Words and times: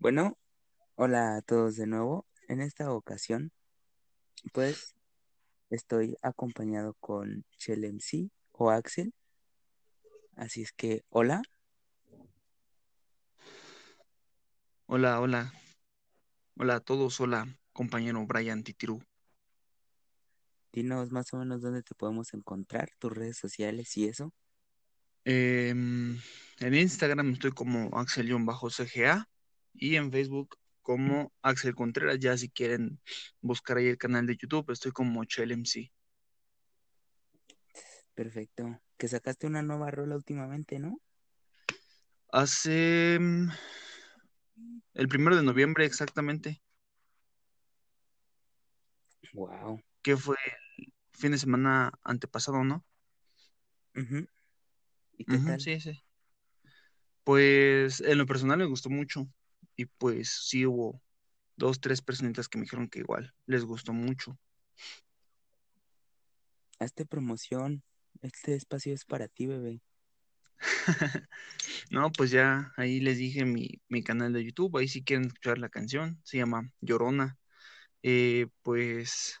Bueno, 0.00 0.38
hola 0.94 1.36
a 1.36 1.42
todos 1.42 1.76
de 1.76 1.86
nuevo. 1.86 2.26
En 2.48 2.62
esta 2.62 2.90
ocasión, 2.90 3.52
pues 4.54 4.94
estoy 5.68 6.16
acompañado 6.22 6.94
con 7.00 7.44
Chel 7.58 7.84
MC 7.84 8.30
o 8.52 8.70
Axel. 8.70 9.12
Así 10.36 10.62
es 10.62 10.72
que, 10.72 11.04
hola. 11.10 11.42
Hola, 14.86 15.20
hola. 15.20 15.52
Hola 16.56 16.76
a 16.76 16.80
todos, 16.80 17.20
hola, 17.20 17.54
compañero 17.74 18.24
Brian 18.26 18.62
Titirú. 18.62 19.04
Dinos 20.72 21.12
más 21.12 21.30
o 21.34 21.36
menos 21.36 21.60
dónde 21.60 21.82
te 21.82 21.94
podemos 21.94 22.32
encontrar, 22.32 22.90
tus 22.98 23.12
redes 23.12 23.36
sociales 23.36 23.94
y 23.98 24.06
eso. 24.06 24.32
Em, 25.26 26.18
en 26.58 26.74
Instagram 26.74 27.32
estoy 27.32 27.50
como 27.50 27.90
Axel-CGA 27.98 29.29
y 29.74 29.96
en 29.96 30.10
Facebook 30.10 30.58
como 30.82 31.32
Axel 31.42 31.74
Contreras. 31.74 32.18
Ya 32.18 32.36
si 32.36 32.48
quieren 32.48 33.00
buscar 33.40 33.76
ahí 33.76 33.86
el 33.86 33.98
canal 33.98 34.26
de 34.26 34.36
YouTube, 34.36 34.70
estoy 34.70 34.92
como 34.92 35.22
MC. 35.22 35.92
Perfecto. 38.14 38.80
Que 38.96 39.08
sacaste 39.08 39.46
una 39.46 39.62
nueva 39.62 39.90
rola 39.90 40.16
últimamente, 40.16 40.78
¿no? 40.78 41.00
Hace 42.32 43.18
mm, 43.18 43.50
el 44.94 45.08
primero 45.08 45.36
de 45.36 45.42
noviembre 45.42 45.84
exactamente. 45.84 46.62
Wow. 49.32 49.80
Que 50.02 50.16
fue 50.16 50.36
el 50.78 50.92
fin 51.12 51.32
de 51.32 51.38
semana 51.38 51.92
antepasado, 52.02 52.64
¿no? 52.64 52.84
¿Y 53.94 55.24
qué 55.24 55.38
tal? 55.38 55.60
Sí, 55.60 55.80
sí. 55.80 56.02
Pues 57.24 58.00
en 58.00 58.18
lo 58.18 58.26
personal 58.26 58.58
me 58.58 58.64
gustó 58.64 58.88
mucho. 58.90 59.28
Y 59.80 59.86
pues 59.86 60.28
sí 60.28 60.66
hubo 60.66 61.00
dos, 61.56 61.80
tres 61.80 62.02
personitas 62.02 62.48
que 62.50 62.58
me 62.58 62.64
dijeron 62.64 62.90
que 62.90 62.98
igual 62.98 63.32
les 63.46 63.64
gustó 63.64 63.94
mucho. 63.94 64.38
Hazte 66.78 67.06
promoción. 67.06 67.82
Este 68.20 68.54
espacio 68.56 68.92
es 68.92 69.06
para 69.06 69.26
ti, 69.26 69.46
bebé. 69.46 69.80
no, 71.90 72.12
pues 72.12 72.30
ya 72.30 72.74
ahí 72.76 73.00
les 73.00 73.16
dije 73.16 73.46
mi, 73.46 73.80
mi, 73.88 74.02
canal 74.02 74.34
de 74.34 74.44
YouTube. 74.44 74.76
Ahí 74.76 74.86
si 74.86 75.02
quieren 75.02 75.28
escuchar 75.28 75.56
la 75.56 75.70
canción. 75.70 76.20
Se 76.24 76.36
llama 76.36 76.70
Llorona. 76.82 77.38
Eh, 78.02 78.48
pues 78.60 79.40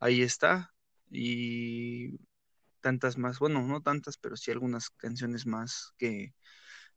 ahí 0.00 0.22
está. 0.22 0.74
Y 1.12 2.18
tantas 2.80 3.18
más, 3.18 3.38
bueno, 3.38 3.62
no 3.62 3.82
tantas, 3.82 4.16
pero 4.16 4.36
sí 4.36 4.50
algunas 4.50 4.90
canciones 4.90 5.46
más 5.46 5.92
que 5.96 6.34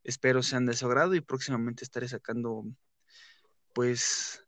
espero 0.04 0.42
sean 0.42 0.66
de 0.66 0.74
su 0.74 0.86
agrado 0.86 1.14
y 1.14 1.20
próximamente 1.20 1.84
estaré 1.84 2.08
sacando 2.08 2.64
pues 3.72 4.46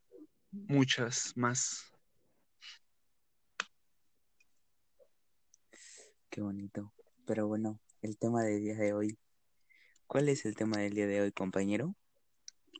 muchas 0.51 1.33
más. 1.35 1.83
Qué 6.29 6.41
bonito. 6.41 6.93
Pero 7.25 7.47
bueno, 7.47 7.79
el 8.01 8.17
tema 8.17 8.43
del 8.43 8.61
día 8.61 8.75
de 8.75 8.93
hoy. 8.93 9.17
¿Cuál 10.05 10.29
es 10.29 10.45
el 10.45 10.55
tema 10.55 10.77
del 10.77 10.93
día 10.93 11.07
de 11.07 11.21
hoy, 11.21 11.31
compañero? 11.31 11.95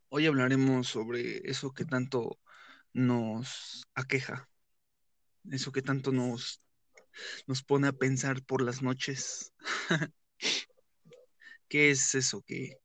Hoy 0.10 0.28
hablaremos 0.28 0.88
sobre 0.88 1.50
eso 1.50 1.74
que 1.74 1.84
tanto 1.84 2.40
nos 2.94 3.86
aqueja, 3.94 4.50
eso 5.52 5.72
que 5.74 5.82
tanto 5.82 6.12
nos, 6.14 6.62
nos 7.46 7.64
pone 7.64 7.88
a 7.88 7.94
pensar 7.94 8.44
por 8.46 8.62
las 8.62 8.82
noches. 8.82 9.54
¿Qué 11.68 11.92
es 11.92 12.16
eso 12.16 12.42
que, 12.42 12.80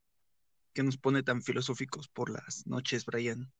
que 0.72 0.82
nos 0.82 0.96
pone 0.96 1.22
tan 1.22 1.42
filosóficos 1.42 2.08
por 2.08 2.30
las 2.30 2.66
noches, 2.66 3.04
Brian? 3.04 3.52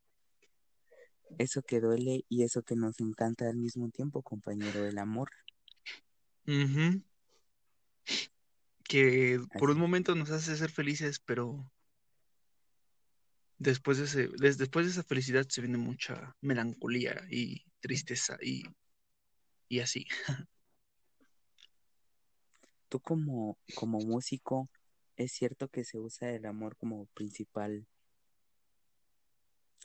Eso 1.39 1.62
que 1.62 1.81
duele 1.81 2.25
y 2.29 2.42
eso 2.42 2.62
que 2.62 2.77
nos 2.77 3.01
encanta 3.01 3.48
al 3.48 3.56
mismo 3.56 3.91
tiempo, 3.91 4.23
compañero, 4.23 4.84
el 4.84 4.98
amor. 4.98 5.31
Que 8.85 9.41
por 9.58 9.70
un 9.70 9.79
momento 9.79 10.14
nos 10.14 10.30
hace 10.30 10.57
ser 10.57 10.70
felices, 10.70 11.20
pero 11.20 11.70
después 13.58 13.98
de, 13.98 14.05
ese, 14.05 14.29
después 14.57 14.86
de 14.86 14.92
esa 14.92 15.05
felicidad 15.05 15.47
se 15.48 15.61
viene 15.61 15.79
mucha 15.79 16.36
melancolía 16.41 17.23
y 17.30 17.64
tristeza 17.80 18.36
y, 18.42 18.64
y 19.68 19.80
así. 19.80 20.07
Tú 22.89 23.01
como, 23.01 23.57
como 23.74 24.01
músico, 24.01 24.68
¿es 25.23 25.33
cierto 25.33 25.69
que 25.69 25.85
se 25.85 25.99
usa 25.99 26.31
el 26.31 26.47
amor 26.47 26.77
como 26.77 27.07
principal 27.07 27.87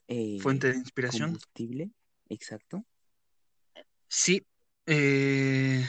eh, 0.07 0.39
fuente 0.41 0.71
de 0.71 0.77
inspiración? 0.77 1.29
Combustible, 1.29 1.91
exacto. 2.29 2.85
Sí, 4.07 4.45
eh, 4.85 5.85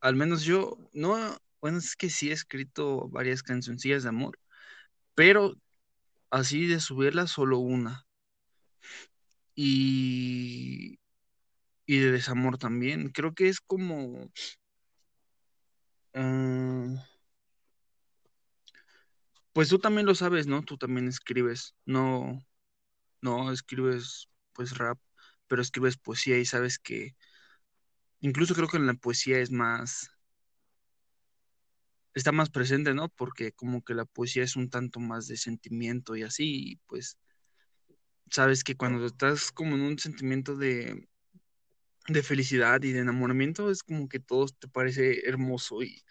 al 0.00 0.16
menos 0.16 0.44
yo, 0.44 0.78
no, 0.92 1.16
bueno, 1.60 1.78
es 1.78 1.96
que 1.96 2.10
sí 2.10 2.30
he 2.30 2.32
escrito 2.32 3.08
varias 3.08 3.42
cancioncillas 3.42 4.02
de 4.02 4.10
amor, 4.10 4.38
pero 5.14 5.54
así 6.30 6.66
de 6.66 6.80
subirla 6.80 7.26
solo 7.26 7.58
una. 7.58 8.06
Y, 9.56 10.98
y 11.86 11.98
de 11.98 12.10
desamor 12.10 12.58
también. 12.58 13.10
Creo 13.10 13.34
que 13.34 13.48
es 13.48 13.60
como... 13.60 14.30
Ah, 16.12 17.06
pues 19.54 19.70
tú 19.70 19.80
también 19.80 20.06
lo 20.06 20.14
sabes, 20.16 20.48
¿no? 20.48 20.62
Tú 20.64 20.78
también 20.78 21.08
escribes. 21.08 21.76
No, 21.86 22.44
no 23.22 23.52
escribes 23.52 24.28
pues 24.54 24.78
rap, 24.78 24.98
pero 25.48 25.62
escribes 25.62 25.98
poesía 25.98 26.38
y 26.38 26.46
sabes 26.46 26.78
que 26.78 27.16
incluso 28.20 28.54
creo 28.56 28.66
que 28.68 28.76
en 28.78 28.86
la 28.88 28.94
poesía 28.94 29.38
es 29.38 29.50
más 29.52 30.10
está 32.14 32.32
más 32.32 32.50
presente, 32.50 32.94
¿no? 32.94 33.08
Porque 33.10 33.52
como 33.52 33.82
que 33.84 33.94
la 33.94 34.04
poesía 34.06 34.42
es 34.44 34.56
un 34.56 34.70
tanto 34.70 35.00
más 35.00 35.26
de 35.28 35.36
sentimiento 35.36 36.16
y 36.16 36.22
así, 36.22 36.72
y 36.72 36.76
pues 36.86 37.18
sabes 38.30 38.64
que 38.64 38.76
cuando 38.76 39.06
estás 39.06 39.50
como 39.52 39.76
en 39.76 39.82
un 39.82 39.98
sentimiento 39.98 40.56
de, 40.56 41.08
de 42.08 42.22
felicidad 42.22 42.82
y 42.82 42.92
de 42.92 43.00
enamoramiento, 43.00 43.70
es 43.70 43.82
como 43.82 44.08
que 44.08 44.20
todo 44.20 44.46
te 44.48 44.68
parece 44.68 45.26
hermoso 45.28 45.82
y, 45.82 46.02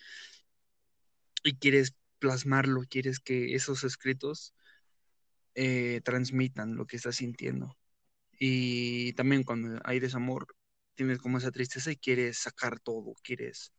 y 1.43 1.55
quieres 1.57 1.95
plasmarlo, 2.23 2.83
quieres 2.89 3.19
que 3.19 3.53
esos 3.53 3.83
escritos 3.83 4.53
eh, 5.55 5.99
transmitan 6.05 6.77
lo 6.77 6.87
que 6.87 6.95
estás 6.95 7.17
sintiendo. 7.17 7.77
Y 8.39 9.11
también 9.11 9.43
cuando 9.43 9.81
hay 9.83 9.99
desamor, 9.99 10.47
tienes 10.95 11.19
como 11.19 11.37
esa 11.37 11.51
tristeza 11.51 11.91
y 11.91 11.97
quieres 11.97 12.37
sacar 12.37 12.79
todo, 12.79 13.13
quieres 13.23 13.73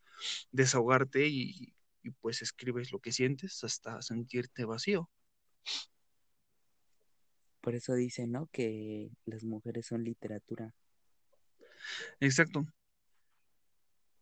desahogarte 0.53 1.27
y, 1.27 1.75
y 2.03 2.11
pues 2.21 2.43
escribes 2.43 2.93
lo 2.93 2.99
que 2.99 3.13
sientes 3.13 3.65
hasta 3.65 4.03
sentirte 4.03 4.67
vacío. 4.67 5.09
Por 7.63 7.75
eso 7.75 7.95
dicen, 7.95 8.31
¿no? 8.31 8.49
Que 8.53 9.11
las 9.25 9.43
mujeres 9.43 9.87
son 9.87 10.05
literatura. 10.05 10.75
Exacto. 12.21 12.67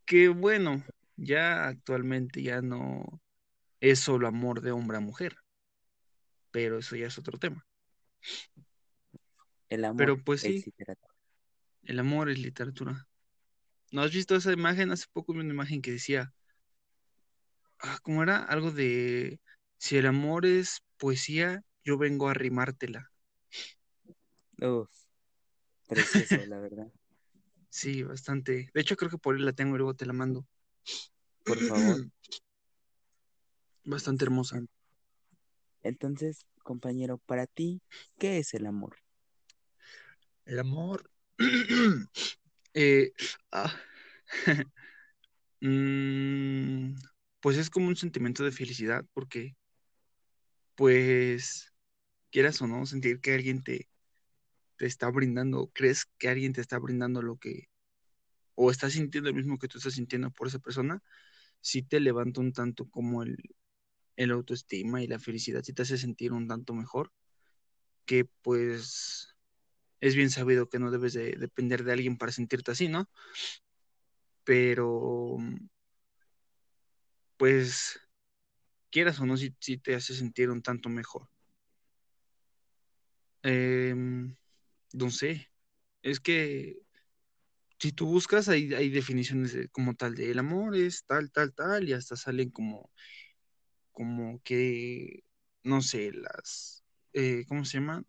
Que 0.04 0.28
bueno, 0.28 0.84
ya 1.16 1.66
actualmente 1.66 2.40
ya 2.40 2.62
no 2.62 3.21
es 3.82 3.98
solo 3.98 4.28
amor 4.28 4.60
de 4.60 4.70
hombre 4.70 4.96
a 4.96 5.00
mujer, 5.00 5.36
pero 6.52 6.78
eso 6.78 6.94
ya 6.94 7.08
es 7.08 7.18
otro 7.18 7.36
tema. 7.36 7.66
El 9.68 9.84
amor 9.84 9.98
pero 9.98 10.22
pues 10.22 10.42
sí, 10.42 10.58
es 10.58 10.66
literatura. 10.66 11.14
El 11.82 11.98
amor 11.98 12.30
es 12.30 12.38
literatura. 12.38 13.08
¿No 13.90 14.02
has 14.02 14.12
visto 14.12 14.36
esa 14.36 14.52
imagen? 14.52 14.92
Hace 14.92 15.06
poco 15.12 15.32
vi 15.32 15.40
una 15.40 15.52
imagen 15.52 15.82
que 15.82 15.90
decía, 15.90 16.32
ah, 17.80 17.98
¿cómo 18.02 18.22
era? 18.22 18.38
Algo 18.44 18.70
de, 18.70 19.40
si 19.78 19.96
el 19.96 20.06
amor 20.06 20.46
es 20.46 20.84
poesía, 20.96 21.64
yo 21.82 21.98
vengo 21.98 22.28
a 22.28 22.34
rimártela. 22.34 23.10
Uf, 24.60 24.88
precioso, 25.88 26.36
la 26.46 26.58
verdad. 26.60 26.86
Sí, 27.74 28.02
bastante. 28.02 28.68
De 28.74 28.80
hecho, 28.82 28.96
creo 28.96 29.10
que 29.10 29.16
por 29.16 29.34
ahí 29.34 29.40
la 29.40 29.54
tengo 29.54 29.76
y 29.76 29.78
luego 29.78 29.94
te 29.94 30.04
la 30.04 30.12
mando. 30.12 30.46
Por 31.42 31.56
favor. 31.56 32.06
Bastante 33.84 34.24
hermosa. 34.24 34.62
Entonces, 35.82 36.46
compañero, 36.62 37.18
para 37.18 37.46
ti, 37.46 37.82
¿qué 38.18 38.38
es 38.38 38.54
el 38.54 38.66
amor? 38.66 38.96
El 40.44 40.58
amor. 40.60 41.10
eh, 42.74 43.12
ah. 43.50 43.74
mm, 45.60 46.94
pues 47.40 47.56
es 47.58 47.70
como 47.70 47.88
un 47.88 47.96
sentimiento 47.96 48.44
de 48.44 48.52
felicidad 48.52 49.04
porque, 49.12 49.56
pues, 50.76 51.72
quieras 52.30 52.62
o 52.62 52.66
no, 52.66 52.86
sentir 52.86 53.20
que 53.20 53.34
alguien 53.34 53.62
te, 53.62 53.88
te 54.76 54.86
está 54.86 55.10
brindando, 55.10 55.70
crees 55.74 56.06
que 56.18 56.28
alguien 56.28 56.52
te 56.52 56.60
está 56.60 56.78
brindando 56.78 57.22
lo 57.22 57.36
que, 57.36 57.68
o 58.54 58.70
estás 58.70 58.92
sintiendo 58.92 59.30
lo 59.30 59.36
mismo 59.36 59.58
que 59.58 59.68
tú 59.68 59.78
estás 59.78 59.94
sintiendo 59.94 60.30
por 60.30 60.48
esa 60.48 60.60
persona, 60.60 61.02
sí 61.60 61.82
te 61.82 62.00
levanta 62.00 62.40
un 62.40 62.52
tanto 62.52 62.88
como 62.88 63.22
el, 63.22 63.36
el 64.16 64.30
autoestima 64.32 65.02
y 65.02 65.06
la 65.06 65.18
felicidad, 65.18 65.62
sí 65.64 65.72
te 65.72 65.82
hace 65.82 65.98
sentir 65.98 66.32
un 66.32 66.48
tanto 66.48 66.74
mejor. 66.74 67.12
que 68.06 68.24
pues 68.42 69.36
es 70.00 70.16
bien 70.16 70.30
sabido 70.30 70.68
que 70.68 70.78
no 70.80 70.90
debes 70.90 71.14
de 71.14 71.32
depender 71.36 71.84
de 71.84 71.92
alguien 71.92 72.18
para 72.18 72.32
sentirte 72.32 72.72
así, 72.72 72.88
¿no? 72.88 73.08
Pero, 74.44 75.36
pues, 77.36 78.00
quieras 78.90 79.20
o 79.20 79.26
no, 79.26 79.36
si, 79.36 79.50
te 79.78 79.94
hace 79.94 80.14
sentir 80.14 80.50
un 80.50 80.62
tanto 80.62 80.88
mejor. 80.88 81.28
Em, 83.42 84.36
no 84.92 85.10
sé, 85.10 85.50
es 86.02 86.20
que 86.20 86.78
si 87.78 87.92
tú 87.92 88.06
buscas, 88.06 88.48
hay, 88.48 88.72
hay 88.74 88.90
definiciones 88.90 89.56
como 89.72 89.94
tal 89.94 90.14
de 90.14 90.30
el 90.30 90.38
amor 90.38 90.76
es 90.76 91.04
tal, 91.06 91.32
tal, 91.32 91.52
tal, 91.54 91.88
y 91.88 91.92
hasta 91.94 92.16
salen 92.16 92.50
como, 92.50 92.90
como 93.92 94.40
que, 94.44 95.24
no 95.64 95.82
sé, 95.82 96.12
las, 96.12 96.84
eh, 97.12 97.44
¿cómo 97.48 97.64
se 97.64 97.78
llama? 97.78 98.04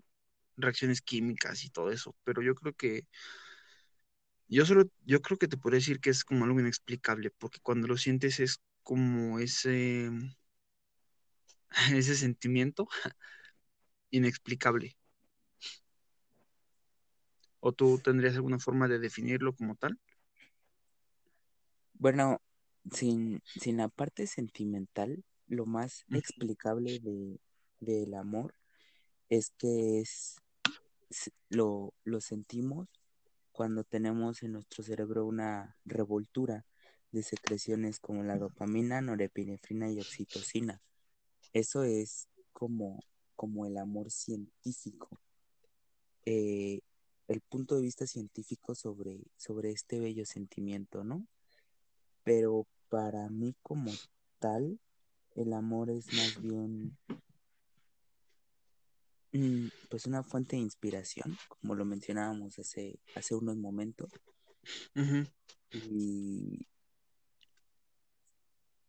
Reacciones 0.58 1.02
químicas 1.02 1.66
y 1.66 1.70
todo 1.72 1.92
eso, 1.92 2.16
pero 2.26 2.42
yo 2.44 2.56
creo 2.56 2.74
que, 2.76 3.08
yo 4.48 4.66
solo, 4.66 4.86
yo 5.06 5.22
creo 5.22 5.38
que 5.38 5.48
te 5.48 5.58
podría 5.58 5.80
decir 5.80 6.00
que 6.00 6.10
es 6.12 6.24
como 6.24 6.46
algo 6.46 6.60
inexplicable, 6.60 7.32
porque 7.32 7.60
cuando 7.62 7.88
lo 7.88 7.98
sientes 7.98 8.40
es 8.40 8.62
como 8.84 9.40
ese, 9.40 10.12
ese 11.94 12.16
sentimiento 12.16 12.88
inexplicable. 14.12 14.96
¿O 17.60 17.72
tú 17.72 17.98
tendrías 17.98 18.36
alguna 18.36 18.60
forma 18.60 18.88
de 18.88 19.00
definirlo 19.00 19.56
como 19.56 19.76
tal? 19.76 20.00
Bueno, 21.94 22.42
sin, 22.92 23.42
sin 23.56 23.78
la 23.78 23.88
parte 23.90 24.28
sentimental, 24.28 25.24
lo 25.54 25.66
más 25.66 26.06
explicable 26.10 27.00
de, 27.00 27.40
del 27.80 28.14
amor 28.14 28.54
es 29.30 29.52
que 29.52 30.00
es 30.00 30.42
lo, 31.50 31.94
lo 32.04 32.22
sentimos 32.22 32.88
cuando 33.52 33.84
tenemos 33.84 34.44
en 34.44 34.54
nuestro 34.54 34.84
cerebro 34.84 35.26
una 35.26 35.78
revoltura 35.86 36.66
de 37.12 37.22
secreciones 37.22 38.00
como 38.00 38.24
la 38.24 38.38
dopamina, 38.38 39.00
norepinefrina 39.02 39.90
y 39.92 40.00
oxitocina. 40.00 40.82
Eso 41.54 41.84
es 41.84 42.28
como, 42.52 43.00
como 43.36 43.68
el 43.68 43.78
amor 43.78 44.10
científico. 44.10 45.22
Eh, 46.26 46.82
el 47.28 47.42
punto 47.42 47.76
de 47.76 47.84
vista 47.84 48.08
científico 48.08 48.74
sobre, 48.74 49.22
sobre 49.38 49.72
este 49.72 50.00
bello 50.00 50.26
sentimiento, 50.26 51.04
¿no? 51.04 51.28
Pero 52.24 52.66
para 52.90 53.30
mí 53.30 53.56
como 53.62 53.92
tal, 54.40 54.80
el 55.36 55.54
amor 55.54 55.90
es 55.90 56.06
más 56.14 56.42
bien 56.42 56.98
mm, 59.32 59.68
pues 59.90 60.06
una 60.06 60.24
fuente 60.24 60.56
de 60.56 60.62
inspiración, 60.62 61.38
como 61.48 61.76
lo 61.76 61.86
mencionábamos 61.86 62.60
hace, 62.60 63.00
hace 63.16 63.36
unos 63.36 63.58
momentos. 63.58 64.12
y, 65.72 66.68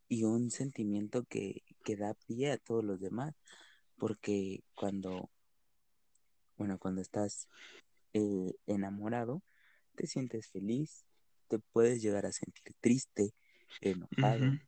y, 0.09 0.25
un 0.25 0.51
sentimiento 0.51 1.25
que, 1.25 1.63
que 1.83 1.97
da 1.97 2.15
pie 2.27 2.53
a 2.53 2.59
todos 2.59 2.85
los 2.85 3.01
demás, 3.01 3.35
porque 3.97 4.63
cuando, 4.75 5.31
bueno, 6.57 6.79
cuando 6.79 7.01
estás 7.01 7.49
eh, 8.13 8.55
enamorado, 8.67 9.43
te 9.97 10.07
sientes 10.07 10.49
feliz, 10.49 11.05
te 11.49 11.59
puedes 11.59 12.03
llegar 12.03 12.27
a 12.27 12.33
sentir 12.33 12.75
triste, 12.81 13.35
enojado, 13.81 14.59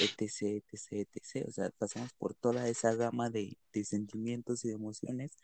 etc, 0.00 0.62
etc, 0.72 1.08
etc. 1.14 1.48
O 1.48 1.52
sea, 1.52 1.70
pasamos 1.78 2.12
por 2.14 2.34
toda 2.34 2.68
esa 2.68 2.94
gama 2.94 3.30
de, 3.30 3.56
sentimientos 3.84 4.64
y 4.64 4.68
de 4.68 4.74
emociones 4.74 5.36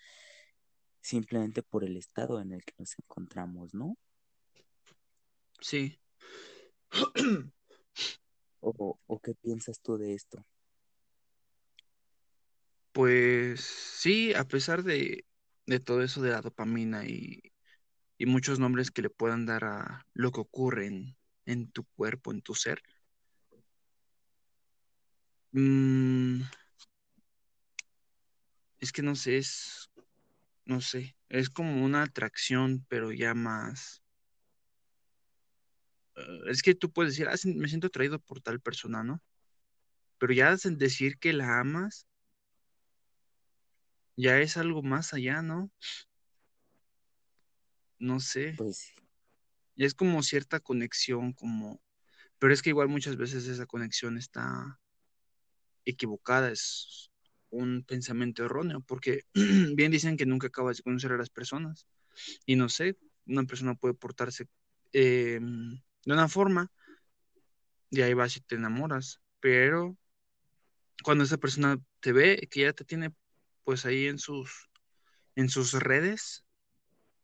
simplemente 1.01 1.63
por 1.63 1.85
el 1.85 1.97
estado 1.97 2.41
en 2.41 2.53
el 2.53 2.65
que 2.65 2.75
nos 2.79 2.97
encontramos, 2.99 3.75
¿no? 3.75 3.97
Sí. 5.61 5.99
¿O, 8.61 8.99
o 9.07 9.21
qué 9.21 9.35
piensas 9.35 9.81
tú 9.81 9.99
de 9.99 10.15
esto? 10.15 10.47
Pues 12.93 13.61
sí, 13.61 14.35
a 14.35 14.45
pesar 14.45 14.85
de, 14.85 15.25
de 15.67 15.81
todo 15.81 16.03
eso 16.03 16.21
de 16.23 16.31
la 16.31 16.41
dopamina 16.41 17.05
y, 17.07 17.41
muchos 18.25 18.61
nombres 18.61 18.93
que 18.93 19.03
le 19.03 19.11
puedan 19.11 19.47
dar 19.47 19.65
a 19.65 20.07
lo 20.15 20.31
que 20.31 20.41
ocurre 20.41 20.87
en, 21.45 21.73
tu 21.73 21.85
cuerpo, 21.97 22.31
en 22.31 22.41
tu 22.41 22.55
ser. 22.55 22.81
Mm, 25.53 26.43
es 28.81 28.91
que 28.93 29.03
no 29.03 29.15
sé, 29.15 29.37
es, 29.37 29.91
no 30.65 30.81
sé, 30.81 31.17
es 31.29 31.51
como 31.51 31.85
una 31.85 32.03
atracción, 32.03 32.85
pero 32.89 33.13
ya 33.13 33.35
más... 33.35 34.03
Eh, 36.17 36.41
es 36.49 36.63
que 36.63 36.75
tú 36.75 36.91
puedes 36.91 37.13
decir, 37.13 37.29
ah, 37.29 37.37
me 37.45 37.69
siento 37.69 37.89
atraído 37.89 38.19
por 38.19 38.41
tal 38.41 38.61
persona, 38.61 39.05
¿no? 39.05 39.23
Pero 40.19 40.33
ya 40.33 40.57
decir 40.57 41.19
que 41.19 41.33
la 41.33 41.61
amas, 41.61 42.07
ya 44.17 44.39
es 44.39 44.57
algo 44.57 44.83
más 44.83 45.13
allá, 45.15 45.43
¿no? 45.43 45.71
No 47.99 48.21
sé. 48.21 48.55
Pues 48.57 48.95
es 49.77 49.95
como 49.95 50.23
cierta 50.23 50.61
conexión, 50.61 51.33
como, 51.33 51.83
pero 52.39 52.53
es 52.53 52.63
que 52.63 52.71
igual 52.71 52.89
muchas 52.89 53.17
veces 53.17 53.47
esa 53.47 53.67
conexión 53.67 54.17
está 54.17 54.81
equivocada, 55.85 56.51
es 56.51 57.11
un 57.51 57.85
pensamiento 57.85 58.45
erróneo, 58.45 58.81
porque 58.81 59.25
bien 59.77 59.93
dicen 59.93 60.17
que 60.17 60.27
nunca 60.27 60.49
acabas 60.49 60.79
de 60.79 60.83
conocer 60.83 61.13
a 61.13 61.19
las 61.19 61.31
personas. 61.31 61.87
Y 62.47 62.57
no 62.57 62.69
sé, 62.69 62.97
una 63.27 63.45
persona 63.45 63.75
puede 63.75 63.95
portarse 63.95 64.49
em, 64.93 65.81
de 66.05 66.13
una 66.13 66.29
forma, 66.29 66.71
y 67.91 68.01
ahí 68.01 68.15
vas 68.15 68.37
y 68.37 68.41
te 68.41 68.55
enamoras, 68.55 69.21
pero 69.41 69.97
cuando 71.03 71.25
esa 71.25 71.37
persona 71.37 71.79
te 72.01 72.13
ve, 72.13 72.49
que 72.51 72.63
ya 72.63 72.73
te 72.73 72.85
tiene 72.85 73.15
pues 73.65 73.85
ahí 73.85 74.07
en 74.07 74.19
sus, 74.19 74.71
en 75.37 75.49
sus 75.49 75.73
redes 75.75 76.45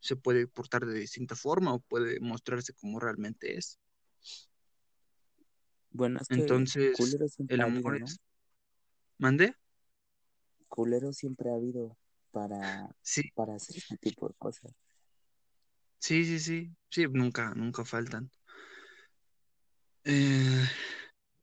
se 0.00 0.16
puede 0.16 0.46
portar 0.46 0.86
de 0.86 0.98
distinta 0.98 1.34
forma 1.34 1.72
o 1.72 1.80
puede 1.80 2.20
mostrarse 2.20 2.72
como 2.74 3.00
realmente 3.00 3.56
es. 3.56 3.78
Bueno, 5.90 6.20
es 6.20 6.28
que 6.28 6.34
entonces 6.34 6.96
el 7.48 7.60
amor 7.60 8.02
es... 8.02 8.20
¿Mande? 9.18 9.54
Culero 10.68 11.12
siempre 11.12 11.50
ha 11.50 11.54
habido 11.54 11.96
para, 12.30 12.94
para 13.34 13.54
hacer 13.56 13.76
este 13.76 13.96
tipo 13.96 14.28
de 14.28 14.34
cosas. 14.34 14.72
Sí, 15.98 16.24
sí, 16.24 16.38
sí, 16.38 16.70
sí, 16.90 17.06
nunca, 17.10 17.52
nunca 17.54 17.84
faltan. 17.84 18.30
Eh, 20.04 20.64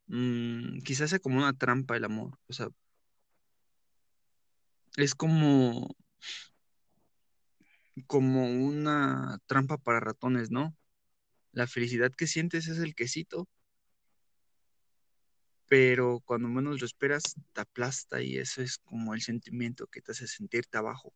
mm, 0.08 0.80
quizás 0.84 1.10
sea 1.10 1.20
como 1.20 1.38
una 1.38 1.54
trampa 1.54 1.98
el 1.98 2.06
amor, 2.06 2.40
o 2.48 2.54
sea, 2.54 2.70
es 4.98 5.16
como, 5.16 5.96
como 8.08 8.46
una 8.46 9.40
trampa 9.48 9.78
para 9.78 10.00
ratones, 10.00 10.52
¿no? 10.52 10.76
La 11.52 11.68
felicidad 11.68 12.12
que 12.12 12.28
sientes 12.28 12.68
es 12.68 12.80
el 12.80 12.96
quesito, 12.96 13.48
pero 15.68 16.22
cuando 16.26 16.48
menos 16.48 16.80
lo 16.80 16.86
esperas, 16.86 17.24
te 17.54 17.62
aplasta 17.62 18.22
y 18.22 18.38
eso 18.38 18.62
es 18.62 18.78
como 18.78 19.14
el 19.14 19.22
sentimiento 19.22 19.88
que 19.88 20.02
te 20.02 20.12
hace 20.12 20.28
sentirte 20.28 20.78
abajo. 20.78 21.14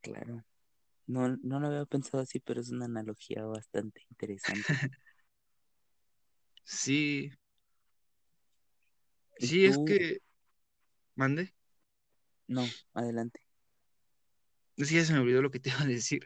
Claro. 0.00 0.44
No, 1.06 1.36
no 1.42 1.60
lo 1.60 1.66
había 1.68 1.84
pensado 1.84 2.22
así, 2.22 2.40
pero 2.40 2.60
es 2.60 2.70
una 2.70 2.86
analogía 2.86 3.44
bastante 3.44 4.02
interesante. 4.10 4.66
sí, 6.64 7.32
Sí, 9.38 9.66
es 9.66 9.78
que. 9.78 10.18
¿Mande? 11.16 11.52
No, 12.46 12.64
adelante. 12.94 13.40
Sí, 14.76 14.96
ya 14.96 15.04
se 15.04 15.12
me 15.12 15.20
olvidó 15.20 15.42
lo 15.42 15.50
que 15.50 15.60
te 15.60 15.70
iba 15.70 15.82
a 15.82 15.86
decir. 15.86 16.24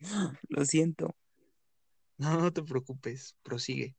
Lo 0.48 0.64
siento. 0.64 1.14
No, 2.22 2.38
no 2.40 2.52
te 2.52 2.62
preocupes, 2.62 3.34
prosigue. 3.42 3.96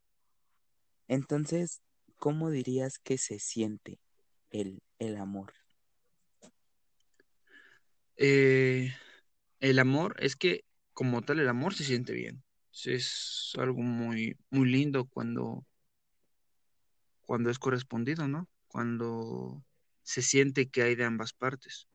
Entonces, 1.10 1.82
¿cómo 2.18 2.50
dirías 2.52 2.98
que 2.98 3.18
se 3.18 3.38
siente 3.40 4.00
el, 4.50 4.82
el 5.00 5.18
amor? 5.18 5.54
Eh, 8.16 8.94
el 9.60 9.80
amor 9.80 10.16
es 10.20 10.38
que, 10.38 10.64
como 10.94 11.22
tal, 11.22 11.40
el 11.40 11.50
amor 11.50 11.74
se 11.74 11.84
siente 11.84 12.14
bien. 12.14 12.44
Es 12.86 13.52
algo 13.58 13.82
muy, 13.82 14.38
muy 14.50 14.70
lindo 14.70 15.06
cuando 15.06 15.66
cuando 17.22 17.50
es 17.50 17.60
correspondido, 17.60 18.28
¿no? 18.28 18.48
Cuando 18.68 19.64
se 20.04 20.22
siente 20.22 20.70
que 20.70 20.84
hay 20.84 20.96
de 20.96 21.06
ambas 21.06 21.34
partes. 21.34 21.88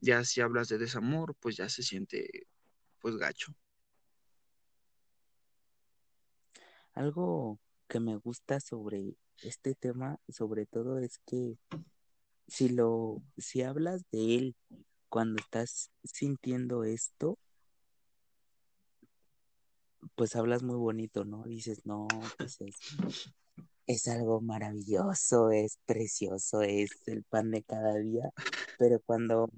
Ya 0.00 0.24
si 0.24 0.40
hablas 0.40 0.68
de 0.68 0.78
desamor, 0.78 1.34
pues 1.40 1.56
ya 1.56 1.68
se 1.68 1.82
siente 1.82 2.46
pues 3.00 3.16
gacho. 3.16 3.54
Algo 6.96 7.60
que 7.88 8.00
me 8.00 8.16
gusta 8.16 8.58
sobre 8.58 9.14
este 9.42 9.74
tema 9.74 10.18
sobre 10.28 10.64
todo 10.64 10.98
es 10.98 11.18
que 11.26 11.58
si 12.48 12.70
lo, 12.70 13.22
si 13.36 13.62
hablas 13.62 14.02
de 14.10 14.36
él 14.36 14.56
cuando 15.10 15.40
estás 15.40 15.90
sintiendo 16.04 16.84
esto, 16.84 17.38
pues 20.14 20.36
hablas 20.36 20.62
muy 20.62 20.76
bonito, 20.76 21.26
¿no? 21.26 21.44
Dices, 21.44 21.84
no, 21.84 22.08
pues 22.38 22.60
es, 22.62 22.76
es 23.86 24.08
algo 24.08 24.40
maravilloso, 24.40 25.50
es 25.50 25.78
precioso, 25.84 26.62
es 26.62 26.90
el 27.06 27.24
pan 27.24 27.50
de 27.50 27.62
cada 27.62 27.94
día, 27.96 28.32
pero 28.78 29.00
cuando, 29.00 29.50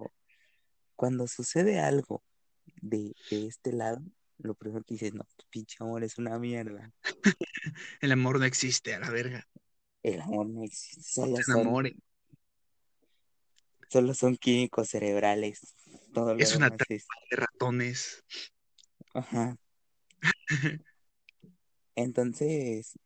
cuando 0.97 1.29
sucede 1.29 1.79
algo 1.79 2.25
de, 2.83 3.15
de 3.31 3.47
este 3.47 3.73
lado, 3.73 4.03
lo 4.39 4.55
primero 4.55 4.85
que 4.85 4.95
dices, 4.95 5.15
no, 5.15 5.27
pinche 5.51 5.77
amor 5.81 6.05
es 6.05 6.19
una 6.19 6.39
mierda. 6.39 6.93
El 8.01 8.13
amor 8.13 8.39
no 8.39 8.45
existe, 8.45 8.95
a 8.95 9.01
la 9.01 9.11
verga. 9.11 9.47
El 10.03 10.21
amor 10.21 10.49
no 10.49 10.63
existe, 10.63 11.03
solo 11.03 11.37
son, 11.43 11.61
enamoren. 11.61 12.03
solo 13.89 14.15
son 14.15 14.37
químicos 14.37 14.89
cerebrales. 14.89 15.75
Todo 16.13 16.35
lo 16.35 16.41
Es 16.41 16.55
una 16.55 16.71
demás 16.71 16.87
es, 16.89 17.07
De 17.31 17.37
ratones. 17.37 18.25
ajá. 19.15 19.57
Entonces, 21.95 22.97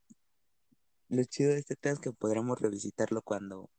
lo 1.09 1.25
chido 1.25 1.53
de 1.53 1.59
este 1.61 1.77
tema 1.77 1.95
es 1.95 2.01
que 2.01 2.13
podremos 2.13 2.61
revisitarlo 2.61 3.23
cuando, 3.23 3.71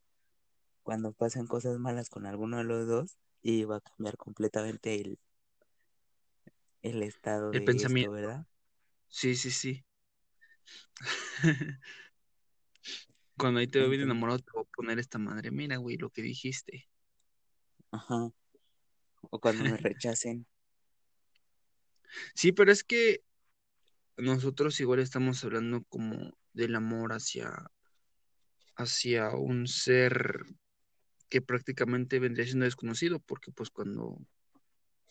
cuando 0.82 1.14
pasen 1.14 1.46
cosas 1.46 1.78
malas 1.78 2.10
con 2.10 2.26
alguno 2.26 2.58
de 2.58 2.64
los 2.64 2.88
dos 2.88 3.18
y 3.44 3.64
va 3.66 3.78
a 3.78 3.82
cambiar 3.82 4.18
completamente 4.18 4.96
el, 4.96 5.20
el 6.84 7.02
estado 7.02 7.54
El 7.54 7.64
de 7.64 7.64
pensamiento. 7.64 8.12
esto, 8.12 8.12
¿verdad? 8.12 8.46
Sí, 9.10 9.36
sí, 9.36 9.52
sí. 9.52 9.86
Cuando 13.38 13.60
ahí 13.60 13.68
te 13.68 13.78
veo 13.80 13.90
bien 13.90 14.02
enamorado, 14.02 14.40
te 14.40 14.52
voy 14.54 14.64
a 14.64 14.76
poner 14.76 14.98
esta 15.00 15.20
madre. 15.20 15.52
Mira, 15.52 15.78
güey, 15.78 15.98
lo 15.98 16.10
que 16.10 16.22
dijiste. 16.24 16.90
ajá. 17.92 18.30
O 19.32 19.40
cuando 19.42 19.66
me 19.66 19.78
rechacen. 19.78 20.48
Sí, 22.36 22.52
pero 22.52 22.72
es 22.72 22.84
que 22.84 23.24
nosotros 24.18 24.80
igual 24.82 25.00
estamos 25.00 25.44
hablando 25.46 25.84
como 25.90 26.38
del 26.54 26.76
amor 26.76 27.14
hacia, 27.14 27.72
hacia 28.76 29.32
un 29.36 29.68
ser 29.68 30.44
que 31.30 31.42
prácticamente 31.42 32.20
vendría 32.20 32.46
siendo 32.46 32.66
desconocido, 32.66 33.20
porque 33.20 33.52
pues 33.52 33.70
cuando 33.72 34.20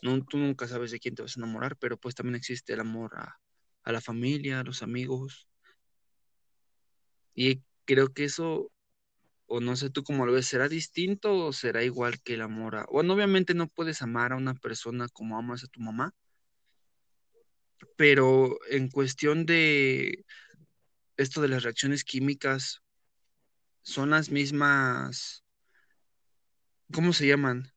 no, 0.02 0.24
tú 0.24 0.38
nunca 0.38 0.68
sabes 0.68 0.90
de 0.90 1.00
quién 1.00 1.14
te 1.14 1.22
vas 1.22 1.36
a 1.36 1.40
enamorar, 1.40 1.76
pero 1.78 1.96
pues 1.98 2.14
también 2.14 2.36
existe 2.36 2.74
el 2.74 2.80
amor 2.80 3.12
a, 3.18 3.40
a 3.84 3.92
la 3.92 4.00
familia, 4.00 4.60
a 4.60 4.64
los 4.64 4.82
amigos. 4.82 5.48
Y 7.34 7.62
creo 7.84 8.12
que 8.12 8.24
eso, 8.24 8.70
o 9.46 9.60
no 9.60 9.76
sé 9.76 9.90
tú 9.90 10.04
cómo 10.04 10.26
lo 10.26 10.32
ves, 10.32 10.46
¿será 10.46 10.68
distinto 10.68 11.34
o 11.46 11.52
será 11.52 11.84
igual 11.84 12.20
que 12.22 12.34
el 12.34 12.42
amor 12.42 12.76
a... 12.76 12.86
Bueno, 12.92 13.14
obviamente 13.14 13.54
no 13.54 13.68
puedes 13.68 14.02
amar 14.02 14.32
a 14.32 14.36
una 14.36 14.54
persona 14.54 15.08
como 15.08 15.38
amas 15.38 15.64
a 15.64 15.68
tu 15.68 15.80
mamá, 15.80 16.14
pero 17.96 18.58
en 18.70 18.88
cuestión 18.90 19.46
de 19.46 20.24
esto 21.16 21.40
de 21.40 21.48
las 21.48 21.62
reacciones 21.62 22.04
químicas, 22.04 22.82
son 23.82 24.10
las 24.10 24.30
mismas, 24.30 25.44
¿cómo 26.92 27.12
se 27.12 27.26
llaman? 27.26 27.71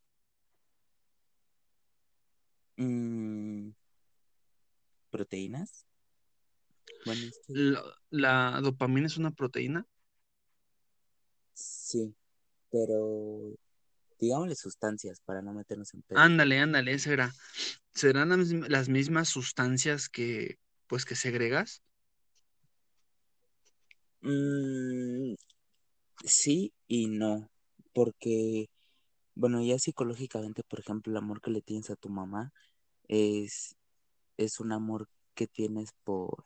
Mm, 2.77 3.71
¿proteínas? 5.09 5.85
Bueno, 7.05 7.27
es 7.27 7.39
que 7.47 7.53
La, 7.53 7.81
la 8.11 8.59
dopamina 8.61 9.07
es 9.07 9.17
una 9.17 9.31
proteína. 9.31 9.87
sí, 11.53 12.15
pero 12.71 13.53
digámosle 14.19 14.55
sustancias 14.55 15.21
para 15.21 15.41
no 15.41 15.53
meternos 15.53 15.93
en 15.93 16.01
pedo. 16.03 16.19
Ándale, 16.19 16.59
ándale, 16.59 16.93
esa 16.93 17.13
era. 17.13 17.31
¿Serán 17.93 18.29
las 18.69 18.89
mismas 18.89 19.29
sustancias 19.29 20.09
que, 20.09 20.57
pues, 20.87 21.05
que 21.05 21.15
segregas? 21.15 21.81
Mm, 24.21 25.35
sí 26.25 26.73
y 26.87 27.07
no, 27.07 27.49
porque, 27.93 28.67
bueno, 29.35 29.61
ya 29.61 29.77
psicológicamente, 29.77 30.63
por 30.63 30.79
ejemplo, 30.79 31.11
el 31.11 31.17
amor 31.17 31.41
que 31.41 31.51
le 31.51 31.61
tienes 31.61 31.89
a 31.89 31.95
tu 31.95 32.09
mamá 32.09 32.53
es, 33.07 33.75
es 34.37 34.59
un 34.59 34.71
amor 34.71 35.07
que 35.35 35.47
tienes 35.47 35.91
por 36.03 36.45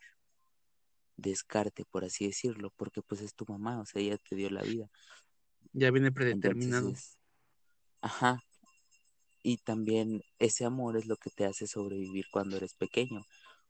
descarte, 1.15 1.85
por 1.85 2.05
así 2.05 2.25
decirlo, 2.25 2.71
porque 2.75 3.01
pues 3.01 3.21
es 3.21 3.35
tu 3.35 3.45
mamá, 3.47 3.79
o 3.79 3.85
sea, 3.85 4.01
ella 4.01 4.17
te 4.17 4.35
dio 4.35 4.49
la 4.49 4.63
vida. 4.63 4.89
Ya 5.73 5.91
viene 5.91 6.11
predeterminado. 6.11 6.93
ajá, 8.01 8.39
y 9.43 9.57
también 9.57 10.21
ese 10.39 10.65
amor 10.65 10.97
es 10.97 11.05
lo 11.05 11.15
que 11.17 11.29
te 11.29 11.45
hace 11.45 11.67
sobrevivir 11.67 12.25
cuando 12.31 12.57
eres 12.57 12.73
pequeño, 12.73 13.23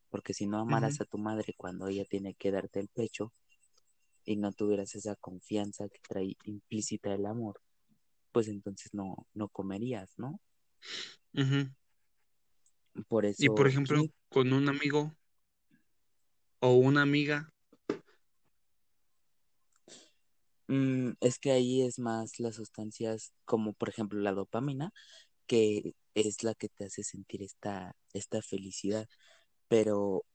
porque 0.09 0.33
si 0.33 0.47
no 0.47 0.59
amaras 0.59 1.01
a 1.01 1.05
tu 1.05 1.17
madre 1.17 1.53
cuando 1.57 1.87
ella 1.87 2.05
tiene 2.05 2.33
que 2.33 2.51
darte 2.51 2.79
el 2.79 2.87
pecho 2.87 3.33
y 4.25 4.37
no 4.37 4.51
tuvieras 4.51 4.95
esa 4.95 5.15
confianza 5.15 5.89
que 5.89 5.99
trae 6.07 6.35
implícita 6.43 7.13
el 7.13 7.25
amor, 7.25 7.61
pues 8.31 8.47
entonces 8.47 8.93
no, 8.93 9.27
no 9.33 9.49
comerías, 9.49 10.13
¿no? 10.17 10.39
Por 13.07 13.25
Y 13.37 13.47
por 13.47 13.61
eso, 13.61 13.67
ejemplo, 13.67 14.05
con 14.29 14.53
un 14.53 14.69
amigo 14.69 15.15
o 16.59 16.73
una 16.73 17.01
amiga, 17.01 17.49
mm, 20.67 21.11
es 21.21 21.39
que 21.39 21.51
ahí 21.51 21.81
es 21.81 21.99
más 21.99 22.39
las 22.39 22.55
sustancias 22.55 23.33
como 23.45 23.73
por 23.73 23.89
ejemplo 23.89 24.19
la 24.19 24.33
dopamina, 24.33 24.91
que 25.47 25.95
es 26.13 26.43
la 26.43 26.53
que 26.55 26.69
te 26.69 26.85
hace 26.85 27.03
sentir 27.03 27.43
esta, 27.43 27.95
esta 28.13 28.41
felicidad, 28.41 29.07
pero 29.67 30.25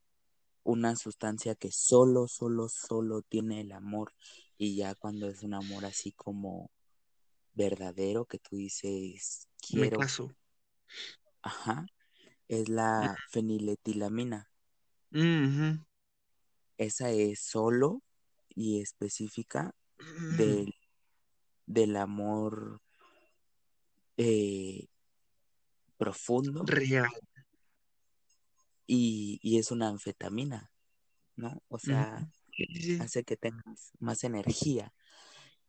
una 0.63 0.95
sustancia 0.95 1.55
que 1.55 1.71
solo, 1.71 2.27
solo, 2.27 2.69
solo 2.69 3.21
tiene 3.21 3.61
el 3.61 3.71
amor 3.71 4.13
y 4.57 4.75
ya 4.75 4.95
cuando 4.95 5.29
es 5.29 5.43
un 5.43 5.53
amor 5.53 5.85
así 5.85 6.11
como 6.11 6.71
verdadero 7.55 8.25
que 8.25 8.39
tú 8.39 8.57
dices 8.57 9.47
me 9.71 9.89
quiero, 9.89 9.99
caso. 9.99 10.35
ajá, 11.41 11.85
es 12.47 12.69
la 12.69 13.15
feniletilamina. 13.29 14.49
Esa 16.77 17.09
es 17.11 17.39
solo 17.39 18.01
y 18.49 18.81
específica 18.81 19.73
Ujú. 19.99 20.35
del, 20.37 20.75
del 21.65 21.95
amor 21.95 22.81
eh, 24.17 24.87
profundo 25.97 26.63
Real. 26.65 27.09
y, 28.87 29.39
y 29.41 29.57
es 29.57 29.71
una 29.71 29.87
anfetamina, 29.89 30.71
¿no? 31.35 31.61
O 31.69 31.79
sea, 31.79 32.27
sí, 32.57 32.99
hace 32.99 33.23
que 33.23 33.37
tengas 33.37 33.91
más 33.99 34.23
energía 34.23 34.93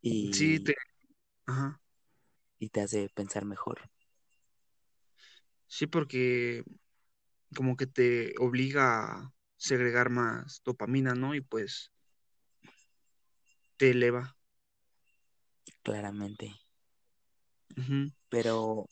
sí. 0.02 0.32
Sí, 0.32 0.60
te, 0.60 0.72
y, 0.72 0.76
ajá. 1.46 1.80
y 2.58 2.68
te 2.68 2.82
hace 2.82 3.08
pensar 3.08 3.46
mejor. 3.46 3.80
Sí, 5.68 5.86
porque 5.86 6.62
como 7.56 7.76
que 7.76 7.86
te 7.86 8.34
obliga 8.40 9.04
a 9.22 9.34
segregar 9.56 10.10
más 10.10 10.62
dopamina, 10.64 11.14
¿no? 11.14 11.34
Y 11.34 11.40
pues 11.42 11.92
te 13.78 13.90
eleva. 13.90 14.36
claramente. 15.82 16.52
Pero 18.28 18.86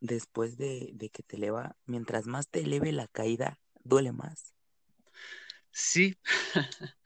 después 0.00 0.56
de, 0.56 0.90
de 0.94 1.10
que 1.10 1.22
te 1.22 1.36
eleva, 1.36 1.76
mientras 1.84 2.26
más 2.26 2.48
te 2.48 2.60
eleve 2.60 2.92
la 2.92 3.08
caída, 3.08 3.60
duele 3.84 4.10
más. 4.12 4.54
Sí. 5.72 6.16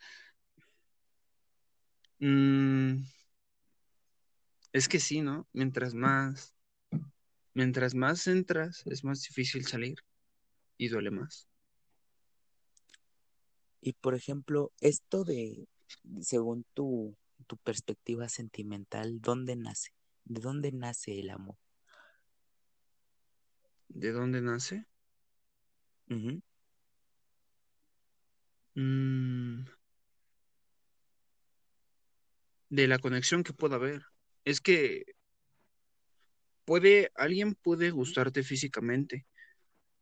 Mm, 2.21 3.03
es 4.73 4.89
que 4.89 5.01
sí, 5.01 5.23
¿no? 5.23 5.47
Mientras 5.53 5.95
más, 5.95 6.55
mientras 7.55 7.95
más 7.95 8.27
entras, 8.27 8.83
es 8.87 9.05
más 9.05 9.23
difícil 9.23 9.67
salir 9.67 9.99
y 10.77 10.89
duele 10.89 11.11
más. 11.11 11.49
Y 13.81 13.95
por 13.95 14.15
ejemplo, 14.15 14.73
esto 14.81 15.25
de, 15.25 15.67
según 16.21 16.65
tu, 16.75 17.17
tu 17.47 17.57
perspectiva 17.57 18.29
sentimental, 18.29 19.21
¿dónde 19.21 19.57
nace? 19.57 19.91
¿De 20.25 20.41
dónde 20.41 20.73
nace 20.73 21.19
el 21.19 21.31
amor? 21.31 21.57
¿De 23.89 24.13
dónde 24.13 24.41
nace? 24.41 24.87
Mm, 28.77 29.65
de 32.69 32.89
la 32.89 32.99
conexión 32.99 33.43
que 33.43 33.53
pueda 33.53 33.77
haber. 33.77 34.03
Es 34.45 34.61
que 34.61 35.05
puede, 36.65 37.11
alguien 37.17 37.55
puede 37.55 37.91
gustarte 37.91 38.43
físicamente 38.43 39.27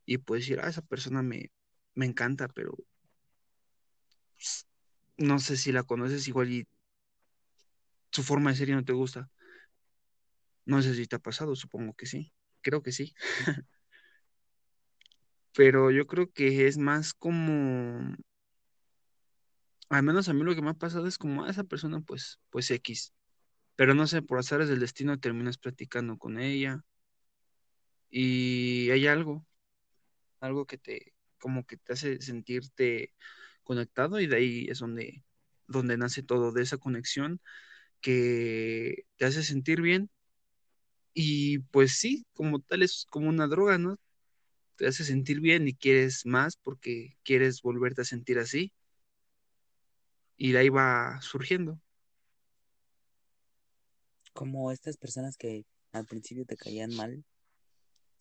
y 0.06 0.18
puedes 0.18 0.44
decir, 0.44 0.60
ah, 0.62 0.68
esa 0.68 0.82
persona 0.82 1.22
me, 1.22 1.50
me 1.94 2.06
encanta, 2.06 2.48
pero 2.48 2.76
no 5.18 5.38
sé 5.38 5.56
si 5.56 5.72
la 5.72 5.82
conoces 5.82 6.28
igual 6.28 6.50
y 6.50 6.66
su 8.12 8.22
forma 8.22 8.50
de 8.50 8.56
ser 8.56 8.68
y 8.68 8.72
no 8.72 8.84
te 8.84 8.92
gusta. 8.92 9.30
No 10.66 10.82
sé 10.82 10.94
si 10.94 11.06
te 11.06 11.16
ha 11.16 11.18
pasado, 11.18 11.56
supongo 11.56 11.94
que 11.94 12.06
sí. 12.06 12.32
Creo 12.62 12.82
que 12.82 12.92
sí. 12.92 13.14
Pero 15.54 15.90
yo 15.90 16.06
creo 16.06 16.30
que 16.32 16.66
es 16.68 16.78
más 16.78 17.12
como, 17.14 18.14
al 19.90 20.02
menos 20.02 20.28
a 20.28 20.32
mí 20.32 20.42
lo 20.42 20.54
que 20.54 20.62
me 20.62 20.70
ha 20.70 20.74
pasado 20.74 21.06
es 21.06 21.18
como 21.18 21.44
a 21.44 21.50
esa 21.50 21.64
persona, 21.64 22.00
pues, 22.00 22.38
pues 22.50 22.70
X. 22.70 23.12
Pero 23.78 23.94
no 23.94 24.08
sé, 24.08 24.22
por 24.22 24.38
azares 24.40 24.68
del 24.68 24.80
destino 24.80 25.20
terminas 25.20 25.56
platicando 25.56 26.18
con 26.18 26.38
ella 26.40 26.84
y 28.10 28.90
hay 28.90 29.06
algo, 29.06 29.46
algo 30.40 30.66
que 30.66 30.78
te, 30.78 31.14
como 31.38 31.66
que 31.66 31.76
te 31.78 31.94
hace 31.94 32.20
sentirte 32.22 33.14
conectado 33.64 34.20
y 34.20 34.26
de 34.28 34.36
ahí 34.36 34.66
es 34.70 34.80
donde, 34.80 35.24
donde 35.68 35.98
nace 35.98 36.22
todo, 36.22 36.52
de 36.52 36.62
esa 36.62 36.78
conexión 36.78 37.40
que 38.00 39.06
te 39.16 39.26
hace 39.26 39.42
sentir 39.44 39.82
bien 39.82 40.10
y 41.14 41.58
pues 41.60 41.92
sí, 41.98 42.26
como 42.34 42.60
tal 42.60 42.82
es 42.82 43.06
como 43.10 43.28
una 43.28 43.46
droga, 43.48 43.78
¿no? 43.78 43.98
Te 44.76 44.86
hace 44.88 45.04
sentir 45.04 45.40
bien 45.40 45.68
y 45.68 45.74
quieres 45.74 46.26
más 46.26 46.56
porque 46.56 47.18
quieres 47.24 47.62
volverte 47.62 48.02
a 48.02 48.04
sentir 48.04 48.38
así 48.38 48.72
y 50.38 50.52
de 50.52 50.58
ahí 50.58 50.68
va 50.70 51.20
surgiendo. 51.20 51.80
Como 54.38 54.70
estas 54.70 54.96
personas 54.96 55.36
que 55.36 55.66
al 55.90 56.06
principio 56.06 56.46
te 56.46 56.56
caían 56.56 56.94
mal 56.94 57.24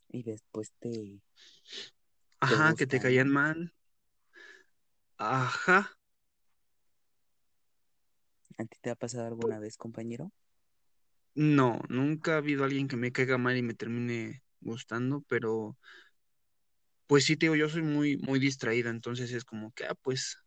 y 0.09 0.23
después 0.23 0.73
te, 0.79 1.21
te 2.47 2.55
Ajá, 2.55 2.73
que 2.75 2.87
te 2.87 2.99
caían 2.99 3.29
mal. 3.29 3.73
Ajá, 5.19 5.77
¿A 8.59 8.65
ti 8.65 8.77
te 8.81 8.91
ha 8.91 8.95
pasado 8.95 9.25
alguna 9.25 9.57
vez, 9.57 9.77
compañero? 9.77 10.31
no, 11.35 11.79
nunca 11.89 12.33
ha 12.35 12.37
habido 12.37 12.63
alguien 12.63 12.87
que 12.87 12.97
me 12.97 13.11
caiga 13.11 13.37
mal 13.37 13.57
y 13.57 13.61
me 13.63 13.73
termine 13.75 14.43
gustando, 14.61 15.23
pero 15.27 15.77
pues 17.07 17.25
sí 17.25 17.37
te 17.37 17.45
digo, 17.45 17.55
yo 17.55 17.69
soy 17.69 17.81
muy, 17.83 18.17
muy 18.17 18.39
distraída, 18.39 18.89
entonces 18.89 19.31
es 19.31 19.45
como 19.45 19.71
que, 19.73 19.85
ah, 19.85 19.95
pues, 20.01 20.37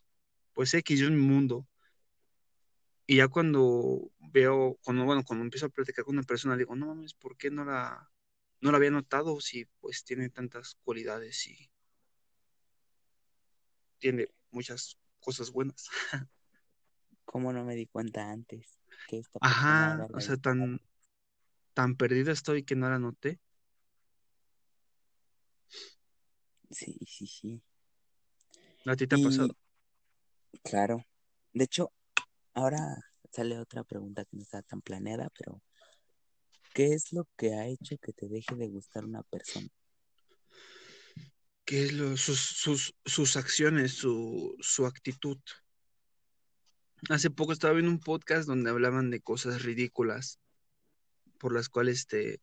pues 0.54 0.74
X, 0.74 1.00
yo 1.00 1.06
en 1.08 1.16
mi 1.16 1.22
mundo. 1.26 1.66
Y 3.10 3.16
ya 3.16 3.26
cuando 3.26 4.12
veo, 4.20 4.78
cuando, 4.84 5.04
bueno, 5.04 5.24
cuando 5.24 5.42
empiezo 5.42 5.66
a 5.66 5.70
platicar 5.70 6.04
con 6.04 6.14
una 6.14 6.22
persona, 6.22 6.56
digo, 6.56 6.76
no 6.76 6.86
mames, 6.86 7.12
¿por 7.12 7.36
qué 7.36 7.50
no 7.50 7.64
la, 7.64 8.08
no 8.60 8.70
la 8.70 8.76
había 8.76 8.92
notado 8.92 9.40
si 9.40 9.64
pues 9.80 10.04
tiene 10.04 10.30
tantas 10.30 10.76
cualidades 10.84 11.44
y 11.48 11.72
tiene 13.98 14.28
muchas 14.52 14.96
cosas 15.18 15.50
buenas? 15.50 15.88
¿Cómo 17.24 17.52
no 17.52 17.64
me 17.64 17.74
di 17.74 17.86
cuenta 17.86 18.30
antes 18.30 18.78
que 19.08 19.18
esta 19.18 19.40
Ajá, 19.42 20.06
o 20.12 20.20
sea, 20.20 20.36
tan, 20.36 20.80
tan 21.74 21.96
perdida 21.96 22.30
estoy 22.30 22.62
que 22.62 22.76
no 22.76 22.88
la 22.88 23.00
noté. 23.00 23.40
Sí, 26.70 26.96
sí, 27.08 27.26
sí. 27.26 27.60
¿A 28.86 28.94
ti 28.94 29.08
te 29.08 29.16
ha 29.16 29.18
pasado? 29.18 29.56
claro, 30.62 31.04
de 31.52 31.64
hecho, 31.64 31.92
ahora 32.54 32.78
sale 33.32 33.58
otra 33.58 33.84
pregunta 33.84 34.24
que 34.24 34.36
no 34.36 34.42
está 34.42 34.62
tan 34.62 34.80
planeada, 34.80 35.30
pero 35.38 35.62
¿qué 36.74 36.92
es 36.94 37.12
lo 37.12 37.26
que 37.36 37.54
ha 37.54 37.66
hecho 37.66 37.96
que 37.98 38.12
te 38.12 38.28
deje 38.28 38.54
de 38.56 38.68
gustar 38.68 39.04
una 39.04 39.22
persona? 39.22 39.68
¿Qué 41.64 41.84
es 41.84 41.92
lo, 41.92 42.16
sus, 42.16 42.40
sus, 42.40 42.94
sus 43.04 43.36
acciones, 43.36 43.92
su, 43.92 44.56
su 44.60 44.86
actitud? 44.86 45.38
Hace 47.08 47.30
poco 47.30 47.52
estaba 47.52 47.74
viendo 47.74 47.90
un 47.90 48.00
podcast 48.00 48.46
donde 48.46 48.70
hablaban 48.70 49.10
de 49.10 49.20
cosas 49.20 49.62
ridículas 49.62 50.40
por 51.38 51.54
las 51.54 51.68
cuales 51.68 52.06
te, 52.06 52.40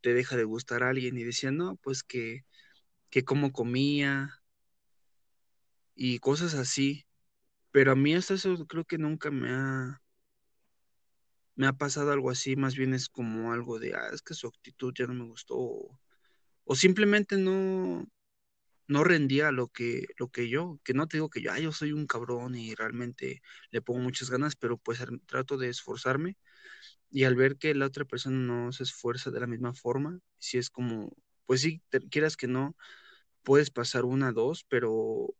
te 0.00 0.14
deja 0.14 0.36
de 0.36 0.44
gustar 0.44 0.82
alguien 0.82 1.18
y 1.18 1.24
decían, 1.24 1.56
no, 1.56 1.76
pues 1.76 2.02
que, 2.02 2.44
que 3.10 3.24
cómo 3.24 3.52
comía 3.52 4.42
y 5.94 6.18
cosas 6.20 6.54
así. 6.54 7.07
Pero 7.72 7.92
a 7.92 7.96
mí 7.96 8.14
hasta 8.14 8.34
eso 8.34 8.66
creo 8.66 8.84
que 8.84 8.98
nunca 8.98 9.30
me 9.30 9.50
ha, 9.50 10.02
me 11.56 11.66
ha 11.66 11.72
pasado 11.72 12.12
algo 12.12 12.30
así, 12.30 12.56
más 12.56 12.76
bien 12.76 12.94
es 12.94 13.08
como 13.08 13.52
algo 13.52 13.78
de, 13.78 13.94
ah, 13.94 14.10
es 14.12 14.22
que 14.22 14.34
su 14.34 14.46
actitud 14.48 14.92
ya 14.96 15.06
no 15.06 15.14
me 15.14 15.24
gustó, 15.24 15.56
o, 15.56 16.76
simplemente 16.76 17.36
no, 17.36 18.06
no 18.88 19.04
rendía 19.04 19.52
lo 19.52 19.68
que, 19.68 20.06
lo 20.18 20.28
que 20.30 20.48
yo, 20.48 20.80
que 20.84 20.94
no 20.94 21.08
te 21.08 21.18
digo 21.18 21.30
que 21.30 21.42
yo, 21.42 21.52
ah, 21.52 21.60
yo 21.60 21.72
soy 21.72 21.92
un 21.92 22.06
cabrón 22.06 22.54
y 22.56 22.74
realmente 22.74 23.42
le 23.70 23.82
pongo 23.82 24.00
muchas 24.00 24.30
ganas, 24.30 24.56
pero 24.56 24.78
pues 24.78 25.00
trato 25.26 25.58
de 25.58 25.68
esforzarme 25.70 26.36
y 27.10 27.24
al 27.24 27.36
ver 27.36 27.56
que 27.58 27.74
la 27.74 27.86
otra 27.86 28.04
persona 28.04 28.38
no 28.38 28.72
se 28.72 28.84
esfuerza 28.84 29.30
de 29.30 29.40
la 29.40 29.46
misma 29.48 29.74
forma, 29.74 30.20
si 30.38 30.58
es 30.58 30.70
como, 30.70 31.12
pues 31.46 31.62
sí, 31.62 31.82
te- 31.90 32.00
quieras 32.08 32.36
que 32.36 32.48
no, 32.48 32.76
puedes 33.44 33.70
pasar 33.70 34.04
una, 34.06 34.32
dos, 34.32 34.64
pero 34.68 35.34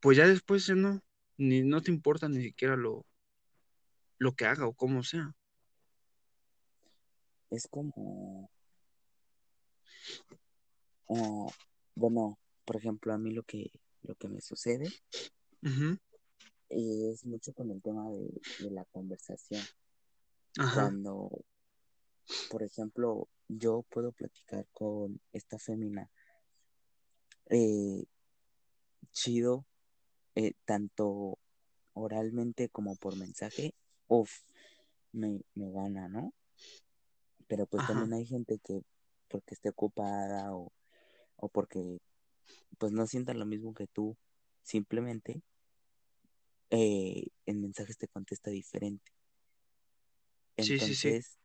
pues 0.00 0.16
ya 0.16 0.26
después 0.26 0.66
ya 0.66 0.74
no, 0.74 1.02
ni 1.36 1.62
no 1.62 1.80
te 1.82 1.90
importa 1.90 2.28
ni 2.28 2.42
siquiera 2.42 2.76
lo, 2.76 3.06
lo 4.18 4.32
que 4.32 4.46
haga 4.46 4.66
o 4.66 4.74
cómo 4.74 5.02
sea. 5.02 5.34
Es 7.50 7.66
como, 7.68 8.50
ah, 11.08 11.46
bueno, 11.94 12.38
por 12.64 12.76
ejemplo, 12.76 13.12
a 13.14 13.18
mí 13.18 13.30
lo 13.32 13.42
que, 13.42 13.70
lo 14.02 14.14
que 14.14 14.28
me 14.28 14.40
sucede 14.40 14.92
es 16.68 17.24
mucho 17.24 17.52
con 17.54 17.70
el 17.70 17.80
tema 17.80 18.10
de, 18.10 18.40
de 18.60 18.70
la 18.70 18.84
conversación. 18.86 19.62
Ajá, 20.58 20.74
Cuando, 20.74 21.30
por 22.50 22.62
ejemplo, 22.62 23.28
yo 23.48 23.84
puedo 23.88 24.12
platicar 24.12 24.66
con 24.72 25.20
esta 25.32 25.58
fémina 25.58 26.10
eh, 27.50 28.04
chido, 29.12 29.64
eh, 30.38 30.52
tanto 30.64 31.36
oralmente 31.94 32.68
como 32.68 32.94
por 32.94 33.16
mensaje, 33.16 33.74
uff, 34.06 34.30
me, 35.10 35.40
me 35.56 35.72
gana, 35.72 36.08
¿no? 36.08 36.32
Pero 37.48 37.66
pues 37.66 37.82
ajá. 37.82 37.88
también 37.88 38.12
hay 38.14 38.24
gente 38.24 38.60
que 38.60 38.82
porque 39.26 39.54
esté 39.54 39.70
ocupada 39.70 40.54
o, 40.54 40.70
o 41.38 41.48
porque 41.48 41.98
pues 42.78 42.92
no 42.92 43.04
sientan 43.08 43.40
lo 43.40 43.46
mismo 43.46 43.74
que 43.74 43.88
tú, 43.88 44.16
simplemente 44.62 45.42
eh, 46.70 47.26
en 47.46 47.60
mensajes 47.60 47.98
te 47.98 48.06
contesta 48.06 48.50
diferente. 48.52 49.10
Sí, 50.58 50.78
sí, 50.78 50.94
sí. 50.94 51.08
Entonces, 51.08 51.36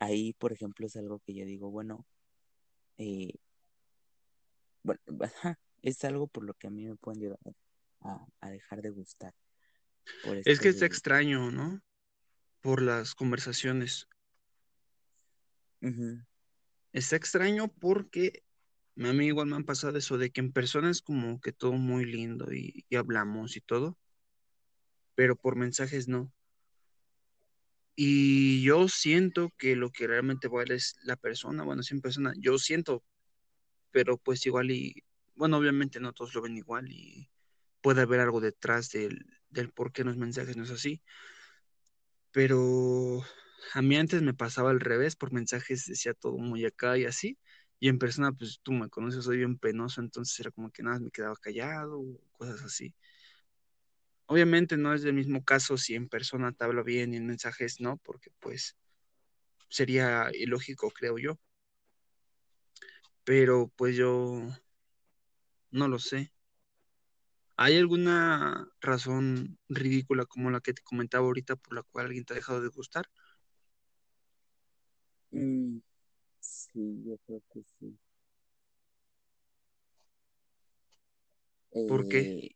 ahí, 0.00 0.32
por 0.32 0.52
ejemplo, 0.52 0.84
es 0.88 0.96
algo 0.96 1.20
que 1.20 1.32
yo 1.34 1.44
digo, 1.44 1.70
bueno, 1.70 2.04
eh, 2.98 3.34
bueno, 4.82 5.00
es 5.82 6.04
algo 6.04 6.26
por 6.26 6.44
lo 6.44 6.54
que 6.54 6.66
a 6.66 6.70
mí 6.70 6.86
me 6.86 6.96
pueden 6.96 7.20
llegar 7.20 7.38
a, 8.04 8.24
a 8.40 8.50
dejar 8.50 8.82
de 8.82 8.90
gustar, 8.90 9.34
por 10.22 10.36
Es 10.44 10.60
que 10.60 10.68
está 10.68 10.86
extraño, 10.86 11.50
¿no? 11.50 11.82
Por 12.60 12.82
las 12.82 13.14
conversaciones. 13.14 14.08
Está 16.92 17.16
extraño 17.16 17.68
porque 17.68 18.42
a 18.96 19.12
mí 19.12 19.26
igual 19.26 19.48
me 19.48 19.56
han 19.56 19.64
pasado 19.64 19.98
eso 19.98 20.16
de 20.16 20.30
que 20.30 20.40
en 20.40 20.52
persona 20.52 20.90
es 20.90 21.02
como 21.02 21.40
que 21.40 21.52
todo 21.52 21.72
muy 21.72 22.04
lindo 22.04 22.52
y, 22.52 22.86
y 22.88 22.96
hablamos 22.96 23.56
y 23.56 23.60
todo, 23.60 23.98
pero 25.14 25.36
por 25.36 25.56
mensajes 25.56 26.08
no. 26.08 26.32
Y 27.96 28.62
yo 28.62 28.88
siento 28.88 29.52
que 29.56 29.76
lo 29.76 29.90
que 29.90 30.06
realmente 30.06 30.48
vale 30.48 30.74
es 30.74 30.96
la 31.02 31.16
persona, 31.16 31.64
bueno, 31.64 31.82
sí 31.82 31.94
en 31.94 32.00
persona, 32.00 32.32
yo 32.38 32.58
siento, 32.58 33.04
pero 33.90 34.16
pues 34.16 34.44
igual 34.46 34.70
y, 34.70 35.04
bueno, 35.34 35.58
obviamente 35.58 36.00
no 36.00 36.12
todos 36.12 36.34
lo 36.34 36.42
ven 36.42 36.56
igual 36.56 36.90
y 36.90 37.28
puede 37.84 38.00
haber 38.00 38.20
algo 38.20 38.40
detrás 38.40 38.88
del, 38.92 39.26
del 39.50 39.70
por 39.70 39.92
qué 39.92 40.04
los 40.04 40.16
mensajes 40.16 40.56
no 40.56 40.64
es 40.64 40.70
así, 40.70 41.02
pero 42.32 43.22
a 43.74 43.82
mí 43.82 43.96
antes 43.96 44.22
me 44.22 44.32
pasaba 44.32 44.70
al 44.70 44.80
revés, 44.80 45.16
por 45.16 45.32
mensajes 45.34 45.84
decía 45.84 46.14
todo 46.14 46.38
muy 46.38 46.64
acá 46.64 46.96
y 46.96 47.04
así, 47.04 47.38
y 47.78 47.90
en 47.90 47.98
persona 47.98 48.32
pues 48.32 48.60
tú 48.62 48.72
me 48.72 48.88
conoces, 48.88 49.24
soy 49.24 49.36
bien 49.36 49.58
penoso, 49.58 50.00
entonces 50.00 50.40
era 50.40 50.50
como 50.50 50.70
que 50.70 50.82
nada, 50.82 50.98
me 50.98 51.10
quedaba 51.10 51.36
callado, 51.36 52.02
cosas 52.32 52.62
así. 52.62 52.94
Obviamente 54.24 54.78
no 54.78 54.94
es 54.94 55.02
del 55.02 55.12
mismo 55.12 55.44
caso 55.44 55.76
si 55.76 55.94
en 55.94 56.08
persona 56.08 56.52
te 56.52 56.64
hablo 56.64 56.84
bien 56.84 57.12
y 57.12 57.18
en 57.18 57.26
mensajes 57.26 57.82
no, 57.82 57.98
porque 57.98 58.30
pues 58.40 58.78
sería 59.68 60.30
ilógico, 60.32 60.90
creo 60.90 61.18
yo. 61.18 61.38
Pero 63.24 63.70
pues 63.76 63.94
yo 63.94 64.40
no 65.70 65.88
lo 65.88 65.98
sé. 65.98 66.33
¿Hay 67.56 67.76
alguna 67.78 68.68
razón 68.80 69.58
ridícula 69.68 70.24
como 70.26 70.50
la 70.50 70.60
que 70.60 70.72
te 70.74 70.82
comentaba 70.82 71.26
ahorita 71.26 71.56
por 71.56 71.74
la 71.74 71.82
cual 71.82 72.06
alguien 72.06 72.24
te 72.24 72.34
ha 72.34 72.36
dejado 72.36 72.60
de 72.62 72.68
gustar? 72.68 73.06
mm, 75.32 75.78
sí, 76.40 77.02
yo 77.06 77.18
creo 77.26 77.42
que 77.52 77.64
sí. 77.78 77.98
¿Por 81.86 82.08
qué? 82.08 82.32
Eh, 82.32 82.54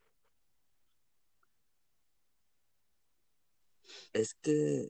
Es 4.13 4.35
que 4.35 4.89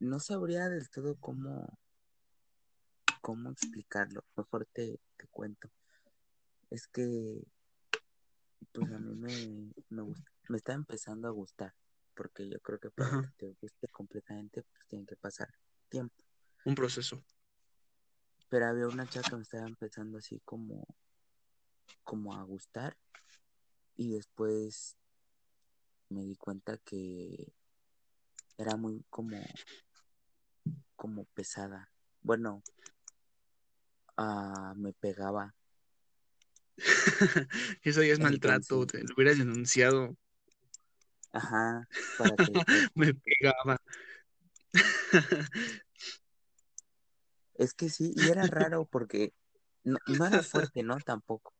no 0.00 0.18
sabría 0.18 0.68
del 0.68 0.90
todo 0.90 1.14
cómo, 1.20 1.78
cómo 3.20 3.50
explicarlo. 3.50 4.24
Mejor 4.36 4.66
te, 4.72 4.98
te 5.16 5.26
cuento. 5.28 5.70
Es 6.70 6.86
que, 6.88 7.42
pues 8.72 8.90
a 8.92 8.98
mí 8.98 9.14
me, 9.16 9.72
me, 9.90 10.02
gusta- 10.02 10.30
me 10.48 10.56
está 10.56 10.72
empezando 10.74 11.28
a 11.28 11.32
gustar. 11.32 11.74
Porque 12.14 12.48
yo 12.48 12.58
creo 12.60 12.78
que 12.80 12.90
para 12.90 13.10
Ajá, 13.10 13.22
que 13.38 13.46
te 13.46 13.56
guste 13.60 13.88
completamente, 13.88 14.62
pues 14.62 14.86
tiene 14.88 15.06
que 15.06 15.16
pasar 15.16 15.48
tiempo. 15.88 16.14
un 16.64 16.74
proceso. 16.74 17.22
Pero 18.48 18.66
había 18.66 18.88
una 18.88 19.06
chica 19.06 19.24
que 19.24 19.36
me 19.36 19.42
estaba 19.42 19.66
empezando 19.66 20.18
así 20.18 20.40
como, 20.44 20.86
como 22.04 22.34
a 22.34 22.42
gustar. 22.42 22.96
Y 23.96 24.14
después 24.14 24.96
me 26.08 26.22
di 26.24 26.36
cuenta 26.36 26.78
que 26.78 27.52
era 28.56 28.76
muy 28.76 29.04
como, 29.10 29.44
como 30.96 31.24
pesada. 31.26 31.90
Bueno, 32.22 32.62
ah, 34.16 34.74
me 34.76 34.92
pegaba. 34.92 35.54
Eso 37.82 38.02
ya 38.02 38.12
es 38.12 38.20
maltrato, 38.20 38.86
te 38.86 39.02
lo 39.02 39.14
hubieras 39.14 39.38
denunciado. 39.38 40.16
ajá, 41.32 41.86
para 42.16 42.36
que 42.36 42.52
Me 42.94 43.14
pegaba. 43.14 43.76
Es 47.54 47.74
que 47.74 47.88
sí, 47.88 48.12
y 48.14 48.28
era 48.28 48.46
raro 48.46 48.86
porque 48.86 49.32
no, 49.84 49.98
no 50.06 50.26
era 50.26 50.42
fuerte, 50.42 50.82
¿no? 50.82 50.96
Tampoco. 50.98 51.54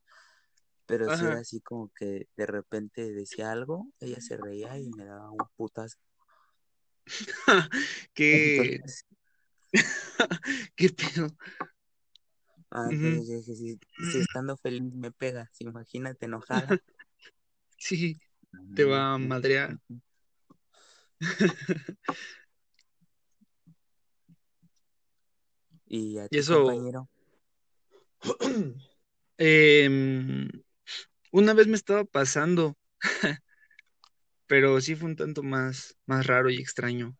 Pero 0.86 1.10
sí 1.10 1.26
era 1.26 1.38
así 1.40 1.60
como 1.60 1.90
que 1.94 2.28
de 2.36 2.46
repente 2.46 3.12
decía 3.12 3.52
algo, 3.52 3.88
ella 4.00 4.20
se 4.20 4.36
reía 4.36 4.78
y 4.78 4.88
me 4.90 5.04
daba 5.04 5.30
un 5.30 5.46
putazo. 5.56 5.98
¿Qué, 8.14 8.54
Entonces, 8.56 9.06
qué 10.76 10.88
pedo? 10.90 11.28
Ah, 12.70 12.92
yo 13.00 13.10
dije, 13.10 13.42
si, 13.42 13.80
si 14.00 14.18
estando 14.18 14.56
feliz 14.56 14.82
me 14.94 15.10
pegas, 15.12 15.50
imagínate 15.60 16.26
enojada. 16.26 16.76
Sí, 17.78 18.20
te 18.74 18.84
Mm, 18.84 18.92
va 18.92 19.14
a 19.14 19.18
madrear. 19.18 19.78
Y 25.86 26.18
a 26.18 26.28
Y 26.30 26.38
ti, 26.38 26.38
eso, 26.38 26.54
compañero, 26.54 27.08
em, 29.38 30.48
una 31.32 31.54
vez 31.54 31.66
me 31.68 31.76
estaba 31.76 32.04
pasando, 32.04 32.76
pero 34.46 34.80
sí 34.80 34.96
fue 34.96 35.10
un 35.10 35.16
tanto 35.16 35.42
más, 35.44 35.96
más 36.06 36.26
raro 36.26 36.50
y 36.50 36.56
extraño. 36.56 37.16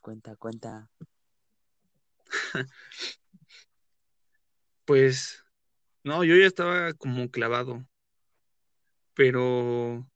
cuenta, 0.00 0.36
cuenta. 0.36 0.88
Pues, 4.84 5.44
no, 6.04 6.24
yo 6.24 6.36
ya 6.36 6.46
estaba 6.46 6.94
como 6.94 7.30
clavado, 7.30 7.84
pero 9.14 10.06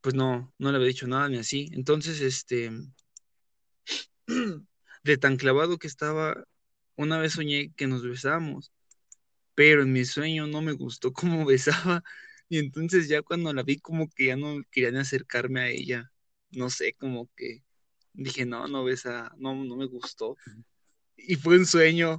pues 0.00 0.14
no, 0.14 0.52
no 0.58 0.70
le 0.70 0.76
había 0.76 0.88
dicho 0.88 1.06
nada 1.06 1.28
ni 1.28 1.38
así. 1.38 1.70
Entonces, 1.72 2.20
este, 2.20 2.70
de 5.04 5.16
tan 5.18 5.36
clavado 5.36 5.78
que 5.78 5.86
estaba, 5.86 6.44
una 6.96 7.18
vez 7.18 7.34
soñé 7.34 7.72
que 7.76 7.86
nos 7.86 8.02
besábamos, 8.02 8.72
pero 9.54 9.82
en 9.82 9.92
mi 9.92 10.04
sueño 10.04 10.46
no 10.46 10.62
me 10.62 10.72
gustó 10.72 11.12
cómo 11.14 11.44
besaba. 11.46 12.02
Y 12.48 12.58
entonces 12.58 13.08
ya 13.08 13.22
cuando 13.22 13.52
la 13.54 13.62
vi 13.62 13.78
como 13.80 14.08
que 14.08 14.26
ya 14.26 14.36
no 14.36 14.62
quería 14.70 14.90
ni 14.92 14.98
acercarme 14.98 15.60
a 15.60 15.68
ella. 15.70 16.12
No 16.50 16.70
sé, 16.70 16.94
como 16.94 17.30
que 17.36 17.62
dije, 18.12 18.46
no, 18.46 18.66
no 18.68 18.84
besa, 18.84 19.32
no, 19.38 19.54
no 19.64 19.76
me 19.76 19.86
gustó. 19.86 20.36
Y 21.16 21.36
fue 21.36 21.58
un 21.58 21.66
sueño. 21.66 22.18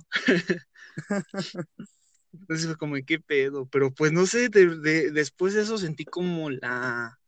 Entonces 2.34 2.68
fue 2.68 2.78
como, 2.78 2.96
¿qué 3.06 3.20
pedo? 3.20 3.66
Pero 3.68 3.94
pues 3.94 4.12
no 4.12 4.26
sé, 4.26 4.50
de- 4.50 4.78
de- 4.78 5.12
después 5.12 5.54
de 5.54 5.62
eso 5.64 5.78
sentí 5.78 6.06
como 6.06 6.50
la, 6.50 7.20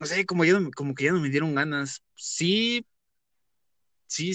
no 0.00 0.06
sé, 0.06 0.26
como, 0.26 0.44
ya 0.44 0.54
como 0.76 0.94
que 0.94 1.04
ya 1.04 1.12
no 1.12 1.20
me 1.20 1.30
dieron 1.30 1.54
ganas. 1.54 2.02
Sí, 2.16 2.86
sí, 4.06 4.32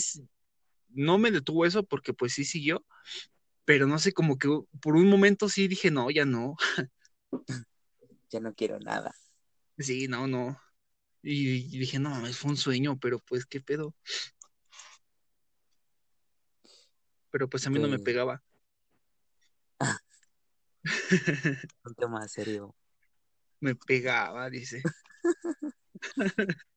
no 0.90 1.18
me 1.18 1.32
detuvo 1.32 1.66
eso 1.66 1.84
porque 1.86 2.14
pues 2.14 2.34
sí 2.34 2.46
siguió, 2.46 2.86
pero 3.66 3.88
no 3.88 4.00
sé, 4.00 4.14
como 4.14 4.38
que 4.40 4.50
por 4.82 4.96
un 4.98 5.10
momento 5.10 5.50
sí 5.50 5.68
dije, 5.70 5.92
no, 5.92 6.12
ya 6.12 6.26
no, 6.26 6.56
Ya 8.32 8.40
no 8.40 8.54
quiero 8.54 8.80
nada. 8.80 9.14
sí, 9.78 10.08
no, 10.08 10.28
no. 10.28 10.58
Y, 11.22 11.76
y 11.76 11.80
dije, 11.80 12.00
no 12.00 12.10
mames, 12.10 12.38
fue 12.38 12.52
un 12.52 12.58
sueño, 12.58 12.98
pero 13.00 13.20
pues 13.20 13.46
qué 13.46 13.60
pedo. 13.60 13.96
Pero 17.32 17.50
pues 17.50 17.68
a 17.68 17.70
mí 17.70 17.80
no 17.80 17.88
me 17.88 18.00
pegaba. 18.00 18.42
un 21.84 21.96
tema 21.96 22.28
serio. 22.28 22.76
Me 23.60 23.76
pegaba, 23.76 24.50
dice. 24.50 24.82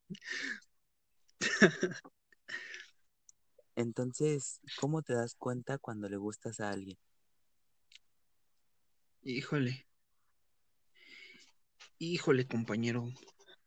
Entonces, 3.77 4.61
¿cómo 4.79 5.03
te 5.03 5.15
das 5.15 5.35
cuenta 5.35 5.79
cuando 5.79 6.09
le 6.09 6.17
gustas 6.17 6.61
a 6.61 6.71
alguien? 6.71 6.99
Híjole, 9.23 9.87
híjole, 11.99 12.47
compañero. 12.47 13.09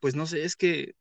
Pues 0.04 0.16
no 0.18 0.26
sé, 0.26 0.44
es 0.44 0.58
que 0.58 0.96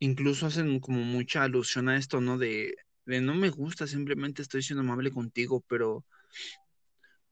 incluso 0.00 0.46
hacen 0.46 0.80
como 0.80 0.98
mucha 1.04 1.44
alusión 1.44 1.88
a 1.88 1.96
esto, 1.96 2.20
¿no? 2.20 2.36
De, 2.36 2.74
de 3.06 3.20
no 3.20 3.36
me 3.36 3.50
gusta, 3.50 3.86
simplemente 3.86 4.42
estoy 4.42 4.62
siendo 4.64 4.80
amable 4.80 5.12
contigo, 5.12 5.64
pero 5.68 6.04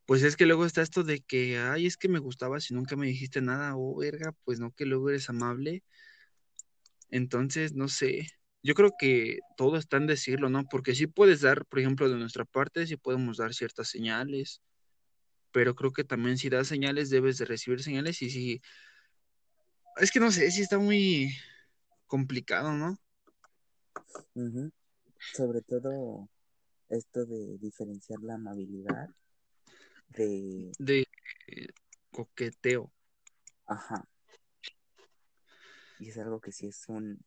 pues 0.05 0.23
es 0.23 0.37
que 0.37 0.47
luego 0.47 0.65
está 0.65 0.83
esto 0.83 1.03
de 1.03 1.19
que, 1.19 1.59
ay, 1.59 1.87
es 1.87 1.97
que 1.97 2.09
me 2.09 2.21
gustaba 2.21 2.61
si 2.61 2.75
nunca 2.75 2.95
me 2.95 3.09
dijiste 3.09 3.41
nada, 3.41 3.75
oh, 3.75 3.97
verga, 3.97 4.37
pues 4.45 4.61
no, 4.61 4.71
que 4.71 4.87
luego 4.87 5.09
eres 5.09 5.29
amable. 5.31 5.83
Entonces, 7.11 7.75
no 7.75 7.89
sé, 7.89 8.29
yo 8.63 8.75
creo 8.75 8.93
que 8.97 9.41
todo 9.57 9.77
está 9.79 9.97
en 9.97 10.07
decirlo, 10.07 10.49
¿no? 10.49 10.63
Porque 10.71 10.95
sí 10.95 11.09
puedes 11.09 11.41
dar, 11.41 11.67
por 11.67 11.81
ejemplo, 11.81 12.09
de 12.09 12.19
nuestra 12.19 12.45
parte, 12.45 12.87
sí 12.87 12.97
podemos 12.97 13.39
dar 13.39 13.53
ciertas 13.53 13.89
señales, 13.89 14.63
pero 15.51 15.75
creo 15.75 15.93
que 15.93 16.05
también 16.05 16.39
si 16.39 16.51
das 16.51 16.69
señales 16.69 17.11
debes 17.11 17.39
de 17.39 17.47
recibir 17.47 17.83
señales 17.83 18.23
y 18.23 18.31
sí, 18.31 18.63
es 19.99 20.11
que 20.11 20.21
no 20.21 20.31
sé, 20.31 20.51
sí 20.51 20.63
está 20.63 20.79
muy 20.79 21.37
complicado, 22.07 22.73
¿no? 22.73 22.99
Sobre 25.33 25.63
todo 25.63 26.29
esto 26.89 27.27
de 27.27 27.59
diferenciar 27.59 28.21
la 28.21 28.35
amabilidad 28.35 29.09
de, 30.09 30.73
De 30.79 31.07
eh, 31.49 31.69
coqueteo. 32.11 32.93
ajá, 33.67 34.05
y 35.99 36.09
es 36.11 36.19
algo 36.19 36.41
que 36.41 36.53
sí 36.53 36.67
es 36.67 36.85
un, 36.89 37.19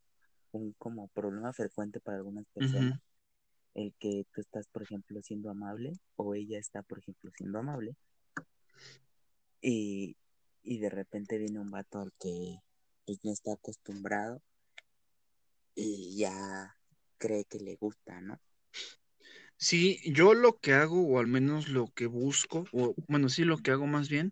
un 0.51 0.73
como 0.73 1.08
problema 1.10 1.53
frecuente 1.53 1.99
para 1.99 2.17
algunas 2.17 2.45
personas, 2.47 2.99
el 3.75 3.93
que 3.99 4.25
tú 4.34 4.41
estás, 4.41 4.67
por 4.67 4.84
ejemplo, 4.84 5.21
siendo 5.21 5.49
amable 5.49 5.93
o 6.15 6.36
ella 6.36 6.60
está, 6.60 6.82
por 6.82 6.99
ejemplo, 6.99 7.32
siendo 7.36 7.60
amable 7.60 7.95
y, 9.62 10.15
y 10.69 10.77
de 10.77 10.91
repente 10.91 11.39
viene 11.39 11.60
un 11.60 11.71
vato 11.71 11.99
al 11.99 12.13
que 12.19 12.60
pues 13.03 13.17
no 13.23 13.32
está 13.32 13.53
acostumbrado 13.53 14.39
y 15.73 16.15
ya 16.15 16.77
cree 17.17 17.43
que 17.45 17.58
le 17.58 17.75
gusta, 17.75 18.21
¿no? 18.21 18.39
Sí, 19.58 19.99
yo 20.13 20.36
lo 20.36 20.60
que 20.60 20.73
hago, 20.73 21.08
o 21.08 21.19
al 21.19 21.25
menos 21.25 21.69
lo 21.69 21.88
que 21.88 22.05
busco, 22.05 22.65
o 22.71 22.93
bueno, 23.08 23.29
sí, 23.29 23.45
lo 23.45 23.58
que 23.58 23.71
hago 23.71 23.88
más 23.88 24.10
bien, 24.10 24.32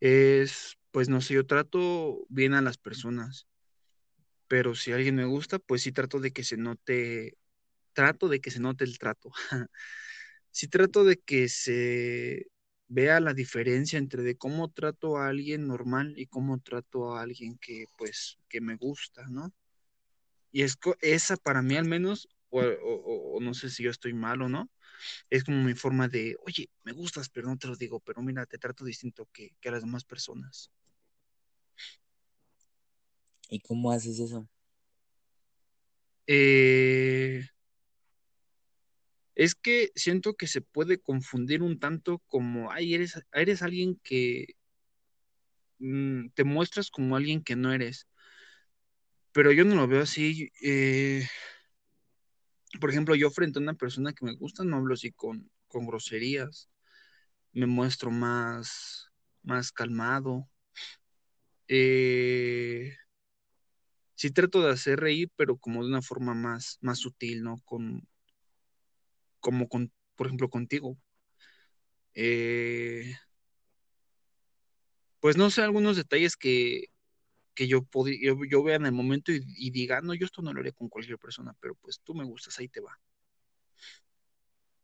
es, 0.00 0.76
pues 0.90 1.08
no 1.08 1.22
sé, 1.22 1.32
yo 1.32 1.46
trato 1.46 2.26
bien 2.28 2.52
a 2.52 2.60
las 2.60 2.76
personas, 2.76 3.46
pero 4.48 4.74
si 4.74 4.92
alguien 4.92 5.14
me 5.16 5.24
gusta, 5.24 5.58
pues 5.58 5.80
sí 5.80 5.92
trato 5.92 6.20
de 6.20 6.30
que 6.30 6.44
se 6.44 6.58
note, 6.58 7.38
trato 7.94 8.28
de 8.28 8.40
que 8.40 8.50
se 8.50 8.60
note 8.60 8.84
el 8.84 8.98
trato. 8.98 9.32
Sí 10.56 10.68
trato 10.68 11.02
de 11.02 11.16
que 11.16 11.48
se 11.48 12.46
vea 12.94 13.18
la 13.20 13.34
diferencia 13.34 13.98
entre 13.98 14.22
de 14.22 14.36
cómo 14.36 14.70
trato 14.70 15.16
a 15.18 15.28
alguien 15.28 15.66
normal 15.66 16.14
y 16.16 16.26
cómo 16.26 16.60
trato 16.60 17.14
a 17.16 17.22
alguien 17.22 17.58
que, 17.58 17.86
pues, 17.98 18.38
que 18.48 18.60
me 18.60 18.76
gusta, 18.76 19.26
¿no? 19.28 19.52
Y 20.52 20.62
es 20.62 20.78
esa 21.02 21.36
para 21.36 21.60
mí 21.62 21.76
al 21.76 21.86
menos, 21.86 22.28
o, 22.50 22.60
o- 22.60 22.94
o- 22.94 23.36
o 23.36 23.40
no 23.40 23.52
sé 23.54 23.68
si 23.70 23.82
yo 23.82 23.90
estoy 23.90 24.14
mal 24.14 24.42
o 24.42 24.48
no, 24.48 24.70
es 25.28 25.42
como 25.42 25.60
mi 25.64 25.74
forma 25.74 26.06
de, 26.06 26.36
oye, 26.46 26.70
me 26.84 26.92
gustas, 26.92 27.28
pero 27.28 27.48
no 27.48 27.56
te 27.58 27.66
lo 27.66 27.74
digo, 27.76 27.98
pero 28.00 28.22
mira, 28.22 28.46
te 28.46 28.58
trato 28.58 28.84
distinto 28.84 29.28
que, 29.32 29.50
que 29.60 29.68
a 29.70 29.72
las 29.72 29.82
demás 29.82 30.04
personas. 30.04 30.70
¿Y 33.50 33.58
cómo 33.60 33.90
haces 33.90 34.20
eso? 34.20 34.48
Eh, 36.28 37.44
es 39.34 39.54
que 39.54 39.90
siento 39.94 40.34
que 40.34 40.46
se 40.46 40.60
puede 40.60 40.98
confundir 41.00 41.62
un 41.62 41.78
tanto 41.78 42.20
como, 42.28 42.70
ay, 42.70 42.94
eres, 42.94 43.20
eres 43.32 43.62
alguien 43.62 44.00
que 44.02 44.56
mm, 45.78 46.30
te 46.34 46.44
muestras 46.44 46.90
como 46.90 47.16
alguien 47.16 47.42
que 47.42 47.56
no 47.56 47.72
eres. 47.72 48.08
Pero 49.32 49.52
yo 49.52 49.64
no 49.64 49.74
lo 49.74 49.88
veo 49.88 50.02
así. 50.02 50.50
eh, 50.62 51.26
por 52.80 52.90
ejemplo, 52.90 53.14
yo 53.14 53.30
frente 53.30 53.58
a 53.58 53.62
una 53.62 53.74
persona 53.74 54.12
que 54.12 54.24
me 54.24 54.34
gusta, 54.34 54.64
no 54.64 54.76
hablo 54.76 54.94
así 54.94 55.12
con, 55.12 55.50
con 55.68 55.86
groserías. 55.86 56.68
Me 57.52 57.66
muestro 57.66 58.10
más, 58.10 59.08
más 59.42 59.72
calmado. 59.72 60.48
Eh, 61.68 62.94
sí 64.14 64.30
trato 64.30 64.62
de 64.62 64.72
hacer 64.72 65.00
reír, 65.00 65.30
pero 65.36 65.56
como 65.56 65.82
de 65.82 65.88
una 65.88 66.02
forma 66.02 66.34
más, 66.34 66.78
más 66.80 66.98
sutil, 66.98 67.42
¿no? 67.42 67.60
Con, 67.64 68.06
como 69.44 69.68
con, 69.68 69.92
por 70.16 70.26
ejemplo, 70.26 70.48
contigo. 70.48 70.96
Eh, 72.14 73.14
pues 75.20 75.36
no 75.36 75.50
sé, 75.50 75.60
algunos 75.60 75.98
detalles 75.98 76.34
que, 76.34 76.86
que 77.54 77.68
yo, 77.68 77.86
yo, 78.22 78.38
yo 78.50 78.62
vea 78.62 78.76
en 78.76 78.86
el 78.86 78.92
momento 78.92 79.32
y, 79.32 79.44
y 79.58 79.70
diga, 79.70 80.00
no, 80.00 80.14
yo 80.14 80.24
esto 80.24 80.40
no 80.40 80.54
lo 80.54 80.60
haré 80.60 80.72
con 80.72 80.88
cualquier 80.88 81.18
persona, 81.18 81.54
pero 81.60 81.74
pues 81.74 82.00
tú 82.00 82.14
me 82.14 82.24
gustas, 82.24 82.58
ahí 82.58 82.68
te 82.68 82.80
va. 82.80 82.98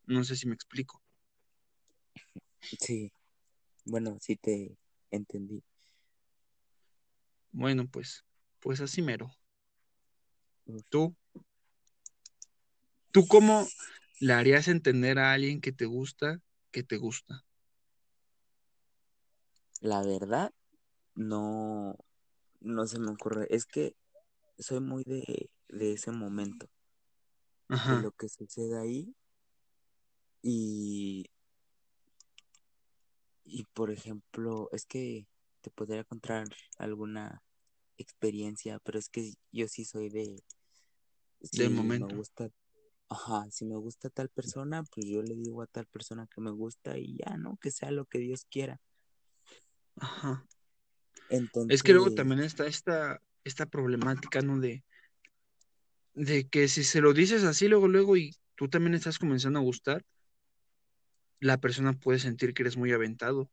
No 0.04 0.24
sé 0.24 0.36
si 0.36 0.46
me 0.46 0.54
explico. 0.54 1.02
Sí, 2.78 3.10
bueno, 3.86 4.18
sí 4.20 4.36
te 4.36 4.76
entendí. 5.10 5.62
Bueno, 7.52 7.88
pues, 7.88 8.26
pues 8.58 8.82
así 8.82 9.00
mero. 9.00 9.34
Uf, 10.66 10.82
¿Tú? 10.90 11.16
¿Tú 13.10 13.26
cómo 13.26 13.66
le 14.20 14.34
harías 14.34 14.68
entender 14.68 15.18
a 15.18 15.32
alguien 15.32 15.60
que 15.60 15.72
te 15.72 15.86
gusta, 15.86 16.40
que 16.70 16.84
te 16.84 16.96
gusta? 16.96 17.44
La 19.80 20.02
verdad, 20.02 20.52
no, 21.14 21.96
no 22.60 22.86
se 22.86 22.98
me 22.98 23.10
ocurre. 23.12 23.46
Es 23.50 23.66
que 23.66 23.96
soy 24.58 24.80
muy 24.80 25.04
de, 25.04 25.50
de 25.68 25.92
ese 25.92 26.12
momento, 26.12 26.68
de 27.68 27.96
lo 27.98 28.12
que 28.12 28.28
sucede 28.28 28.78
ahí 28.78 29.14
y, 30.42 31.26
y 33.44 33.64
por 33.74 33.90
ejemplo, 33.90 34.68
es 34.72 34.86
que 34.86 35.26
te 35.60 35.70
podría 35.70 36.04
contar 36.04 36.46
alguna 36.78 37.42
experiencia, 37.98 38.78
pero 38.80 38.98
es 38.98 39.08
que 39.08 39.34
yo 39.52 39.68
sí 39.68 39.84
soy 39.84 40.08
de, 40.08 40.42
me 41.52 41.70
momento. 41.70 42.16
gusta, 42.16 42.50
ajá, 43.10 43.50
si 43.50 43.64
me 43.66 43.76
gusta 43.76 44.08
tal 44.08 44.28
persona, 44.28 44.84
pues 44.84 45.06
yo 45.06 45.20
le 45.22 45.34
digo 45.34 45.62
a 45.62 45.66
tal 45.66 45.86
persona 45.86 46.28
que 46.32 46.40
me 46.40 46.52
gusta 46.52 46.96
y 46.96 47.16
ya, 47.18 47.36
¿no? 47.36 47.56
Que 47.58 47.70
sea 47.70 47.90
lo 47.90 48.06
que 48.06 48.20
Dios 48.20 48.46
quiera. 48.48 48.80
Ajá. 49.96 50.46
Es 51.68 51.82
que 51.82 51.92
luego 51.92 52.06
Entonces, 52.08 52.14
también 52.14 52.40
está 52.40 52.66
esta, 52.66 53.20
esta 53.44 53.66
problemática, 53.66 54.40
¿no? 54.42 54.58
De, 54.60 54.84
de 56.14 56.48
que 56.48 56.68
si 56.68 56.84
se 56.84 57.00
lo 57.00 57.12
dices 57.12 57.42
así 57.44 57.68
luego, 57.68 57.88
luego 57.88 58.16
y 58.16 58.36
tú 58.54 58.68
también 58.68 58.94
estás 58.94 59.18
comenzando 59.18 59.58
a 59.58 59.62
gustar, 59.62 60.04
la 61.40 61.60
persona 61.60 61.98
puede 61.98 62.20
sentir 62.20 62.54
que 62.54 62.62
eres 62.62 62.76
muy 62.76 62.92
aventado 62.92 63.50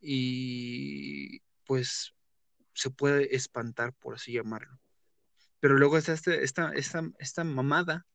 y 0.00 1.40
pues 1.64 2.14
se 2.72 2.90
puede 2.90 3.36
espantar, 3.36 3.94
por 3.94 4.14
así 4.14 4.32
llamarlo. 4.32 4.80
Pero 5.60 5.76
luego 5.76 5.98
está 5.98 6.12
este- 6.14 6.42
esta, 6.42 6.72
esta, 6.72 7.08
esta 7.18 7.44
mamada 7.44 8.06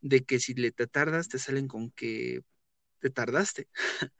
de 0.00 0.24
que 0.24 0.40
si 0.40 0.54
le 0.54 0.72
te 0.72 0.86
tardas, 0.86 1.28
te 1.28 1.38
salen 1.38 1.68
con 1.68 1.90
que 1.90 2.42
te 3.00 3.10
tardaste. 3.10 3.68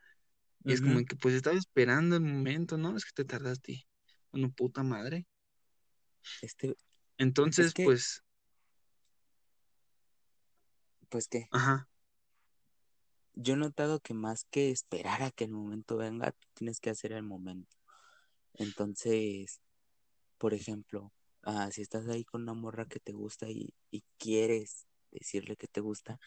Y 0.65 0.75
es 0.75 0.83
como 0.83 1.03
que 1.05 1.17
pues 1.17 1.35
estaba 1.35 1.57
esperando 1.57 2.17
el 2.17 2.23
momento, 2.23 2.77
¿no? 2.77 2.95
Es 2.95 3.07
que 3.07 3.13
te 3.15 3.25
tardaste. 3.25 3.87
Bueno, 4.33 4.51
puta 4.51 4.83
madre. 4.83 5.27
este, 6.43 6.71
es 6.71 6.77
Entonces, 7.17 7.73
que, 7.73 7.85
pues, 7.85 8.23
pues 11.09 11.29
qué, 11.29 11.49
ajá, 11.53 11.89
yo 13.35 13.55
he 13.55 13.57
notado 13.57 14.01
que 14.01 14.15
más 14.15 14.45
que 14.51 14.71
esperar 14.71 15.23
a 15.23 15.31
que 15.31 15.45
el 15.45 15.53
momento 15.53 15.97
venga, 15.97 16.35
tienes 16.55 16.81
que 16.81 16.91
hacer 16.91 17.13
el 17.13 17.23
momento. 17.23 17.77
Entonces, 18.55 19.61
por 20.39 20.55
ejemplo, 20.55 21.13
ah, 21.45 21.71
si 21.71 21.83
estás 21.83 22.09
ahí 22.09 22.25
con 22.25 22.43
una 22.43 22.55
morra 22.55 22.87
que 22.87 22.99
te 22.99 23.13
gusta 23.13 23.49
y, 23.49 23.75
y 23.93 24.03
quieres 24.19 24.88
decirle 25.11 25.57
que 25.57 25.69
te 25.69 25.81
gusta, 25.81 26.19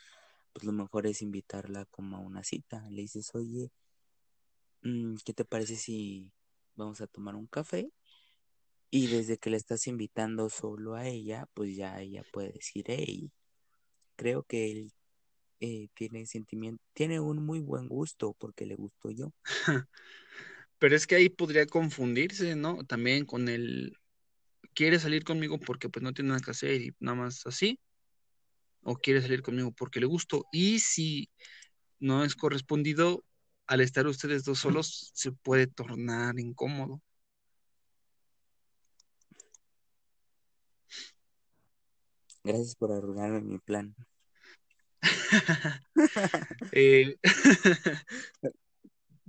pues 0.54 0.65
lo 0.65 0.72
mejor 0.72 1.08
es 1.08 1.22
invitarla 1.22 1.86
como 1.86 2.17
a 2.17 2.20
una 2.20 2.44
cita. 2.44 2.88
Le 2.89 3.04
dices, 3.04 3.32
oye, 3.34 3.72
mm, 4.84 5.15
¿qué 5.26 5.34
te 5.34 5.46
parece 5.46 5.76
si 5.76 6.32
vamos 6.76 7.02
a 7.02 7.08
tomar 7.08 7.36
un 7.36 7.48
café? 7.48 7.91
Y 8.89 9.08
desde 9.08 9.38
que 9.38 9.50
le 9.50 9.58
estás 9.58 9.88
invitando 9.88 10.50
solo 10.50 10.96
a 10.96 11.08
ella, 11.08 11.48
pues 11.54 11.76
ya 11.76 12.02
ella 12.02 12.24
puede 12.34 12.52
decir, 12.52 12.86
hey, 12.88 13.32
creo 14.17 14.44
que 14.44 14.72
él 14.72 14.94
eh, 15.62 15.88
tiene 15.94 16.26
sentimiento, 16.26 16.84
tiene 16.94 17.20
un 17.20 17.46
muy 17.46 17.60
buen 17.60 17.88
gusto 17.88 18.36
porque 18.38 18.65
le 18.65 18.76
gusto 18.76 19.12
yo. 19.12 19.32
Pero 20.80 20.96
es 20.96 21.08
que 21.08 21.15
ahí 21.15 21.30
podría 21.30 21.67
confundirse, 21.67 22.56
¿no? 22.56 22.84
También 22.86 23.26
con 23.26 23.48
el, 23.48 23.96
quiere 24.74 25.00
salir 25.00 25.24
conmigo 25.24 25.60
porque 25.60 25.89
pues 25.89 26.04
no 26.04 26.13
tiene 26.13 26.30
nada 26.30 26.41
que 26.41 26.52
hacer 26.52 26.82
y 26.82 26.96
nada 27.00 27.15
más 27.15 27.46
así, 27.46 27.80
o 28.84 28.96
quiere 28.96 29.22
salir 29.22 29.41
conmigo 29.41 29.72
porque 29.72 30.00
le 30.00 30.06
gusto. 30.06 30.46
Y 30.52 30.80
si 30.80 31.30
no 32.00 32.24
es 32.24 32.36
correspondido, 32.36 33.24
al 33.67 33.82
estar 33.82 34.08
ustedes 34.08 34.44
dos 34.44 34.60
solos, 34.60 35.12
se 35.13 35.32
puede 35.32 35.67
tornar 35.67 36.39
incómodo. 36.39 37.02
Gracias 42.44 42.76
por 42.76 42.91
arruinarme 42.91 43.41
mi 43.41 43.60
plan. 43.60 43.96
Eh, 46.74 47.17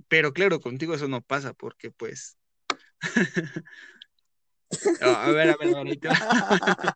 pero 0.07 0.33
claro, 0.33 0.59
contigo 0.59 0.93
eso 0.93 1.07
no 1.07 1.21
pasa 1.21 1.53
porque 1.53 1.91
pues, 1.91 2.37
a 5.01 5.31
ver, 5.31 5.49
a 5.49 5.57
ver, 5.57 5.75
a 5.75 5.83
ver, 5.83 5.87
ahí 5.87 5.97
te 5.97 6.07
va. 6.07 6.95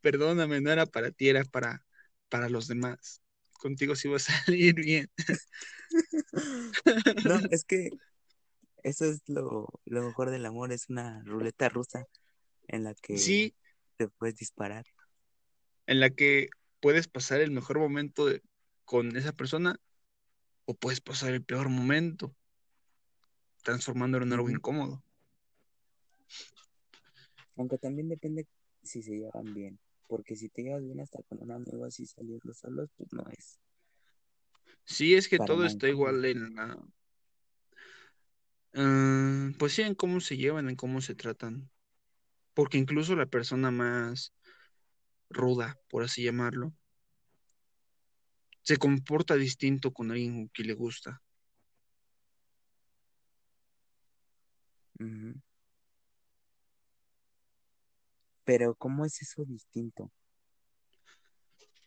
Perdóname, 0.00 0.60
no 0.60 0.70
era 0.70 0.86
para 0.86 1.10
ti, 1.10 1.28
era 1.28 1.44
para, 1.44 1.84
para 2.28 2.48
los 2.48 2.68
demás. 2.68 3.22
Contigo 3.60 3.96
sí 3.96 4.08
va 4.08 4.16
a 4.16 4.18
salir 4.20 4.74
bien. 4.74 5.10
No, 7.24 7.40
es 7.50 7.64
que 7.64 7.90
eso 8.84 9.06
es 9.06 9.22
lo, 9.28 9.68
lo 9.86 10.04
mejor 10.04 10.30
del 10.30 10.46
amor, 10.46 10.72
es 10.72 10.90
una 10.90 11.22
ruleta 11.24 11.68
rusa 11.68 12.06
en 12.68 12.84
la 12.84 12.94
que 12.94 13.16
Sí, 13.16 13.54
te 13.98 14.08
puedes 14.08 14.36
disparar. 14.36 14.86
en 15.86 15.98
la 16.00 16.10
que 16.10 16.50
puedes 16.80 17.08
pasar 17.08 17.40
el 17.40 17.50
mejor 17.50 17.78
momento 17.78 18.26
de- 18.26 18.42
con 18.84 19.16
esa 19.16 19.32
persona 19.32 19.80
o 20.66 20.74
puedes 20.74 21.00
pasar 21.02 21.32
el 21.34 21.44
peor 21.44 21.68
momento, 21.70 22.36
transformándolo 23.62 24.24
en 24.24 24.32
algo 24.32 24.50
incómodo. 24.50 25.04
Aunque 27.56 27.76
también 27.76 28.08
depende 28.08 28.46
si 28.82 29.02
se 29.02 29.12
llevan 29.12 29.52
bien, 29.52 29.78
porque 30.08 30.34
si 30.34 30.48
te 30.48 30.62
llevas 30.62 30.82
bien 30.82 31.00
hasta 31.00 31.22
con 31.22 31.40
un 31.42 31.52
amigo 31.52 31.84
así 31.84 32.06
saliendo 32.06 32.52
solos, 32.54 32.90
pues 32.96 33.12
no 33.12 33.24
es 33.30 33.60
Sí, 34.84 35.14
es 35.14 35.28
que 35.28 35.38
todo 35.38 35.64
está 35.64 35.88
igual 35.88 36.24
en 36.24 36.54
la, 36.54 36.78
ah, 38.74 39.50
pues 39.58 39.72
sí, 39.74 39.82
en 39.82 39.94
cómo 39.94 40.20
se 40.20 40.36
llevan, 40.36 40.68
en 40.68 40.76
cómo 40.76 41.00
se 41.00 41.14
tratan. 41.14 41.70
Porque 42.54 42.78
incluso 42.78 43.16
la 43.16 43.26
persona 43.26 43.70
más 43.70 44.32
ruda, 45.30 45.78
por 45.88 46.04
así 46.04 46.24
llamarlo, 46.24 46.74
se 48.62 48.76
comporta 48.76 49.34
distinto 49.36 49.92
con 49.92 50.10
alguien 50.10 50.48
que 50.50 50.62
le 50.62 50.74
gusta. 50.74 51.22
Ujú. 55.00 55.40
Pero 58.48 58.74
¿cómo 58.74 59.04
es 59.04 59.20
eso 59.22 59.44
distinto? 59.44 60.10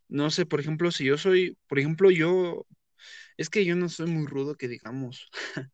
No 0.09 0.29
sé, 0.29 0.45
por 0.45 0.59
ejemplo, 0.59 0.91
si 0.91 1.05
yo 1.05 1.17
soy, 1.17 1.57
por 1.67 1.79
ejemplo, 1.79 2.11
yo, 2.11 2.65
es 3.37 3.49
que 3.49 3.65
yo 3.65 3.75
no 3.75 3.89
soy 3.89 4.07
muy 4.11 4.27
rudo 4.27 4.55
que 4.55 4.67
digamos, 4.69 5.29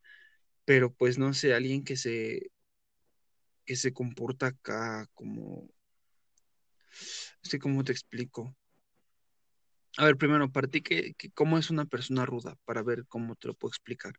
pero 0.65 0.93
pues 0.93 1.17
no 1.19 1.33
sé, 1.33 1.53
alguien 1.53 1.83
que 1.85 1.97
se, 1.97 2.51
que 3.65 3.75
se 3.75 3.93
comporta 3.93 4.47
acá 4.47 5.07
como, 5.13 5.69
sé 7.41 7.59
cómo 7.59 7.83
te 7.83 7.91
explico. 7.91 8.55
A 9.97 10.05
ver, 10.05 10.17
primero, 10.17 10.51
para 10.51 10.67
ti, 10.67 10.81
¿qué, 10.81 11.13
qué- 11.17 11.31
cómo 11.31 11.57
es 11.57 11.69
una 11.69 11.85
persona 11.85 12.25
ruda? 12.25 12.55
Para 12.65 12.83
ver 12.83 13.05
cómo 13.07 13.35
te 13.35 13.47
lo 13.47 13.53
puedo 13.55 13.71
explicar. 13.71 14.13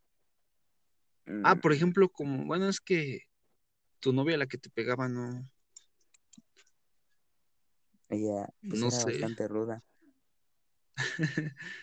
Ah, 1.42 1.56
por 1.56 1.72
Mm, 1.72 1.72
ejemplo, 1.72 2.08
como, 2.10 2.44
bueno, 2.46 2.68
es 2.68 2.80
que 2.80 3.20
tu 4.00 4.12
novia, 4.12 4.38
la 4.38 4.46
que 4.48 4.58
te 4.58 4.70
pegaba, 4.70 5.08
no, 5.08 5.48
ella 8.10 8.48
pues 8.68 8.80
no 8.80 8.88
era 8.88 9.00
sé. 9.04 9.12
bastante 9.12 9.48
ruda. 9.48 9.82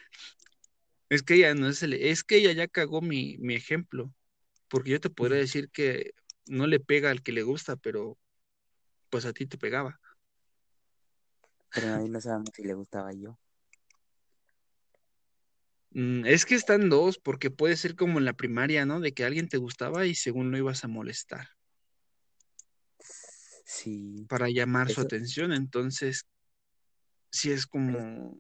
Es 1.10 1.24
que 1.24 1.36
ella 1.36 1.54
no 1.56 1.68
es 1.70 1.84
el, 1.84 1.94
es 1.94 2.24
que 2.24 2.38
ella 2.38 2.52
ya 2.54 2.68
cagó 2.68 3.02
mi, 3.02 3.38
mi 3.40 3.56
ejemplo, 3.56 4.14
Porque 4.70 4.92
yo 4.92 5.02
te 5.02 5.10
podría 5.12 5.40
decir 5.40 5.70
que 5.72 6.14
no 6.48 6.68
le 6.68 6.80
pega 6.82 7.12
al 7.12 7.24
que 7.24 7.34
le 7.34 7.44
gusta, 7.44 7.78
pero 7.78 8.18
pues 9.10 9.26
a 9.26 9.34
ti 9.34 9.48
te 9.48 9.58
pegaba. 9.58 10.00
Pero 11.74 11.94
ahí 11.94 12.08
no 12.10 12.20
sabemos 12.22 12.50
si 12.56 12.64
le 12.64 12.74
gustaba 12.74 13.14
yo. 13.14 13.38
Mm, 15.92 16.26
Es 16.28 16.46
que 16.46 16.54
están 16.56 16.90
dos, 16.90 17.18
porque 17.18 17.50
puede 17.50 17.76
ser 17.78 17.96
como 17.96 18.20
en 18.20 18.26
la 18.26 18.34
primaria, 18.34 18.86
¿no? 18.86 19.00
De 19.00 19.14
que 19.14 19.24
alguien 19.26 19.48
te 19.50 19.58
gustaba 19.58 20.06
y 20.06 20.14
según 20.16 20.52
lo 20.52 20.58
ibas 20.60 20.84
a 20.84 20.88
molestar 20.88 21.55
Sí. 23.66 24.26
para 24.30 24.48
llamar 24.50 24.90
su 24.90 25.02
atención. 25.02 25.52
Entonces, 25.52 26.26
sí 27.32 27.52
es 27.52 27.66
¿crees, 27.66 27.68
como 27.70 28.38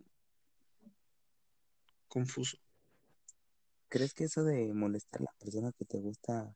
confuso. 2.07 2.57
crees 3.89 4.13
que 4.13 4.25
eso 4.25 4.43
de 4.43 4.73
molestar 4.73 5.21
a 5.21 5.25
la 5.25 5.33
persona 5.39 5.71
que 5.77 5.85
te 5.85 5.97
gusta 5.97 6.55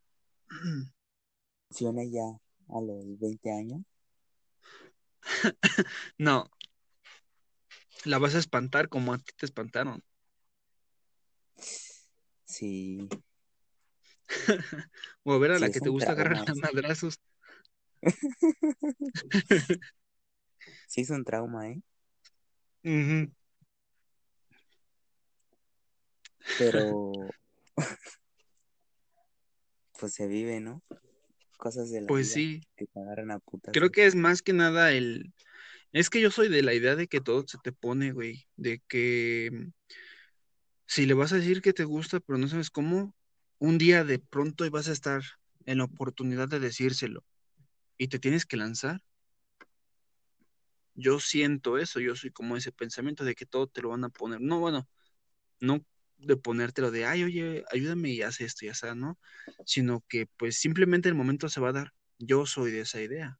funciona 1.69 2.03
ya 2.03 2.25
a 2.69 2.81
los 2.81 3.19
20 3.19 3.51
años? 3.51 3.81
No, 6.17 6.49
la 8.05 8.17
vas 8.19 8.35
a 8.35 8.39
espantar 8.39 8.89
como 8.89 9.13
a 9.13 9.17
ti 9.17 9.31
te 9.37 9.45
espantaron. 9.45 10.03
Sí, 12.45 13.07
O 15.23 15.33
a 15.33 15.39
ver 15.39 15.51
a 15.51 15.55
sí 15.55 15.61
la 15.61 15.69
que 15.69 15.79
te 15.79 15.89
gusta 15.89 16.11
agarrar 16.11 16.45
madrazos. 16.55 17.19
Sí 20.87 21.01
es 21.01 21.09
un 21.09 21.23
trauma, 21.23 21.69
¿eh? 21.69 21.81
Pero 26.57 27.29
pues 29.99 30.13
se 30.13 30.27
vive, 30.27 30.59
¿no? 30.59 30.81
Cosas 31.57 31.91
de 31.91 32.01
la 32.01 32.07
Pues 32.07 32.27
vida 32.27 32.33
sí, 32.33 32.61
que 32.75 32.85
te 32.87 32.99
agarran 32.99 33.31
a 33.31 33.39
creo 33.39 33.51
putazos. 33.51 33.91
que 33.91 34.05
es 34.05 34.15
más 34.15 34.41
que 34.41 34.53
nada 34.53 34.91
el... 34.91 35.33
Es 35.91 36.09
que 36.09 36.21
yo 36.21 36.31
soy 36.31 36.49
de 36.49 36.61
la 36.63 36.73
idea 36.73 36.95
de 36.95 37.07
que 37.07 37.21
todo 37.21 37.47
se 37.47 37.57
te 37.63 37.71
pone, 37.71 38.11
güey, 38.11 38.47
de 38.57 38.81
que 38.87 39.49
mm, 39.51 39.71
si 40.87 41.05
le 41.05 41.13
vas 41.13 41.33
a 41.33 41.37
decir 41.37 41.61
que 41.61 41.73
te 41.73 41.83
gusta, 41.83 42.19
pero 42.19 42.37
no 42.37 42.47
sabes 42.47 42.69
cómo, 42.69 43.15
un 43.59 43.77
día 43.77 44.03
de 44.03 44.19
pronto 44.19 44.69
vas 44.71 44.87
a 44.89 44.93
estar 44.93 45.21
en 45.65 45.79
la 45.79 45.85
oportunidad 45.85 46.47
de 46.47 46.59
decírselo 46.59 47.23
y 47.99 48.07
te 48.07 48.17
tienes 48.17 48.45
que 48.47 48.57
lanzar. 48.57 49.03
Yo 50.95 51.19
siento 51.19 51.77
eso, 51.77 51.99
yo 51.99 52.15
soy 52.15 52.31
como 52.31 52.57
ese 52.57 52.71
pensamiento 52.71 53.23
de 53.23 53.35
que 53.35 53.45
todo 53.45 53.67
te 53.67 53.81
lo 53.81 53.89
van 53.89 54.05
a 54.05 54.09
poner. 54.09 54.41
No, 54.41 54.59
bueno, 54.59 54.87
no 55.59 55.85
de 56.17 56.37
ponértelo 56.37 56.91
de, 56.91 57.05
ay, 57.05 57.23
oye, 57.23 57.63
ayúdame 57.71 58.09
y 58.09 58.21
haz 58.21 58.41
esto 58.41 58.65
y 58.65 58.69
así, 58.69 58.87
¿no? 58.95 59.19
Sino 59.65 60.03
que 60.07 60.27
pues 60.37 60.57
simplemente 60.57 61.09
el 61.09 61.15
momento 61.15 61.49
se 61.49 61.59
va 61.61 61.69
a 61.69 61.73
dar. 61.73 61.93
Yo 62.17 62.45
soy 62.45 62.71
de 62.71 62.81
esa 62.81 63.01
idea. 63.01 63.37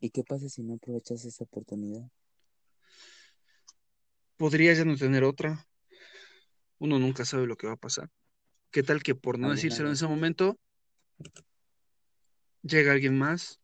¿Y 0.00 0.10
qué 0.10 0.22
pasa 0.24 0.48
si 0.48 0.62
no 0.62 0.74
aprovechas 0.74 1.24
esa 1.24 1.44
oportunidad? 1.44 2.10
Podrías 4.38 4.78
ya 4.78 4.84
no 4.84 4.96
tener 4.96 5.24
otra. 5.24 5.66
Uno 6.78 6.98
nunca 6.98 7.24
sabe 7.26 7.46
lo 7.46 7.56
que 7.56 7.66
va 7.66 7.74
a 7.74 7.78
pasar. 7.78 8.10
¿Qué 8.70 8.82
tal 8.82 9.02
que 9.02 9.14
por 9.14 9.38
no 9.38 9.46
¿Alguna 9.46 9.56
decírselo 9.56 9.88
en 9.88 9.94
ese 9.94 10.06
momento, 10.06 10.58
llega 12.62 12.92
alguien 12.92 13.16
más? 13.16 13.60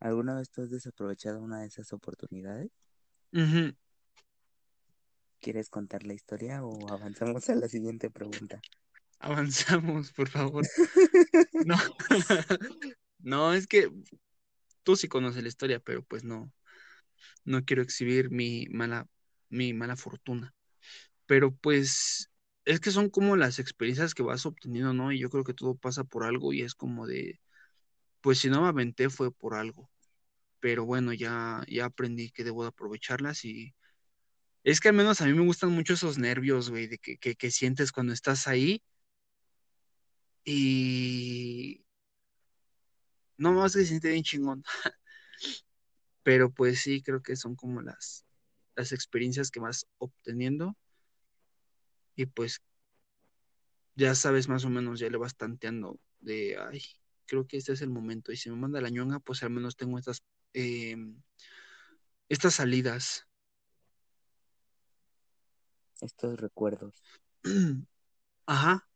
alguna 0.00 0.34
vez 0.34 0.50
tú 0.50 0.62
has 0.62 0.70
desaprovechado 0.70 1.40
una 1.40 1.60
de 1.60 1.66
esas 1.66 1.92
oportunidades? 1.92 2.70
¿Quieres 5.40 5.70
contar 5.70 6.04
la 6.04 6.14
historia 6.14 6.64
o 6.64 6.88
avanzamos 6.90 7.48
a 7.48 7.54
la 7.54 7.68
siguiente 7.68 8.10
pregunta? 8.10 8.60
Avanzamos, 9.20 10.12
por 10.12 10.28
favor. 10.28 10.64
No, 11.64 11.76
no, 13.20 13.54
es 13.54 13.68
que 13.68 13.88
tú 14.82 14.96
sí 14.96 15.06
conoces 15.06 15.42
la 15.42 15.48
historia, 15.48 15.78
pero 15.78 16.02
pues 16.02 16.24
no, 16.24 16.50
no 17.44 17.64
quiero 17.64 17.82
exhibir 17.82 18.30
mi 18.30 18.66
mala, 18.70 19.06
mi 19.48 19.72
mala 19.72 19.94
fortuna. 19.94 20.52
Pero 21.32 21.50
pues 21.56 22.30
es 22.66 22.78
que 22.78 22.90
son 22.90 23.08
como 23.08 23.36
las 23.36 23.58
experiencias 23.58 24.12
que 24.14 24.22
vas 24.22 24.44
obteniendo, 24.44 24.92
¿no? 24.92 25.12
Y 25.12 25.18
yo 25.18 25.30
creo 25.30 25.44
que 25.44 25.54
todo 25.54 25.74
pasa 25.74 26.04
por 26.04 26.24
algo 26.24 26.52
y 26.52 26.60
es 26.60 26.74
como 26.74 27.06
de, 27.06 27.40
pues 28.20 28.40
si 28.40 28.50
no 28.50 28.60
me 28.62 28.68
aventé 28.68 29.08
fue 29.10 29.32
por 29.32 29.54
algo. 29.54 29.90
Pero 30.60 30.84
bueno, 30.84 31.14
ya, 31.14 31.64
ya 31.68 31.86
aprendí 31.86 32.30
que 32.32 32.44
debo 32.44 32.64
de 32.64 32.68
aprovecharlas 32.68 33.46
y 33.46 33.74
es 34.64 34.80
que 34.80 34.90
al 34.90 34.94
menos 34.96 35.22
a 35.22 35.26
mí 35.26 35.34
me 35.34 35.46
gustan 35.46 35.72
mucho 35.72 35.94
esos 35.94 36.18
nervios, 36.18 36.70
güey, 36.70 36.88
de 36.88 36.98
que, 36.98 37.16
que, 37.18 37.34
que 37.36 37.50
sientes 37.50 37.92
cuando 37.92 38.12
estás 38.12 38.46
ahí 38.46 38.82
y 40.44 41.82
no 43.38 43.52
más 43.54 43.72
que 43.72 43.80
se 43.80 43.86
siente 43.86 44.10
bien 44.10 44.22
chingón. 44.22 44.62
Pero 46.22 46.50
pues 46.50 46.80
sí, 46.80 47.02
creo 47.02 47.22
que 47.22 47.36
son 47.36 47.56
como 47.56 47.80
las, 47.80 48.26
las 48.76 48.92
experiencias 48.92 49.50
que 49.50 49.60
vas 49.60 49.86
obteniendo 49.98 50.76
y 52.16 52.26
pues 52.26 52.62
ya 53.94 54.14
sabes 54.14 54.48
más 54.48 54.64
o 54.64 54.70
menos, 54.70 55.00
ya 55.00 55.08
le 55.10 55.18
vas 55.18 55.36
tanteando 55.36 55.98
de, 56.20 56.56
ay, 56.58 56.82
creo 57.26 57.46
que 57.46 57.56
este 57.58 57.72
es 57.72 57.82
el 57.82 57.90
momento. 57.90 58.32
Y 58.32 58.36
si 58.36 58.50
me 58.50 58.56
manda 58.56 58.80
la 58.80 58.90
ñonga, 58.90 59.20
pues 59.20 59.42
al 59.42 59.50
menos 59.50 59.76
tengo 59.76 59.98
estas, 59.98 60.22
eh, 60.54 60.96
estas 62.28 62.54
salidas. 62.54 63.26
Estos 66.00 66.40
recuerdos. 66.40 67.02
Ajá, 68.46 68.88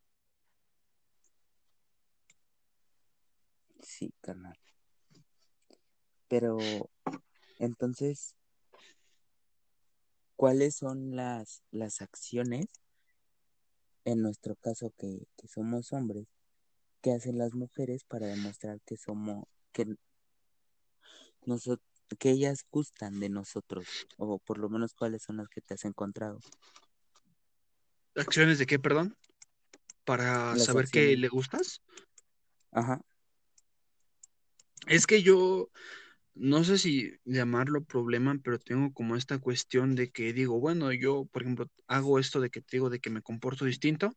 Sí, 3.86 4.12
carnal. 4.20 4.58
Pero 6.28 6.58
entonces, 7.60 8.34
¿cuáles 10.34 10.76
son 10.76 11.14
las, 11.14 11.62
las 11.70 12.02
acciones, 12.02 12.66
en 14.06 14.22
nuestro 14.22 14.54
caso 14.54 14.92
que, 14.96 15.26
que 15.36 15.48
somos 15.48 15.92
hombres, 15.92 16.28
que 17.02 17.12
hacen 17.12 17.38
las 17.38 17.54
mujeres 17.54 18.04
para 18.04 18.28
demostrar 18.28 18.80
que 18.86 18.96
somos, 18.96 19.44
que 19.72 19.96
nosotros, 21.44 21.84
que 22.18 22.30
ellas 22.30 22.64
gustan 22.70 23.18
de 23.18 23.28
nosotros? 23.28 24.06
O 24.16 24.38
por 24.38 24.58
lo 24.58 24.68
menos 24.68 24.94
cuáles 24.94 25.24
son 25.24 25.38
las 25.38 25.48
que 25.48 25.60
te 25.60 25.74
has 25.74 25.84
encontrado. 25.84 26.38
acciones 28.14 28.58
de 28.60 28.66
qué, 28.66 28.78
perdón, 28.78 29.16
para 30.04 30.54
Las 30.54 30.64
saber 30.64 30.84
que 30.84 31.00
acciones. 31.00 31.18
le 31.18 31.28
gustas. 31.28 31.82
Ajá. 32.70 33.02
Es 34.86 35.08
que 35.08 35.20
yo 35.22 35.68
no 36.36 36.64
sé 36.64 36.78
si 36.78 37.12
llamarlo 37.24 37.84
problema, 37.84 38.36
pero 38.44 38.58
tengo 38.58 38.92
como 38.92 39.16
esta 39.16 39.38
cuestión 39.38 39.94
de 39.96 40.10
que 40.10 40.32
digo, 40.32 40.60
bueno, 40.60 40.92
yo, 40.92 41.26
por 41.26 41.42
ejemplo, 41.42 41.68
hago 41.88 42.18
esto 42.18 42.40
de 42.40 42.50
que 42.50 42.60
te 42.62 42.76
digo 42.76 42.90
de 42.90 43.00
que 43.00 43.10
me 43.10 43.22
comporto 43.22 43.64
distinto, 43.64 44.16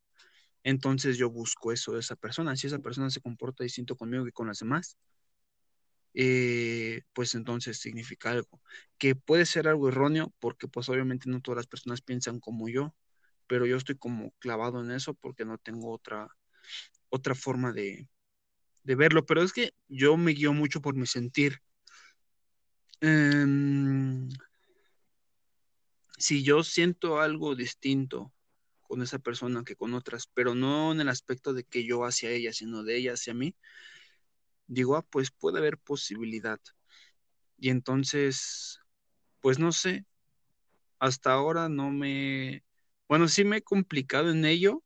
entonces 0.64 1.18
yo 1.18 1.30
busco 1.32 1.72
eso 1.74 1.94
de 1.94 2.02
esa 2.02 2.16
persona. 2.18 2.56
Si 2.58 2.68
esa 2.68 2.80
persona 2.80 3.10
se 3.10 3.22
comporta 3.22 3.64
distinto 3.64 3.96
conmigo 3.98 4.26
que 4.26 4.32
con 4.34 4.48
las 4.48 4.60
demás, 4.60 4.98
eh, 6.14 7.02
pues 7.14 7.36
entonces 7.36 7.80
significa 7.80 8.32
algo, 8.32 8.62
que 8.98 9.16
puede 9.16 9.46
ser 9.46 9.68
algo 9.68 9.90
erróneo, 9.90 10.34
porque 10.40 10.68
pues 10.68 10.90
obviamente 10.90 11.30
no 11.30 11.42
todas 11.42 11.58
las 11.58 11.68
personas 11.68 12.02
piensan 12.02 12.40
como 12.40 12.68
yo, 12.70 12.96
pero 13.48 13.66
yo 13.66 13.78
estoy 13.78 13.96
como 13.98 14.32
clavado 14.40 14.82
en 14.82 14.92
eso 14.92 15.14
porque 15.14 15.46
no 15.46 15.58
tengo 15.58 15.92
otra, 15.94 16.28
otra 17.10 17.36
forma 17.36 17.74
de, 17.74 18.08
de 18.84 18.96
verlo, 18.96 19.26
pero 19.26 19.44
es 19.44 19.54
que 19.54 19.74
yo 19.88 20.18
me 20.18 20.32
guío 20.34 20.54
mucho 20.54 20.82
por 20.82 20.96
mi 20.96 21.08
sentir. 21.08 21.62
Em, 23.02 24.30
si 26.18 26.44
yo 26.44 26.64
siento 26.64 27.20
algo 27.20 27.56
distinto 27.56 28.32
con 28.82 29.02
esa 29.02 29.20
persona 29.20 29.64
que 29.64 29.76
con 29.76 29.94
otras, 29.94 30.28
pero 30.34 30.56
no 30.56 30.92
en 30.92 31.02
el 31.02 31.10
aspecto 31.10 31.54
de 31.54 31.64
que 31.64 31.86
yo 31.86 32.06
hacia 32.06 32.32
ella, 32.32 32.54
sino 32.54 32.84
de 32.84 32.98
ella 32.98 33.14
hacia 33.14 33.34
mí, 33.34 33.56
digo, 34.68 34.96
ah, 34.96 35.02
pues 35.10 35.32
puede 35.32 35.60
haber 35.60 35.78
posibilidad. 35.78 36.60
Y 37.58 37.70
entonces, 37.70 38.80
pues 39.42 39.60
no 39.60 39.72
sé, 39.74 40.06
hasta 41.00 41.34
ahora 41.34 41.70
no 41.70 41.92
me, 41.92 42.64
bueno, 43.10 43.28
sí 43.30 43.46
me 43.46 43.58
he 43.60 43.64
complicado 43.64 44.32
en 44.32 44.46
ello, 44.46 44.84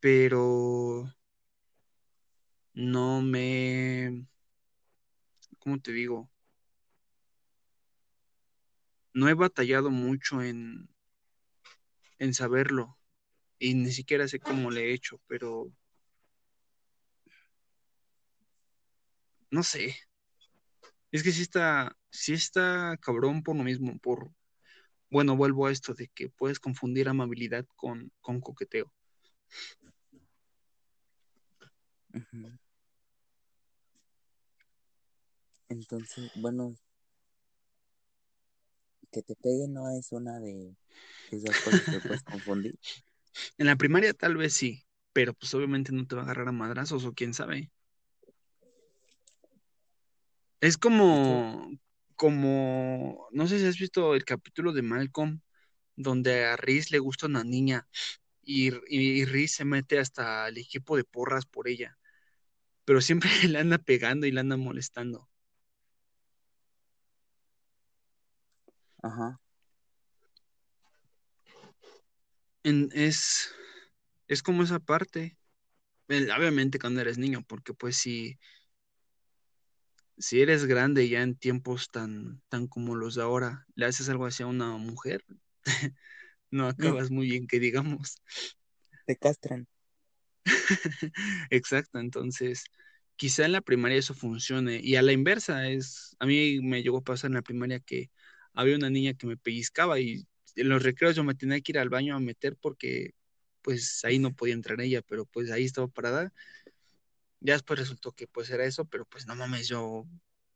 pero 0.00 1.04
no 2.74 3.22
me, 3.22 4.26
¿cómo 5.58 5.80
te 5.80 5.92
digo? 5.92 6.30
No 9.14 9.28
he 9.28 9.34
batallado 9.34 9.90
mucho 9.90 10.42
en, 10.42 10.88
en 12.18 12.34
saberlo 12.34 12.98
y 13.58 13.74
ni 13.74 13.92
siquiera 13.92 14.26
sé 14.28 14.40
cómo 14.40 14.70
le 14.70 14.90
he 14.90 14.94
hecho, 14.94 15.20
pero 15.26 15.70
no 19.50 19.62
sé. 19.62 19.96
Es 21.10 21.22
que 21.22 21.30
sí 21.30 21.42
está, 21.42 21.96
sí 22.10 22.32
está 22.32 22.96
cabrón 23.00 23.42
por 23.42 23.54
lo 23.56 23.62
mismo, 23.64 23.98
por, 23.98 24.30
bueno, 25.10 25.36
vuelvo 25.36 25.66
a 25.66 25.72
esto 25.72 25.94
de 25.94 26.08
que 26.08 26.30
puedes 26.30 26.58
confundir 26.58 27.08
amabilidad 27.08 27.66
con, 27.76 28.10
con 28.20 28.40
coqueteo. 28.40 28.92
Entonces, 35.68 36.30
bueno, 36.34 36.74
que 39.12 39.22
te 39.22 39.36
pegue 39.36 39.68
no 39.68 39.90
es 39.90 40.10
una 40.10 40.40
de 40.40 40.74
esas 41.30 41.60
cosas 41.60 41.82
que 41.82 42.00
puedes 42.00 42.22
confundir. 42.22 42.78
En 43.56 43.66
la 43.66 43.76
primaria 43.76 44.12
tal 44.12 44.36
vez 44.36 44.52
sí, 44.52 44.84
pero 45.14 45.32
pues 45.32 45.54
obviamente 45.54 45.90
no 45.90 46.06
te 46.06 46.14
va 46.14 46.20
a 46.20 46.24
agarrar 46.24 46.48
a 46.48 46.52
madrazos 46.52 47.06
o 47.06 47.14
quién 47.14 47.32
sabe. 47.32 47.70
Es 50.60 50.76
como, 50.76 51.70
como, 52.14 53.26
no 53.32 53.48
sé 53.48 53.58
si 53.58 53.64
has 53.64 53.78
visto 53.78 54.14
el 54.14 54.24
capítulo 54.24 54.72
de 54.72 54.82
Malcolm, 54.82 55.40
donde 55.96 56.44
a 56.44 56.56
Reese 56.56 56.90
le 56.92 56.98
gusta 56.98 57.26
una 57.26 57.42
niña 57.42 57.88
y, 58.42 58.70
y 58.88 59.24
Reese 59.24 59.56
se 59.56 59.64
mete 59.64 59.98
hasta 59.98 60.46
el 60.48 60.58
equipo 60.58 60.96
de 60.96 61.04
porras 61.04 61.46
por 61.46 61.68
ella, 61.68 61.98
pero 62.84 63.00
siempre 63.00 63.30
le 63.48 63.58
anda 63.58 63.78
pegando 63.78 64.26
y 64.26 64.30
le 64.30 64.40
anda 64.40 64.56
molestando. 64.58 65.28
Ajá, 69.02 69.40
En- 72.64 72.90
es, 72.94 73.50
es 74.28 74.42
como 74.42 74.62
esa 74.62 74.80
parte, 74.80 75.38
El- 76.08 76.30
obviamente 76.32 76.78
cuando 76.80 77.00
eres 77.02 77.18
niño, 77.18 77.44
porque 77.48 77.74
pues 77.74 77.96
si, 77.96 78.38
si 80.18 80.40
eres 80.42 80.66
grande 80.66 81.08
ya 81.08 81.22
en 81.22 81.36
tiempos 81.36 81.88
tan, 81.90 82.42
tan 82.48 82.66
como 82.68 82.94
los 82.96 83.14
de 83.14 83.22
ahora, 83.22 83.66
le 83.74 83.86
haces 83.86 84.08
algo 84.08 84.26
hacia 84.26 84.46
una 84.46 84.76
mujer, 84.76 85.24
no 86.50 86.68
acabas 86.68 87.10
muy 87.10 87.26
bien, 87.26 87.46
que 87.46 87.60
digamos. 87.60 88.16
te 89.06 89.16
castran. 89.16 89.66
Exacto, 91.50 91.98
entonces 91.98 92.64
quizá 93.16 93.44
en 93.44 93.52
la 93.52 93.60
primaria 93.60 93.98
eso 93.98 94.14
funcione 94.14 94.80
y 94.82 94.96
a 94.96 95.02
la 95.02 95.12
inversa 95.12 95.68
es, 95.68 96.16
a 96.18 96.26
mí 96.26 96.60
me 96.62 96.82
llegó 96.82 96.98
a 96.98 97.02
pasar 97.04 97.30
en 97.30 97.34
la 97.34 97.42
primaria 97.42 97.80
que 97.80 98.10
había 98.54 98.76
una 98.76 98.90
niña 98.90 99.14
que 99.14 99.26
me 99.26 99.36
pellizcaba 99.36 100.00
y 100.00 100.26
en 100.56 100.68
los 100.68 100.82
recreos 100.82 101.16
yo 101.16 101.24
me 101.24 101.34
tenía 101.34 101.60
que 101.60 101.72
ir 101.72 101.78
al 101.78 101.88
baño 101.88 102.16
a 102.16 102.20
meter 102.20 102.56
porque 102.56 103.14
pues 103.62 104.04
ahí 104.04 104.18
no 104.18 104.34
podía 104.34 104.54
entrar 104.54 104.80
ella, 104.80 105.02
pero 105.02 105.24
pues 105.26 105.50
ahí 105.50 105.64
estaba 105.64 105.88
parada. 105.88 106.32
Ya 107.40 107.54
después 107.54 107.78
resultó 107.80 108.12
que 108.12 108.26
pues 108.28 108.50
era 108.50 108.64
eso, 108.64 108.84
pero 108.84 109.04
pues 109.04 109.26
no 109.26 109.34
mames, 109.34 109.68
yo 109.68 110.06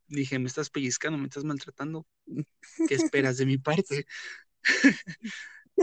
dije, 0.09 0.39
me 0.39 0.47
estás 0.47 0.71
pellizcando, 0.71 1.19
me 1.19 1.25
estás 1.25 1.45
maltratando, 1.45 2.07
¿qué 2.87 2.95
esperas 2.95 3.37
de 3.39 3.47
mi 3.47 3.59
parte? 3.59 4.07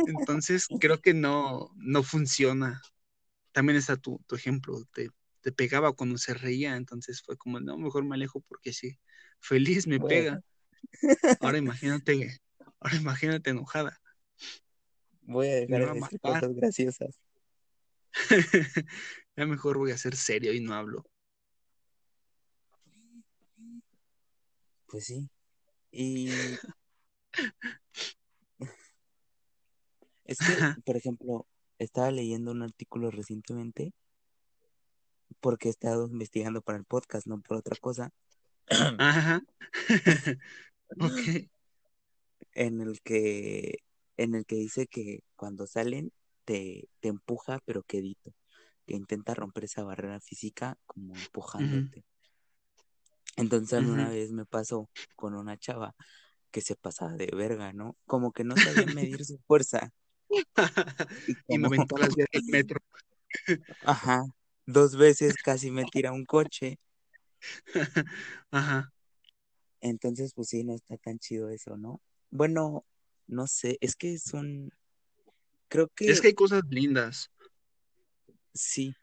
Entonces 0.08 0.68
creo 0.80 1.02
que 1.02 1.14
no, 1.14 1.72
no 1.76 2.04
funciona. 2.04 2.82
también 3.52 3.78
está 3.78 3.98
tu, 3.98 4.22
tu 4.28 4.36
ejemplo, 4.36 4.86
te, 4.94 5.10
te 5.42 5.52
pegaba 5.52 5.94
cuando 5.94 6.18
se 6.18 6.34
reía, 6.34 6.76
entonces 6.78 7.22
fue 7.22 7.38
como, 7.38 7.60
no, 7.60 7.78
mejor 7.78 8.06
me 8.06 8.16
alejo 8.16 8.42
porque 8.42 8.74
sí, 8.74 9.00
feliz 9.40 9.88
me 9.88 10.00
pega. 10.00 10.42
Ahora 11.40 11.58
imagínate, 11.58 12.40
ahora 12.80 12.96
imagínate 12.96 13.50
enojada, 13.50 14.00
voy 15.22 15.48
a 15.48 15.56
dejar 15.56 15.94
de 15.94 16.00
decir 16.00 16.20
cosas 16.20 16.54
graciosas. 16.54 17.20
Ya 19.36 19.48
mejor 19.48 19.80
voy 19.80 19.90
a 19.90 19.98
ser 19.98 20.16
serio 20.16 20.54
y 20.54 20.60
no 20.60 20.76
hablo. 20.76 21.10
Pues 24.86 25.06
sí. 25.06 25.28
Y 25.90 26.30
es 30.26 30.38
que, 30.38 30.82
por 30.86 30.98
ejemplo, 30.98 31.48
estaba 31.80 32.12
leyendo 32.12 32.52
un 32.52 32.62
artículo 32.62 33.10
recientemente 33.10 33.92
porque 35.40 35.68
he 35.68 35.72
estado 35.72 36.06
investigando 36.06 36.62
para 36.62 36.78
el 36.78 36.86
podcast, 36.86 37.26
no 37.26 37.42
por 37.42 37.58
otra 37.58 37.76
cosa, 37.82 38.12
ajá. 38.70 39.42
En 42.54 42.82
el 42.82 43.02
que, 43.02 43.80
en 44.18 44.34
el 44.36 44.46
que 44.46 44.56
dice 44.56 44.88
que 44.88 45.20
cuando 45.36 45.68
salen 45.68 46.12
te, 46.46 46.88
te 47.00 47.10
empuja, 47.10 47.60
pero 47.66 47.84
quedito, 47.84 48.34
que 48.88 48.96
intenta 48.96 49.34
romper 49.36 49.66
esa 49.66 49.84
barrera 49.84 50.20
física 50.22 50.78
como 50.88 51.16
empujándote. 51.16 52.06
Entonces 53.38 53.74
a 53.78 53.82
mí 53.82 53.90
una 53.90 54.10
vez 54.10 54.32
me 54.32 54.46
pasó 54.46 54.90
con 55.16 55.36
una 55.36 55.58
chava 55.58 55.96
que 56.52 56.62
se 56.62 56.76
pasaba 56.76 57.14
de 57.14 57.28
verga, 57.36 57.74
¿no? 57.74 57.96
Como 58.08 58.32
que 58.32 58.44
no 58.44 58.58
sabía 58.58 58.88
medir 58.88 59.26
su 59.26 59.40
fuerza 59.48 59.92
y 61.48 61.60
me 61.60 61.68
aventó 61.68 61.98
las 61.98 62.16
del 62.16 62.28
metro. 62.46 62.80
ajá, 63.82 64.24
dos 64.66 64.96
veces 64.98 65.36
casi 65.38 65.72
me 65.72 65.86
tira 65.86 66.12
un 66.12 66.26
coche. 66.26 66.78
Ajá. 68.52 68.93
Entonces, 69.84 70.34
pues 70.34 70.48
sí, 70.48 70.64
no 70.64 70.74
está 70.74 70.96
tan 70.98 71.20
chido 71.20 71.50
eso, 71.50 71.76
¿no? 71.76 72.02
Bueno, 72.32 72.86
no 73.28 73.48
sé, 73.48 73.78
es 73.82 73.98
que 73.98 74.18
son, 74.18 74.72
creo 75.68 75.92
Es 75.98 76.20
que 76.20 76.22
que 76.22 76.28
hay 76.28 76.34
cosas 76.34 76.64
lindas. 76.70 77.30
sí, 78.54 78.96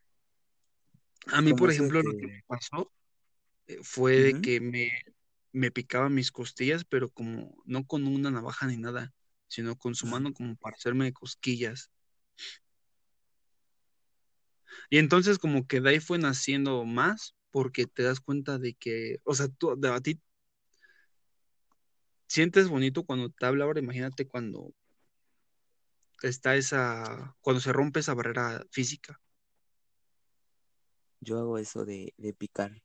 A 1.26 1.42
mí, 1.42 1.52
por 1.52 1.70
ejemplo, 1.70 2.02
lo 2.02 2.12
que 2.12 2.20
que, 2.20 2.26
me 2.28 2.42
pasó 2.46 2.90
eh, 3.66 3.78
fue 3.82 4.16
de 4.20 4.40
que 4.40 4.60
me, 4.62 4.90
me 5.52 5.70
picaba 5.70 6.08
mis 6.08 6.32
costillas, 6.32 6.86
pero 6.86 7.10
como 7.10 7.62
no 7.66 7.86
con 7.86 8.06
una 8.06 8.30
navaja 8.30 8.66
ni 8.66 8.78
nada, 8.78 9.12
sino 9.48 9.76
con 9.76 9.94
su 9.94 10.06
mano 10.06 10.32
como 10.32 10.56
para 10.56 10.76
hacerme 10.76 11.12
cosquillas. 11.12 11.90
Y 14.88 14.96
entonces 14.96 15.38
como 15.38 15.66
que 15.66 15.82
de 15.82 15.90
ahí 15.90 16.00
fue 16.00 16.16
naciendo 16.18 16.86
más, 16.86 17.34
porque 17.50 17.86
te 17.86 18.02
das 18.02 18.20
cuenta 18.20 18.58
de 18.58 18.72
que, 18.72 19.18
o 19.24 19.34
sea, 19.34 19.48
tú, 19.48 19.76
de, 19.76 19.90
a 19.90 20.00
ti 20.00 20.18
sientes 22.30 22.68
bonito 22.68 23.04
cuando 23.04 23.28
te 23.30 23.44
habla 23.46 23.64
ahora, 23.64 23.80
imagínate 23.80 24.28
cuando 24.28 24.72
está 26.22 26.54
esa, 26.54 27.36
cuando 27.40 27.60
se 27.60 27.72
rompe 27.72 28.00
esa 28.00 28.14
barrera 28.14 28.64
física. 28.70 29.20
yo 31.20 31.38
hago 31.38 31.58
eso 31.58 31.84
de, 31.84 32.14
de 32.16 32.32
picar. 32.34 32.82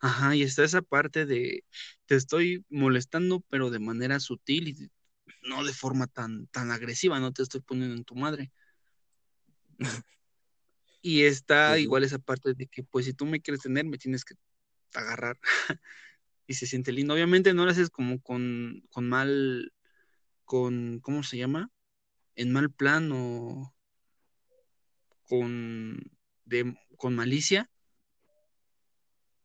Ajá, 0.00 0.34
y 0.36 0.42
está 0.42 0.64
esa 0.64 0.82
parte 0.82 1.26
de 1.26 1.64
te 2.06 2.14
estoy 2.16 2.64
molestando, 2.70 3.40
pero 3.48 3.70
de 3.70 3.78
manera 3.80 4.20
sutil 4.20 4.68
y 4.68 4.90
no 5.48 5.64
de 5.64 5.72
forma 5.72 6.06
tan, 6.06 6.46
tan 6.48 6.70
agresiva, 6.70 7.20
no 7.20 7.32
te 7.32 7.42
estoy 7.42 7.60
poniendo 7.60 7.96
en 7.96 8.04
tu 8.04 8.14
madre. 8.14 8.52
Y 11.02 11.24
está 11.24 11.70
Pues 11.70 11.80
sí, 11.80 11.84
igual 11.84 12.04
esa 12.04 12.18
parte 12.18 12.54
de 12.54 12.66
que, 12.66 12.82
pues, 12.84 13.06
si 13.06 13.14
tú 13.14 13.24
me 13.26 13.40
quieres 13.40 13.62
tener, 13.62 13.84
me 13.84 13.98
tienes 13.98 14.24
que 14.24 14.34
agarrar 14.94 15.38
y 16.48 16.54
se 16.54 16.66
siente 16.66 16.92
lindo. 16.92 17.14
Obviamente 17.14 17.54
no 17.54 17.64
lo 17.64 17.70
haces 17.70 17.90
como 17.90 18.20
con, 18.20 18.82
con 18.90 19.08
mal, 19.08 19.72
con, 20.44 20.98
¿cómo 21.00 21.22
se 21.22 21.36
llama? 21.36 21.70
En 22.34 22.52
mal 22.52 22.72
plan 22.72 23.10
o 23.12 23.76
con, 25.28 26.00
de, 26.46 26.74
con 26.96 27.14
malicia, 27.14 27.70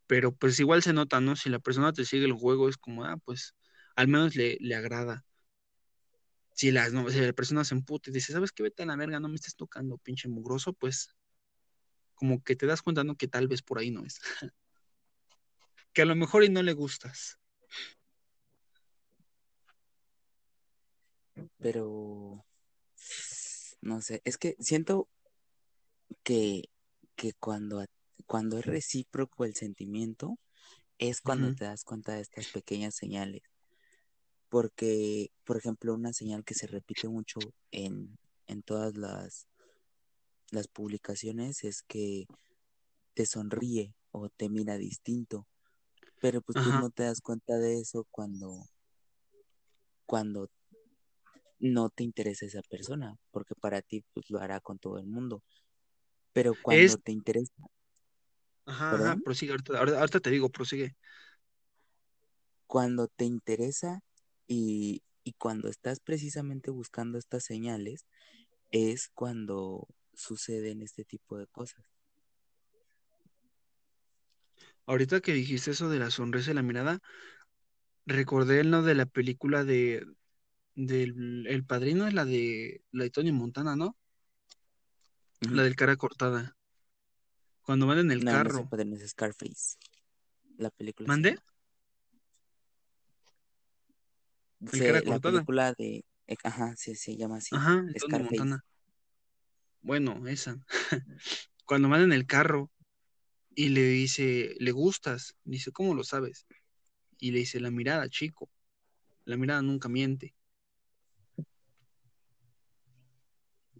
pero 0.07 0.33
pues 0.33 0.59
igual 0.61 0.81
se 0.81 0.93
nota, 0.93 1.19
¿no? 1.19 1.35
Si 1.35 1.49
la 1.49 1.59
persona 1.59 1.91
te 1.91 2.05
sigue 2.05 2.25
el 2.25 2.33
juego, 2.33 2.69
es 2.69 2.77
como, 2.77 3.03
ah, 3.03 3.17
pues, 3.25 3.53
al 3.95 4.07
menos 4.07 4.35
le, 4.35 4.57
le 4.61 4.75
agrada. 4.75 5.25
Si 6.53 6.71
la, 6.71 6.89
no, 6.89 7.09
si 7.09 7.19
la 7.19 7.33
persona 7.33 7.65
se 7.65 7.75
emputa 7.75 8.09
y 8.09 8.13
dice, 8.13 8.31
¿sabes 8.31 8.51
qué? 8.53 8.63
Vete 8.63 8.83
a 8.83 8.85
la 8.85 8.95
verga, 8.95 9.19
no 9.19 9.27
me 9.27 9.35
estés 9.35 9.55
tocando, 9.55 9.97
pinche 9.97 10.29
mugroso, 10.29 10.71
pues, 10.71 11.09
como 12.15 12.41
que 12.43 12.55
te 12.55 12.65
das 12.65 12.81
cuenta, 12.81 13.03
¿no? 13.03 13.17
Que 13.17 13.27
tal 13.27 13.49
vez 13.49 13.61
por 13.61 13.79
ahí 13.79 13.91
no 13.91 14.05
es. 14.05 14.21
Que 15.93 16.01
a 16.01 16.05
lo 16.05 16.15
mejor 16.15 16.43
y 16.43 16.49
no 16.49 16.63
le 16.63 16.73
gustas. 16.73 17.39
pero 21.63 22.45
no 23.81 24.01
sé, 24.01 24.21
es 24.25 24.37
que 24.37 24.55
siento 24.59 25.07
que, 26.23 26.63
que 27.15 27.33
cuando, 27.33 27.85
cuando 28.25 28.59
es 28.59 28.65
recíproco 28.65 29.45
el 29.45 29.55
sentimiento, 29.55 30.37
es 30.97 31.21
cuando 31.21 31.55
te 31.55 31.65
das 31.65 31.83
cuenta 31.83 32.13
de 32.15 32.21
estas 32.21 32.47
pequeñas 32.47 32.95
señales. 32.95 33.43
Porque, 34.49 35.31
por 35.45 35.57
ejemplo, 35.57 35.93
una 35.93 36.13
señal 36.13 36.43
que 36.43 36.53
se 36.53 36.67
repite 36.67 37.07
mucho 37.07 37.39
en, 37.71 38.17
en 38.47 38.61
todas 38.61 38.95
las, 38.97 39.47
las 40.51 40.67
publicaciones 40.67 41.63
es 41.63 41.81
que 41.81 42.27
te 43.15 43.25
sonríe 43.25 43.95
o 44.11 44.29
te 44.29 44.49
mira 44.49 44.77
distinto. 44.77 45.47
Pero 46.23 46.41
pues 46.41 46.55
tú 46.55 46.71
no 46.71 46.89
te 46.89 47.03
das 47.03 47.19
cuenta 47.19 47.57
de 47.59 47.81
eso 47.81 48.07
cuando, 48.09 48.49
cuando 50.05 50.47
no 51.59 51.89
te 51.89 52.03
interesa 52.03 52.45
esa 52.45 52.61
persona, 52.61 53.17
porque 53.31 53.55
para 53.55 53.81
ti 53.81 54.03
pues 54.13 54.29
lo 54.29 54.39
hará 54.39 54.61
con 54.61 54.79
todo 54.79 54.99
el 54.99 55.05
mundo. 55.05 55.41
Pero 56.33 56.53
Es, 56.53 56.63
cuando 56.63 56.97
te 56.97 57.11
interesa, 57.11 57.53
ajá, 58.65 59.17
prosigue, 59.23 59.55
ahorita 59.75 60.19
te 60.19 60.29
digo, 60.29 60.49
prosigue. 60.49 60.95
cuando 62.67 63.07
te 63.07 63.25
interesa 63.25 64.01
y, 64.47 65.03
Y 65.25 65.33
cuando 65.33 65.69
estás 65.69 65.99
precisamente 66.01 66.71
buscando 66.71 67.17
estas 67.17 67.45
señales, 67.45 68.05
es 68.71 69.09
cuando 69.13 69.87
suceden 70.13 70.81
este 70.81 71.05
tipo 71.05 71.37
de 71.37 71.47
cosas. 71.47 71.85
Ahorita 74.85 75.21
que 75.21 75.33
dijiste 75.33 75.71
eso 75.71 75.89
de 75.89 75.99
la 75.99 76.09
sonrisa 76.11 76.51
y 76.51 76.53
la 76.55 76.61
mirada, 76.61 76.99
recordé 78.05 78.63
lo 78.63 78.81
de 78.81 78.95
la 78.95 79.05
película 79.05 79.63
de 79.63 80.05
del 80.75 81.45
El 81.47 81.65
Padrino, 81.65 82.07
es 82.07 82.13
la 82.13 82.25
de 82.25 82.83
la 82.91 83.03
de 83.05 83.09
Tony 83.11 83.31
Montana, 83.31 83.75
¿no? 83.75 83.97
La 85.41 85.61
del 85.61 85.75
cara 85.75 85.95
cortada. 85.95 86.57
Cuando 87.63 87.87
van 87.87 87.99
en 87.99 88.11
el 88.11 88.23
No, 88.23 88.31
no 88.31 88.47
es 88.47 88.53
carro. 88.53 88.59
el 88.59 88.67
padrino, 88.67 88.95
es 88.95 89.09
Scarface. 89.09 89.77
La 90.57 90.69
película 90.71 91.09
se 91.09 91.17
¿Mande? 91.17 91.29
llama. 91.29 91.43
El 94.71 94.71
Se- 94.71 94.83
cara 94.83 95.01
la 95.03 95.19
cortada. 95.19 95.39
película 95.41 95.73
de. 95.73 96.05
eh, 96.27 96.35
Ajá, 96.43 96.75
se, 96.75 96.95
se 96.95 97.15
llama 97.17 97.37
así. 97.37 97.55
Ajá, 97.55 97.83
el 97.87 97.95
Tony. 97.95 98.19
Montana. 98.23 98.65
Bueno, 99.81 100.27
esa. 100.27 100.57
Cuando 101.65 101.89
van 101.89 102.01
en 102.03 102.13
el 102.13 102.25
carro 102.25 102.71
y 103.55 103.69
le 103.69 103.83
dice, 103.83 104.55
¿le 104.59 104.71
gustas? 104.71 105.35
Dice, 105.43 105.71
¿cómo 105.71 105.93
lo 105.93 106.03
sabes? 106.03 106.45
Y 107.19 107.31
le 107.31 107.39
dice, 107.39 107.59
la 107.59 107.71
mirada, 107.71 108.09
chico. 108.09 108.49
La 109.25 109.37
mirada 109.37 109.61
nunca 109.61 109.89
miente. 109.89 110.35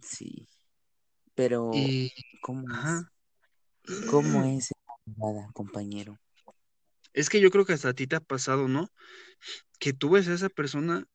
Sí. 0.00 0.46
Pero, 1.34 1.70
Y, 1.74 2.10
¿cómo 2.40 2.66
es? 2.72 3.04
¿Cómo 4.10 4.44
es 4.44 4.70
esa 4.70 4.94
mirada, 5.04 5.50
compañero? 5.52 6.18
Es 7.12 7.28
que 7.28 7.40
yo 7.40 7.50
creo 7.50 7.64
que 7.64 7.72
hasta 7.72 7.90
a 7.90 7.94
ti 7.94 8.06
te 8.06 8.16
ha 8.16 8.20
pasado, 8.20 8.68
¿no? 8.68 8.90
Que 9.78 9.92
tú 9.92 10.10
ves 10.10 10.28
a 10.28 10.34
esa 10.34 10.48
persona 10.48 11.06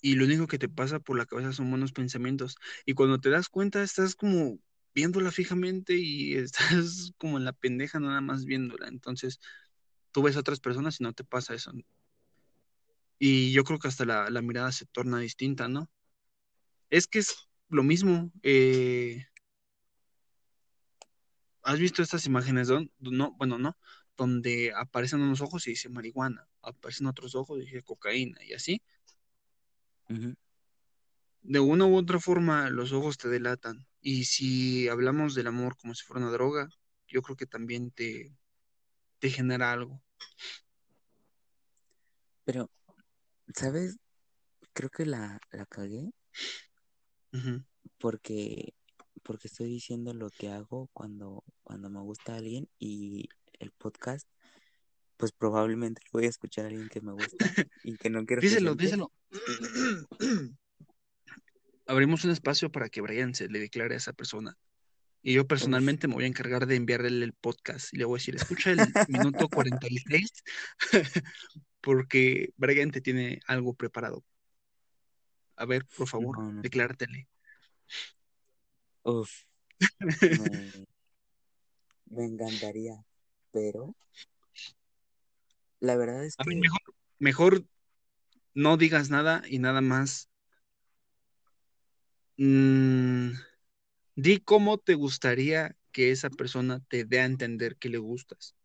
y 0.00 0.14
lo 0.16 0.24
único 0.24 0.46
que 0.48 0.58
te 0.58 0.68
pasa 0.68 0.98
por 0.98 1.16
la 1.16 1.26
cabeza 1.26 1.52
son 1.52 1.70
buenos 1.70 1.92
pensamientos. 1.92 2.56
Y 2.84 2.94
cuando 2.94 3.20
te 3.20 3.30
das 3.30 3.48
cuenta, 3.48 3.82
estás 3.82 4.16
como 4.16 4.58
viéndola 4.94 5.30
fijamente 5.32 5.94
y 5.96 6.34
estás 6.36 7.12
como 7.18 7.38
en 7.38 7.44
la 7.44 7.52
pendeja 7.52 8.00
nada 8.00 8.20
más 8.20 8.44
viéndola. 8.44 8.88
Entonces, 8.88 9.40
tú 10.12 10.22
ves 10.22 10.36
a 10.36 10.40
otras 10.40 10.60
personas 10.60 11.00
y 11.00 11.04
no 11.04 11.12
te 11.14 11.24
pasa 11.24 11.54
eso. 11.54 11.72
Y 13.18 13.52
yo 13.52 13.64
creo 13.64 13.78
que 13.78 13.88
hasta 13.88 14.04
la, 14.04 14.28
la 14.30 14.42
mirada 14.42 14.72
se 14.72 14.86
torna 14.86 15.18
distinta, 15.20 15.68
¿no? 15.68 15.90
Es 16.90 17.06
que 17.08 17.18
es 17.20 17.34
lo 17.68 17.82
mismo. 17.82 18.30
eh, 18.42 19.24
¿Has 21.62 21.78
visto 21.78 22.02
estas 22.02 22.26
imágenes? 22.26 22.68
don- 22.68 22.90
No, 23.00 23.32
bueno, 23.38 23.58
no, 23.58 23.76
donde 24.16 24.72
aparecen 24.76 25.20
unos 25.22 25.40
ojos 25.40 25.66
y 25.66 25.70
dice 25.70 25.88
marihuana, 25.88 26.46
aparecen 26.62 27.06
otros 27.06 27.34
ojos 27.34 27.58
y 27.58 27.62
dice 27.66 27.82
cocaína 27.82 28.38
y 28.44 28.52
así. 28.54 28.82
De 31.42 31.60
una 31.60 31.84
u 31.86 31.94
otra 31.96 32.18
forma, 32.18 32.68
los 32.70 32.90
ojos 32.92 33.16
te 33.16 33.28
delatan. 33.28 33.86
Y 34.02 34.24
si 34.24 34.88
hablamos 34.88 35.34
del 35.34 35.46
amor 35.46 35.76
como 35.76 35.94
si 35.94 36.04
fuera 36.04 36.22
una 36.22 36.32
droga, 36.32 36.68
yo 37.06 37.22
creo 37.22 37.36
que 37.36 37.46
también 37.46 37.90
te, 37.90 38.36
te 39.20 39.30
genera 39.30 39.72
algo. 39.72 40.02
Pero, 42.44 42.68
¿sabes? 43.54 43.96
Creo 44.74 44.90
que 44.90 45.06
la, 45.06 45.40
la 45.52 45.64
cagué 45.66 46.12
porque, 47.98 48.74
porque 49.22 49.48
estoy 49.48 49.68
diciendo 49.68 50.12
lo 50.12 50.28
que 50.30 50.48
hago 50.48 50.88
cuando, 50.92 51.44
cuando 51.62 51.88
me 51.88 52.00
gusta 52.00 52.36
alguien 52.36 52.68
y 52.78 53.28
el 53.58 53.70
podcast, 53.70 54.28
pues 55.16 55.32
probablemente 55.32 56.02
lo 56.06 56.18
voy 56.18 56.26
a 56.26 56.30
escuchar 56.30 56.64
a 56.64 56.68
alguien 56.68 56.88
que 56.88 57.00
me 57.00 57.12
gusta 57.12 57.36
y 57.84 57.96
que 57.96 58.10
no 58.10 58.26
quiero 58.26 58.42
Díselo, 58.42 58.74
díselo. 58.74 59.12
Abrimos 61.86 62.24
un 62.24 62.30
espacio 62.30 62.70
para 62.70 62.88
que 62.88 63.00
Brian 63.00 63.34
se 63.34 63.48
le 63.48 63.58
declare 63.58 63.94
a 63.94 63.98
esa 63.98 64.12
persona. 64.12 64.56
Y 65.22 65.34
yo 65.34 65.46
personalmente 65.46 66.08
me 66.08 66.14
voy 66.14 66.24
a 66.24 66.28
encargar 66.28 66.66
de 66.66 66.74
enviarle 66.74 67.24
el 67.24 67.32
podcast 67.32 67.94
y 67.94 67.98
le 67.98 68.04
voy 68.04 68.16
a 68.16 68.18
decir, 68.18 68.34
escucha 68.34 68.72
el 68.72 68.92
minuto 69.08 69.48
46 69.48 70.30
porque 71.80 72.52
Brian 72.56 72.90
te 72.90 73.00
tiene 73.00 73.40
algo 73.46 73.74
preparado. 73.74 74.24
A 75.56 75.64
ver, 75.64 75.86
por 75.96 76.08
favor, 76.08 76.38
No, 76.38 76.52
no. 76.52 76.62
declártele. 76.62 77.28
Uf, 79.04 79.30
me, 80.20 80.86
me 82.06 82.24
encantaría, 82.24 83.04
pero 83.52 83.94
la 85.78 85.96
verdad 85.96 86.24
es 86.24 86.34
A 86.38 86.44
ver, 86.44 86.54
que 86.54 86.60
mejor, 86.60 86.80
mejor 87.18 87.64
no 88.54 88.76
digas 88.76 89.10
nada 89.10 89.42
y 89.48 89.58
nada 89.58 89.80
más. 89.80 90.31
Mm, 92.36 93.30
di 94.16 94.40
cómo 94.40 94.78
te 94.78 94.94
gustaría 94.94 95.76
que 95.92 96.10
esa 96.12 96.30
persona 96.30 96.80
te 96.88 97.04
dé 97.04 97.20
a 97.20 97.26
entender 97.26 97.76
que 97.78 97.88
le 97.90 97.98
gustas. 97.98 98.56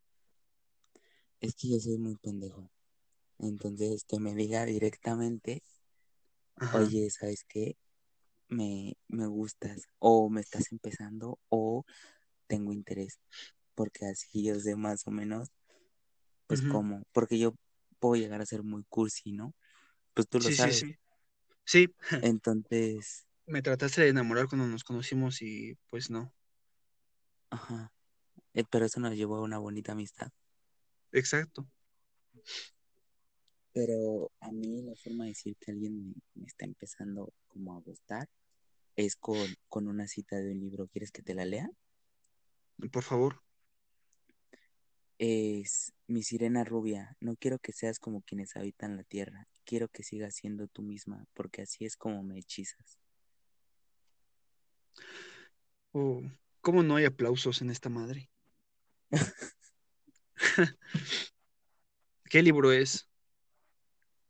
es 1.41 1.55
que 1.55 1.69
yo 1.69 1.79
soy 1.79 1.97
muy 1.97 2.15
pendejo. 2.15 2.69
Entonces, 3.39 4.05
que 4.05 4.19
me 4.19 4.35
diga 4.35 4.65
directamente, 4.65 5.63
Ajá. 6.55 6.79
oye, 6.79 7.09
¿sabes 7.09 7.43
qué? 7.47 7.77
Me, 8.49 8.97
me 9.07 9.27
gustas, 9.27 9.83
o 9.99 10.29
me 10.29 10.41
estás 10.41 10.71
empezando, 10.73 11.39
o 11.49 11.85
tengo 12.47 12.73
interés, 12.73 13.19
porque 13.75 14.05
así 14.07 14.43
yo 14.45 14.59
sé 14.59 14.75
más 14.77 15.07
o 15.07 15.11
menos, 15.11 15.49
pues 16.47 16.61
cómo, 16.63 17.03
porque 17.13 17.39
yo 17.39 17.55
puedo 17.99 18.15
llegar 18.15 18.41
a 18.41 18.45
ser 18.45 18.63
muy 18.63 18.83
cursi, 18.89 19.31
¿no? 19.33 19.53
Pues 20.13 20.27
tú 20.29 20.39
lo 20.41 20.49
Sí, 20.49 20.55
sí, 20.57 20.71
sabes. 20.71 20.85
sí. 20.85 20.97
Sí, 21.65 21.95
Entonces, 22.21 23.26
me 23.47 23.61
trataste 23.61 24.01
de 24.01 24.09
enamorar 24.09 24.47
cuando 24.47 24.67
nos 24.67 24.83
conocimos 24.83 25.41
y 25.41 25.77
pues 25.89 26.09
no. 26.09 26.33
ajá, 27.49 27.91
eh, 28.53 28.63
pero 28.69 28.85
eso 28.85 28.99
nos 28.99 29.15
llevó 29.15 29.37
a 29.37 29.41
una 29.41 29.57
bonita 29.59 29.93
amistad. 29.93 30.31
Exacto. 31.11 31.67
Pero 33.73 34.31
a 34.41 34.51
mí 34.51 34.81
la 34.81 34.95
forma 34.95 35.25
de 35.25 35.29
decir 35.31 35.55
que 35.59 35.71
alguien 35.71 35.97
me, 35.97 36.13
me 36.35 36.45
está 36.47 36.65
empezando 36.65 37.33
como 37.47 37.75
a 37.75 37.79
gustar 37.81 38.27
es 38.97 39.15
con, 39.15 39.37
con 39.69 39.87
una 39.87 40.07
cita 40.07 40.37
de 40.37 40.51
un 40.51 40.59
libro. 40.59 40.87
¿Quieres 40.87 41.11
que 41.11 41.21
te 41.23 41.35
la 41.35 41.45
lea? 41.45 41.69
Por 42.91 43.03
favor. 43.03 43.43
Es 45.19 45.93
mi 46.07 46.23
sirena 46.23 46.63
rubia. 46.63 47.15
No 47.19 47.35
quiero 47.35 47.59
que 47.59 47.71
seas 47.73 47.99
como 47.99 48.21
quienes 48.23 48.55
habitan 48.55 48.97
la 48.97 49.03
tierra. 49.03 49.47
Quiero 49.63 49.89
que 49.89 50.03
sigas 50.03 50.35
siendo 50.35 50.67
tú 50.67 50.81
misma, 50.81 51.25
porque 51.33 51.61
así 51.63 51.85
es 51.85 51.97
como 51.97 52.23
me 52.23 52.39
hechizas. 52.39 52.97
Oh, 55.91 56.21
¿cómo 56.61 56.83
no 56.83 56.95
hay 56.95 57.05
aplausos 57.05 57.61
en 57.61 57.69
esta 57.69 57.89
madre? 57.89 58.29
¿Qué 62.29 62.43
libro 62.43 62.71
es? 62.71 63.09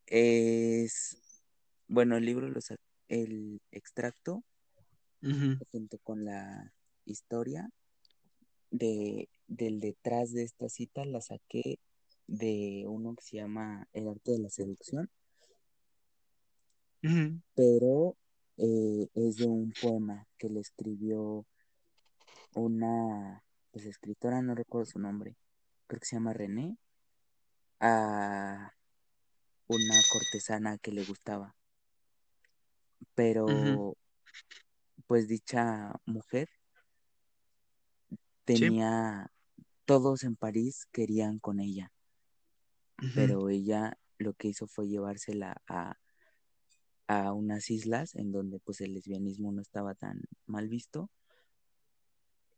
Es, 0.05 1.17
bueno, 1.87 2.15
el 2.15 2.25
libro, 2.25 2.47
el 3.09 3.61
extracto 3.71 4.43
junto 5.71 5.97
con 5.99 6.23
la 6.23 6.73
historia 7.05 7.69
de, 8.71 9.29
del 9.47 9.79
detrás 9.79 10.31
de 10.33 10.43
esta 10.43 10.69
cita 10.69 11.05
la 11.05 11.21
saqué 11.21 11.79
de 12.27 12.83
uno 12.87 13.15
que 13.15 13.23
se 13.23 13.37
llama 13.37 13.87
El 13.93 14.07
arte 14.07 14.31
de 14.33 14.39
la 14.39 14.49
seducción, 14.49 15.09
pero 17.55 18.15
eh, 18.57 19.07
es 19.13 19.37
de 19.37 19.45
un 19.45 19.71
poema 19.79 20.25
que 20.37 20.49
le 20.49 20.59
escribió 20.59 21.45
una 22.53 23.43
pues, 23.71 23.85
escritora, 23.85 24.41
no 24.41 24.55
recuerdo 24.55 24.85
su 24.85 24.99
nombre, 24.99 25.37
creo 25.87 25.99
que 25.99 26.05
se 26.05 26.15
llama 26.15 26.33
René, 26.33 26.77
a 27.79 28.73
una 29.67 29.95
cortesana 30.11 30.77
que 30.77 30.91
le 30.91 31.03
gustaba. 31.03 31.55
Pero 33.13 33.95
pues 35.07 35.27
dicha 35.27 35.93
mujer 36.05 36.49
Sí. 38.53 38.55
tenía, 38.55 39.29
todos 39.85 40.23
en 40.23 40.35
París 40.35 40.87
querían 40.91 41.39
con 41.39 41.59
ella, 41.59 41.91
pero 43.13 43.49
ella 43.49 43.97
lo 44.17 44.33
que 44.33 44.47
hizo 44.47 44.67
fue 44.67 44.87
llevársela 44.87 45.61
a, 45.67 45.97
a 47.07 47.33
unas 47.33 47.69
islas 47.69 48.15
en 48.15 48.31
donde 48.31 48.59
pues 48.59 48.81
el 48.81 48.93
lesbianismo 48.93 49.51
no 49.51 49.61
estaba 49.61 49.95
tan 49.95 50.21
mal 50.45 50.67
visto 50.67 51.09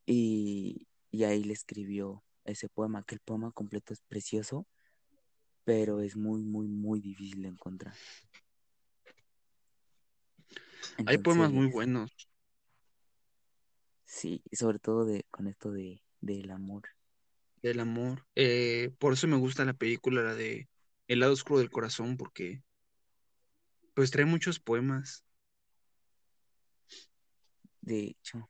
y, 0.06 0.88
y 1.12 1.24
ahí 1.24 1.44
le 1.44 1.54
escribió 1.54 2.24
ese 2.46 2.70
poema, 2.70 3.04
que 3.04 3.16
el 3.16 3.22
poema 3.22 3.52
completo 3.52 3.94
es 3.94 4.02
precioso, 4.02 4.68
pero 5.64 6.02
es 6.02 6.16
muy, 6.16 6.42
muy, 6.42 6.68
muy 6.68 7.00
difícil 7.00 7.44
de 7.44 7.50
encontrar. 7.50 7.94
Hay 11.06 11.18
poemas 11.20 11.52
muy 11.52 11.68
buenos. 11.68 12.12
sí, 14.06 14.42
sobre 14.52 14.80
todo 14.80 15.06
de, 15.06 15.26
con 15.30 15.48
esto 15.48 15.72
de, 15.72 16.02
del 16.22 16.52
amor. 16.52 16.84
del 17.62 17.80
amor. 17.80 18.26
Eh, 18.36 18.92
por 19.00 19.14
eso 19.14 19.28
me 19.28 19.38
gusta 19.38 19.66
la 19.66 19.74
película, 19.74 20.24
la 20.24 20.36
de 20.36 20.70
El 21.08 21.20
lado 21.20 21.34
oscuro 21.34 21.60
del 21.60 21.70
corazón, 21.70 22.18
porque 22.18 22.64
Pues 24.00 24.12
trae 24.12 24.24
muchos 24.24 24.62
poemas. 24.62 25.26
De 27.82 28.00
hecho, 28.00 28.50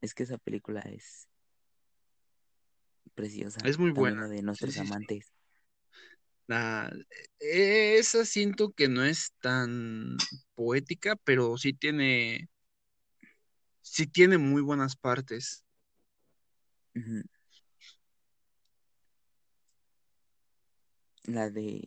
es 0.00 0.14
que 0.14 0.22
esa 0.22 0.38
película 0.38 0.78
es 0.82 1.26
preciosa. 3.16 3.58
Es 3.64 3.76
muy 3.76 3.90
buena. 3.90 4.28
de 4.28 4.40
nuestros 4.40 4.74
sí, 4.74 4.80
sí. 4.80 4.86
amantes. 4.86 5.32
La- 6.46 6.92
e- 7.40 7.96
esa 7.98 8.24
siento 8.24 8.70
que 8.70 8.86
no 8.86 9.02
es 9.02 9.32
tan 9.40 10.16
poética, 10.54 11.16
pero 11.24 11.58
sí 11.58 11.72
tiene, 11.72 12.48
sí 13.80 14.06
tiene 14.06 14.38
muy 14.38 14.62
buenas 14.62 14.94
partes. 14.94 15.64
La 21.24 21.50
de 21.50 21.82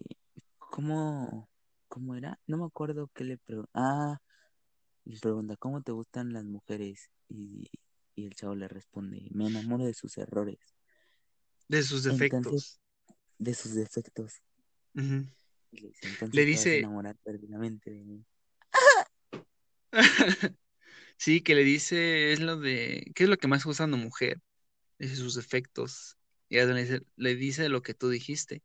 ¿cómo 0.60 1.48
cómo 1.96 2.14
era? 2.14 2.38
No 2.46 2.58
me 2.58 2.66
acuerdo 2.66 3.10
qué 3.14 3.24
le 3.24 3.38
pregunta. 3.38 3.72
Ah, 3.74 4.20
le 5.06 5.18
pregunta 5.18 5.56
¿cómo 5.56 5.82
te 5.82 5.94
gustan 5.94 6.34
las 6.34 6.44
mujeres? 6.44 7.10
Y, 7.30 7.72
y 8.16 8.26
el 8.26 8.36
chavo 8.36 8.54
le 8.54 8.68
responde, 8.68 9.30
me 9.32 9.48
enamoro 9.48 9.86
de 9.86 9.94
sus 9.94 10.18
errores. 10.18 10.60
De 11.70 11.82
sus 11.84 12.04
Entonces, 12.04 12.12
defectos. 12.12 12.82
de 13.38 13.54
sus 13.54 13.76
defectos. 13.76 14.42
Y 15.72 15.80
le 15.80 15.88
dice, 15.88 16.08
entonces 16.08 16.36
Le 16.36 16.46
te 16.50 16.58
vas 16.58 16.70
a 16.74 16.74
dice, 16.74 16.80
enamorar 16.80 17.16
perdidamente 17.24 17.92
de 17.92 18.04
mí. 18.04 18.26
sí, 21.18 21.42
que 21.42 21.56
le 21.56 21.64
dice, 21.64 22.34
es 22.34 22.42
lo 22.42 22.58
de, 22.60 23.10
¿qué 23.16 23.24
es 23.24 23.30
lo 23.30 23.38
que 23.38 23.48
más 23.48 23.64
gusta 23.64 23.84
a 23.84 23.88
una 23.88 23.98
mujer? 23.98 24.42
Dice 25.00 25.16
sus 25.16 25.36
defectos. 25.36 26.18
Y 26.50 26.58
le 26.58 26.76
dice, 26.76 27.02
le 27.16 27.36
dice 27.36 27.70
lo 27.70 27.82
que 27.82 27.94
tú 27.94 28.10
dijiste, 28.10 28.64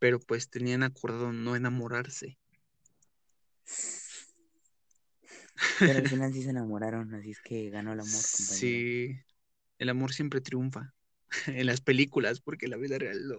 pero 0.00 0.18
pues 0.18 0.50
tenían 0.50 0.82
acordado 0.82 1.32
no 1.32 1.54
enamorarse. 1.54 2.36
Pero 5.78 5.98
al 5.98 6.08
final 6.10 6.32
sí 6.32 6.42
se 6.42 6.50
enamoraron, 6.50 7.14
así 7.14 7.30
es 7.30 7.40
que 7.40 7.70
ganó 7.70 7.92
el 7.92 8.00
amor, 8.00 8.22
compañero. 8.32 8.58
Sí, 8.58 9.20
el 9.78 9.88
amor 9.88 10.12
siempre 10.12 10.40
triunfa 10.40 10.92
en 11.46 11.66
las 11.66 11.80
películas, 11.80 12.40
porque 12.40 12.66
la 12.66 12.76
vida 12.76 12.98
real 12.98 13.28
no. 13.28 13.36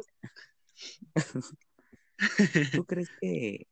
¿Tú 2.71 2.85
crees 2.85 3.09
que, 3.19 3.67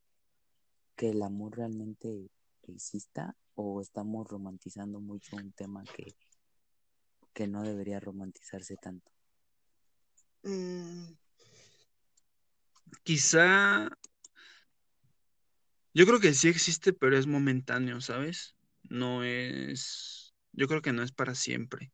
que 0.95 1.09
el 1.11 1.21
amor 1.21 1.57
realmente 1.57 2.29
exista 2.63 3.35
o 3.55 3.81
estamos 3.81 4.27
romantizando 4.27 4.99
mucho 4.99 5.35
un 5.35 5.51
tema 5.51 5.83
que, 5.95 6.15
que 7.33 7.47
no 7.47 7.63
debería 7.63 7.99
romantizarse 7.99 8.77
tanto? 8.77 9.11
Mm, 10.43 11.18
Quizá, 13.03 13.89
yo 15.93 16.05
creo 16.05 16.19
que 16.19 16.33
sí 16.33 16.47
existe, 16.47 16.93
pero 16.93 17.17
es 17.17 17.27
momentáneo, 17.27 18.01
¿sabes? 18.01 18.55
No 18.83 19.23
es, 19.23 20.33
yo 20.51 20.67
creo 20.67 20.81
que 20.81 20.93
no 20.93 21.03
es 21.03 21.11
para 21.11 21.35
siempre. 21.35 21.91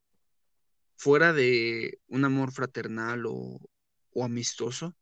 Fuera 0.97 1.33
de 1.33 1.99
un 2.07 2.25
amor 2.25 2.51
fraternal 2.51 3.25
o, 3.25 3.59
o 4.11 4.23
amistoso, 4.23 4.95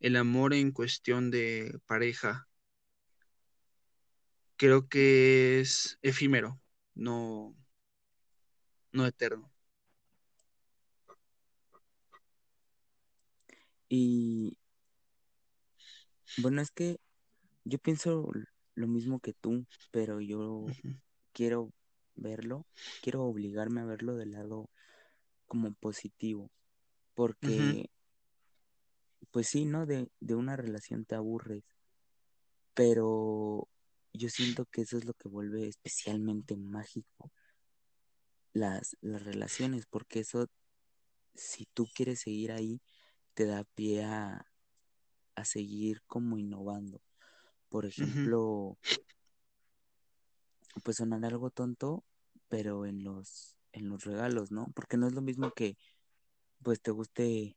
el 0.00 0.16
amor 0.16 0.54
en 0.54 0.72
cuestión 0.72 1.30
de 1.30 1.78
pareja 1.86 2.48
creo 4.56 4.88
que 4.88 5.60
es 5.60 5.98
efímero, 6.02 6.60
no, 6.94 7.54
no 8.92 9.06
eterno. 9.06 9.50
Y 13.88 14.56
bueno, 16.38 16.60
es 16.62 16.70
que 16.70 16.98
yo 17.64 17.78
pienso 17.78 18.30
lo 18.74 18.86
mismo 18.86 19.20
que 19.20 19.32
tú, 19.32 19.66
pero 19.90 20.20
yo 20.20 20.66
quiero 21.32 21.72
verlo, 22.14 22.66
quiero 23.02 23.24
obligarme 23.24 23.80
a 23.80 23.84
verlo 23.84 24.16
del 24.16 24.32
lado 24.32 24.70
como 25.46 25.74
positivo, 25.74 26.50
porque 27.14 27.90
pues 29.30 29.48
sí, 29.48 29.64
¿no? 29.64 29.86
De, 29.86 30.08
de 30.20 30.34
una 30.34 30.56
relación 30.56 31.04
te 31.04 31.14
aburres, 31.14 31.64
pero 32.74 33.68
yo 34.12 34.28
siento 34.28 34.64
que 34.66 34.82
eso 34.82 34.96
es 34.96 35.04
lo 35.04 35.14
que 35.14 35.28
vuelve 35.28 35.66
especialmente 35.66 36.56
mágico 36.56 37.32
las, 38.52 38.96
las 39.00 39.22
relaciones, 39.22 39.86
porque 39.86 40.20
eso, 40.20 40.48
si 41.34 41.66
tú 41.66 41.86
quieres 41.94 42.20
seguir 42.20 42.52
ahí, 42.52 42.80
te 43.34 43.44
da 43.44 43.64
pie 43.64 44.04
a, 44.04 44.46
a 45.34 45.44
seguir 45.44 46.02
como 46.06 46.38
innovando. 46.38 47.00
Por 47.68 47.86
ejemplo, 47.86 48.78
pues 50.82 50.98
sonar 50.98 51.24
algo 51.24 51.50
tonto, 51.50 52.04
pero 52.48 52.86
en 52.86 53.04
los, 53.04 53.56
en 53.72 53.88
los 53.88 54.04
regalos, 54.04 54.50
¿no? 54.52 54.68
Porque 54.74 54.96
no 54.96 55.06
es 55.06 55.12
lo 55.12 55.22
mismo 55.22 55.52
que 55.52 55.76
pues 56.62 56.80
te 56.80 56.90
guste 56.90 57.56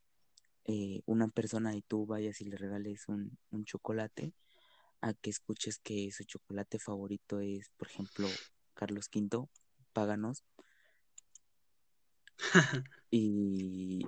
eh, 0.65 1.01
una 1.05 1.27
persona 1.29 1.75
y 1.75 1.81
tú 1.81 2.05
vayas 2.05 2.41
y 2.41 2.45
le 2.45 2.57
regales 2.57 3.07
un, 3.07 3.37
un 3.51 3.63
chocolate, 3.63 4.33
a 5.01 5.13
que 5.13 5.29
escuches 5.29 5.79
que 5.79 6.11
su 6.11 6.23
chocolate 6.23 6.79
favorito 6.79 7.39
es, 7.39 7.69
por 7.77 7.87
ejemplo, 7.87 8.27
Carlos 8.73 9.09
V, 9.13 9.47
Páganos, 9.93 10.43
y, 13.11 14.05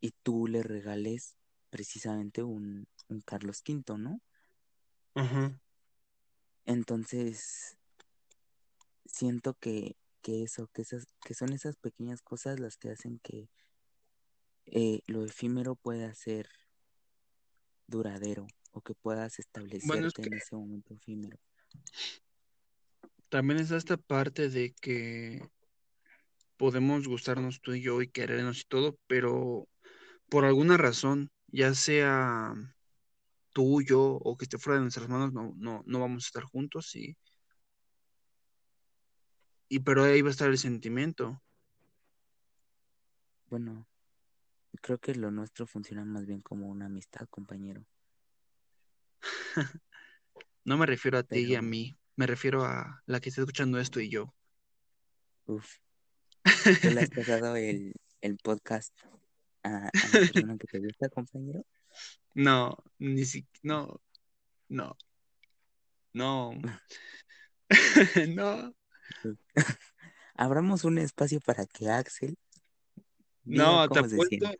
y 0.00 0.10
tú 0.22 0.46
le 0.46 0.62
regales 0.62 1.36
precisamente 1.76 2.42
un, 2.42 2.88
un 3.08 3.20
Carlos 3.20 3.62
V, 3.68 3.98
¿no? 3.98 4.22
Ajá. 5.14 5.60
Entonces, 6.64 7.76
siento 9.04 9.52
que, 9.60 9.98
que 10.22 10.42
eso, 10.42 10.68
que 10.68 10.80
esas, 10.80 11.04
que 11.22 11.34
son 11.34 11.52
esas 11.52 11.76
pequeñas 11.76 12.22
cosas 12.22 12.60
las 12.60 12.78
que 12.78 12.88
hacen 12.92 13.18
que 13.18 13.50
eh, 14.64 15.02
lo 15.06 15.22
efímero 15.22 15.74
pueda 15.74 16.14
ser 16.14 16.48
duradero 17.88 18.46
o 18.72 18.80
que 18.80 18.94
puedas 18.94 19.38
Bueno, 19.82 20.08
es 20.08 20.14
establecerte 20.14 20.22
que 20.22 20.28
en 20.28 20.34
ese 20.34 20.56
momento 20.56 20.94
efímero. 20.94 21.36
también 23.28 23.60
está 23.60 23.76
esta 23.76 23.98
parte 23.98 24.48
de 24.48 24.72
que 24.80 25.46
podemos 26.56 27.06
gustarnos 27.06 27.60
tú 27.60 27.74
y 27.74 27.82
yo 27.82 28.00
y 28.00 28.08
querernos 28.08 28.62
y 28.62 28.64
todo, 28.64 28.98
pero 29.06 29.68
por 30.30 30.44
alguna 30.46 30.76
razón, 30.76 31.30
ya 31.48 31.74
sea 31.74 32.54
tú, 33.52 33.80
yo 33.82 34.02
o 34.02 34.36
que 34.36 34.44
esté 34.44 34.58
fuera 34.58 34.78
de 34.78 34.82
nuestras 34.82 35.08
manos, 35.08 35.32
no, 35.32 35.54
no, 35.56 35.82
no 35.86 36.00
vamos 36.00 36.24
a 36.24 36.28
estar 36.28 36.44
juntos 36.44 36.94
y, 36.94 37.16
y 39.68 39.80
pero 39.80 40.04
ahí 40.04 40.22
va 40.22 40.28
a 40.28 40.32
estar 40.32 40.48
el 40.48 40.58
sentimiento. 40.58 41.42
Bueno, 43.48 43.86
creo 44.82 44.98
que 44.98 45.14
lo 45.14 45.30
nuestro 45.30 45.66
funciona 45.66 46.04
más 46.04 46.26
bien 46.26 46.40
como 46.40 46.68
una 46.68 46.86
amistad, 46.86 47.26
compañero. 47.28 47.84
No 50.64 50.76
me 50.76 50.84
refiero 50.84 51.16
a 51.16 51.22
ti 51.22 51.38
y 51.38 51.54
a 51.54 51.62
mí, 51.62 51.96
me 52.16 52.26
refiero 52.26 52.64
a 52.64 53.00
la 53.06 53.20
que 53.20 53.28
está 53.28 53.40
escuchando 53.40 53.78
esto 53.78 54.00
y 54.00 54.08
yo. 54.10 54.34
uff, 55.46 55.76
¿tú 56.82 56.90
le 56.90 57.02
has 57.02 57.10
pasado 57.10 57.54
el, 57.54 57.94
el 58.20 58.36
podcast 58.38 58.92
a, 59.66 59.88
a 59.88 60.06
la 60.06 60.10
persona 60.12 60.56
que 60.58 60.66
te 60.66 60.78
gusta, 60.78 61.08
compañero? 61.08 61.64
No, 62.34 62.76
ni 62.98 63.24
siquiera, 63.24 63.60
no, 63.62 64.00
no, 64.68 64.96
no, 66.12 66.52
no, 68.28 68.74
Abramos 70.34 70.84
un 70.84 70.98
espacio 70.98 71.40
para 71.40 71.64
que 71.66 71.88
Axel 71.88 72.36
no, 73.44 73.88
te 73.88 74.00
apuesto, 74.00 74.50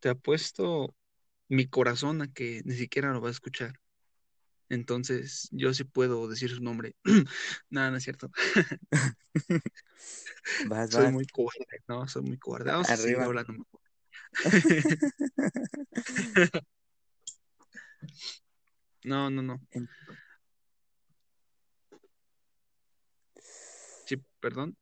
te 0.00 0.08
apuesto 0.08 0.94
mi 1.48 1.66
corazón 1.66 2.20
a 2.20 2.32
que 2.32 2.62
ni 2.64 2.74
siquiera 2.74 3.12
lo 3.12 3.20
va 3.20 3.28
a 3.28 3.30
escuchar. 3.30 3.74
Entonces, 4.68 5.48
yo 5.52 5.72
sí 5.72 5.84
puedo 5.84 6.26
decir 6.26 6.50
su 6.50 6.60
nombre. 6.60 6.96
Nada, 7.70 7.92
no 7.92 7.98
es 7.98 8.02
cierto. 8.02 8.30
Vas, 10.66 10.90
Soy 10.90 11.04
vas, 11.04 11.12
muy 11.12 11.26
cobarde, 11.26 11.82
no, 11.86 12.08
soy 12.08 12.22
muy 12.22 12.38
cobarde. 12.38 12.72
Vamos 12.72 12.90
a 12.90 12.96
seguir 12.96 13.20
hablando 13.20 13.52
mejor. 13.52 13.80
No, 19.04 19.30
no, 19.30 19.40
no. 19.40 19.60
Sí, 24.04 24.16
perdón. 24.40 24.76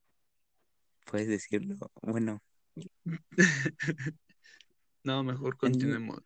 Puedes 1.04 1.28
decirlo. 1.28 1.76
Bueno, 2.00 2.40
No, 5.04 5.22
mejor 5.22 5.56
continuemos. 5.58 6.20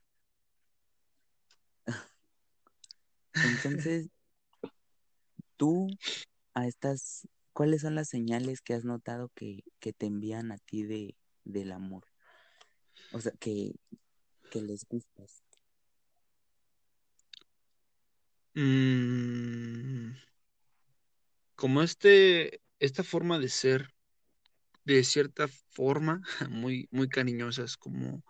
entonces 3.32 4.08
tú 5.56 5.88
a 6.54 6.66
estas, 6.66 7.28
¿cuáles 7.52 7.82
son 7.82 7.94
las 7.94 8.08
señales 8.08 8.60
que 8.60 8.74
has 8.74 8.84
notado 8.84 9.30
que, 9.34 9.64
que 9.80 9.92
te 9.92 10.06
envían 10.06 10.52
a 10.52 10.58
ti 10.58 10.84
de, 10.84 11.16
del 11.44 11.72
amor? 11.72 12.04
O 13.12 13.20
sea, 13.20 13.32
que, 13.40 13.74
que 14.50 14.60
les 14.62 14.84
gustas. 14.88 15.42
mm, 18.54 20.12
como 21.54 21.82
este, 21.82 22.60
esta 22.78 23.04
forma 23.04 23.38
de 23.38 23.48
ser, 23.48 23.94
de 24.84 25.04
cierta 25.04 25.48
forma, 25.70 26.22
muy, 26.50 26.88
muy 26.90 27.08
cariñosas, 27.08 27.76
como, 27.76 28.24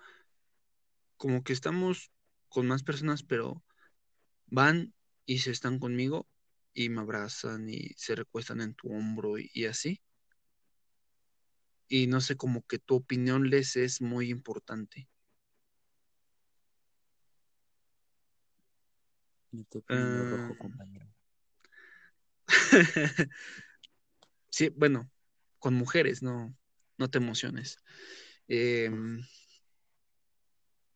como 1.16 1.42
que 1.44 1.52
estamos 1.52 2.10
con 2.48 2.66
más 2.66 2.82
personas, 2.82 3.22
pero 3.22 3.62
van 4.46 4.94
y 5.26 5.38
se 5.40 5.50
están 5.52 5.78
conmigo 5.78 6.28
y 6.74 6.90
me 6.90 7.00
abrazan 7.02 7.68
y 7.68 7.90
se 7.96 8.14
recuestan 8.16 8.60
en 8.62 8.74
tu 8.74 8.90
hombro 8.92 9.38
y, 9.38 9.50
y 9.54 9.66
así. 9.66 10.00
Y 11.88 12.06
no 12.06 12.20
sé, 12.20 12.36
como 12.36 12.62
que 12.66 12.78
tu 12.78 12.96
opinión 12.96 13.50
les 13.50 13.76
es 13.76 14.00
muy 14.00 14.30
importante. 14.30 15.08
Me 19.52 19.60
estoy 19.62 19.82
poniendo 19.82 20.24
Ah, 20.24 20.30
rojo, 20.38 20.56
compañero. 20.56 21.06
sí, 24.50 24.70
bueno, 24.70 25.10
con 25.58 25.74
mujeres, 25.74 26.22
no, 26.22 26.54
no 26.98 27.10
te 27.10 27.18
emociones. 27.18 27.78
Em, 28.48 29.22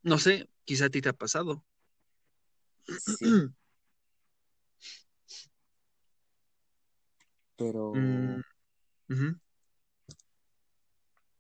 no 0.03 0.19
sé, 0.19 0.49
quizá 0.65 0.87
a 0.87 0.91
ti 0.91 1.01
te 1.01 1.09
ha 1.09 1.13
pasado. 1.13 1.65
sí, 2.87 3.27
Mm, 7.95 8.37
pero 8.37 8.43
ujú. 9.11 9.41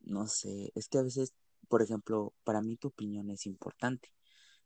No 0.04 0.26
sé, 0.26 0.72
es 0.74 0.88
que 0.88 0.98
a 0.98 1.02
veces, 1.02 1.34
por 1.68 1.82
ejemplo, 1.82 2.34
para 2.44 2.62
mí 2.62 2.76
tu 2.76 2.88
opinión 2.88 3.30
es 3.30 3.46
importante. 3.46 4.10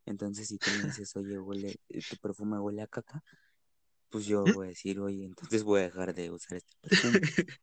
Entonces, 0.06 0.48
si 0.48 0.58
tú 0.58 0.70
me 0.70 0.82
dices, 0.86 1.14
oye, 1.16 1.38
huele, 1.38 1.80
eh, 1.88 2.02
tu 2.08 2.16
perfume 2.16 2.58
huele 2.58 2.82
a 2.82 2.86
caca, 2.86 3.22
pues 4.10 4.26
yo 4.26 4.42
voy 4.52 4.66
a 4.66 4.70
decir, 4.70 5.00
oye, 5.00 5.24
entonces 5.24 5.62
voy 5.64 5.80
a 5.80 5.84
dejar 5.84 6.14
de 6.14 6.30
usar 6.30 6.58
este 6.58 6.74
perfume. 6.80 7.20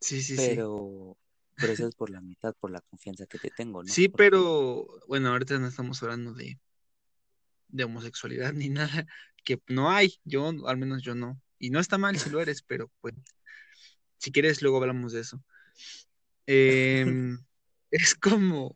Sí, 0.00 0.20
sí, 0.22 0.36
sí. 0.36 0.56
Pero, 0.56 1.16
pero 1.60 1.72
eso 1.72 1.86
es 1.86 1.94
por 1.94 2.10
la 2.10 2.20
mitad, 2.20 2.54
por 2.58 2.70
la 2.70 2.80
confianza 2.80 3.26
que 3.26 3.38
te 3.38 3.50
tengo, 3.50 3.82
¿no? 3.82 3.92
Sí, 3.92 4.08
Porque, 4.10 4.18
pero 4.18 4.86
bueno, 5.06 5.28
ahorita 5.30 5.58
no 5.58 5.68
estamos 5.68 6.02
hablando 6.02 6.34
de, 6.34 6.58
de 7.68 7.84
homosexualidad 7.84 8.52
ni 8.52 8.68
nada, 8.68 9.06
que 9.44 9.60
no 9.68 9.90
hay, 9.90 10.20
yo, 10.24 10.50
al 10.66 10.76
menos 10.76 11.02
yo 11.02 11.14
no. 11.14 11.40
Y 11.58 11.70
no 11.70 11.80
está 11.80 11.98
mal 11.98 12.18
si 12.18 12.30
lo 12.30 12.40
eres, 12.40 12.62
pero 12.62 12.90
pues, 13.00 13.14
si 14.18 14.32
quieres, 14.32 14.62
luego 14.62 14.78
hablamos 14.78 15.12
de 15.12 15.20
eso. 15.20 15.42
Em, 16.46 17.38
es 17.90 18.14
como 18.14 18.74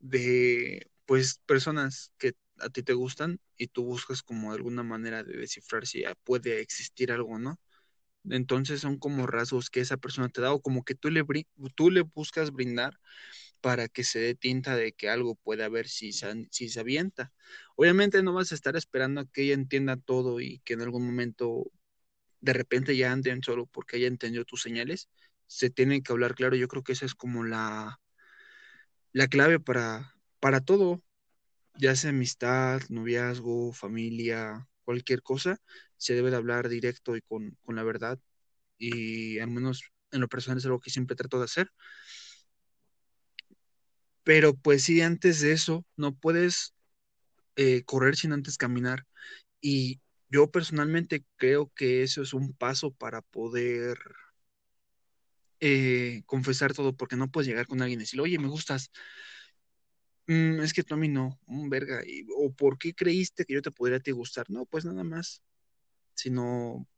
de, 0.00 0.90
pues, 1.06 1.40
personas 1.46 2.12
que 2.18 2.34
a 2.58 2.70
ti 2.70 2.82
te 2.82 2.94
gustan 2.94 3.40
y 3.56 3.68
tú 3.68 3.84
buscas 3.84 4.22
como 4.22 4.52
alguna 4.52 4.82
manera 4.82 5.24
de 5.24 5.36
descifrar 5.36 5.86
si 5.86 6.04
puede 6.24 6.60
existir 6.60 7.12
algo, 7.12 7.38
¿no? 7.38 7.60
Entonces 8.30 8.80
son 8.82 8.98
como 8.98 9.26
rasgos 9.26 9.70
que 9.70 9.80
esa 9.80 9.96
persona 9.98 10.28
te 10.30 10.40
da 10.42 10.52
o 10.52 10.62
como 10.62 10.84
que 10.84 10.94
tú 10.94 11.10
le, 11.10 11.24
tú 11.76 11.90
le 11.90 12.02
buscas 12.02 12.52
brindar 12.52 12.98
para 13.60 13.88
que 13.88 14.04
se 14.04 14.20
dé 14.20 14.34
tinta 14.34 14.76
de 14.76 14.92
que 14.92 15.08
algo 15.10 15.36
puede 15.36 15.64
haber 15.64 15.88
si 15.88 16.12
se, 16.12 16.48
si 16.50 16.68
se 16.70 16.80
avienta. 16.80 17.32
Obviamente 17.76 18.22
no 18.22 18.32
vas 18.34 18.52
a 18.52 18.56
estar 18.56 18.76
esperando 18.76 19.22
a 19.22 19.26
que 19.26 19.42
ella 19.44 19.54
entienda 19.54 19.96
todo 19.96 20.40
y 20.40 20.60
que 20.60 20.74
en 20.74 20.82
algún 20.82 21.06
momento 21.06 21.70
de 22.40 22.52
repente 22.52 22.96
ya 22.96 23.12
anden 23.12 23.42
solo 23.42 23.66
porque 23.66 23.96
ella 23.98 24.08
entendió 24.08 24.44
tus 24.44 24.62
señales. 24.62 25.08
Se 25.48 25.70
tienen 25.70 26.02
que 26.04 26.12
hablar 26.12 26.36
claro. 26.36 26.56
Yo 26.56 26.68
creo 26.68 26.84
que 26.84 26.92
esa 26.94 27.06
es 27.06 27.16
como 27.16 27.44
la, 27.44 28.00
la 29.12 29.28
clave 29.28 29.60
para, 29.60 30.14
para 30.40 30.60
todo, 30.60 31.02
ya 31.76 31.96
sea 31.96 32.10
amistad, 32.10 32.82
noviazgo, 32.90 33.72
familia, 33.72 34.68
cualquier 34.84 35.22
cosa. 35.22 35.58
Se 35.96 36.14
debe 36.14 36.30
de 36.30 36.36
hablar 36.38 36.68
directo 36.68 37.16
y 37.16 37.22
con, 37.22 37.56
con 37.64 37.76
la 37.76 37.84
verdad. 37.84 38.20
Y 38.78 39.38
al 39.40 39.50
menos 39.50 39.82
en 40.12 40.20
lo 40.22 40.28
personal 40.28 40.58
es 40.58 40.66
algo 40.66 40.80
que 40.80 40.90
siempre 40.90 41.16
trato 41.16 41.38
de 41.38 41.46
hacer. 41.46 41.70
Pero 44.24 44.54
pues 44.56 44.84
sí, 44.84 45.00
antes 45.00 45.40
de 45.40 45.52
eso, 45.52 45.86
no 45.96 46.14
puedes 46.16 46.74
eh, 47.56 47.84
correr 47.84 48.16
sin 48.16 48.32
antes 48.32 48.58
caminar. 48.58 49.06
Y 49.60 50.00
yo 50.30 50.50
personalmente 50.50 51.26
creo 51.36 51.72
que 51.76 52.02
eso 52.04 52.22
es 52.22 52.34
un 52.34 52.54
paso 52.54 52.92
para 52.92 53.22
poder 53.22 53.98
eh, 55.60 56.22
confesar 56.26 56.74
todo, 56.74 56.96
porque 56.96 57.16
no 57.16 57.30
puedes 57.30 57.48
llegar 57.48 57.66
con 57.66 57.82
alguien 57.82 58.00
y 58.00 58.02
decirle, 58.04 58.22
oye, 58.24 58.38
me 58.38 58.48
gustas, 58.48 58.90
"Mm, 60.26 60.60
es 60.62 60.72
que 60.74 60.82
tú 60.84 60.94
a 60.94 60.96
mí 60.96 61.08
no, 61.08 61.40
un 61.46 61.68
verga, 61.70 62.02
y- 62.06 62.24
o 62.36 62.52
¿por 62.52 62.78
qué 62.78 62.94
creíste 62.94 63.44
que 63.44 63.54
yo 63.54 63.62
te 63.62 63.70
podría 63.70 64.00
ti 64.00 64.10
gustar? 64.12 64.46
No, 64.50 64.66
pues 64.66 64.84
nada 64.84 65.02
más, 65.04 65.42
sino 66.14 66.88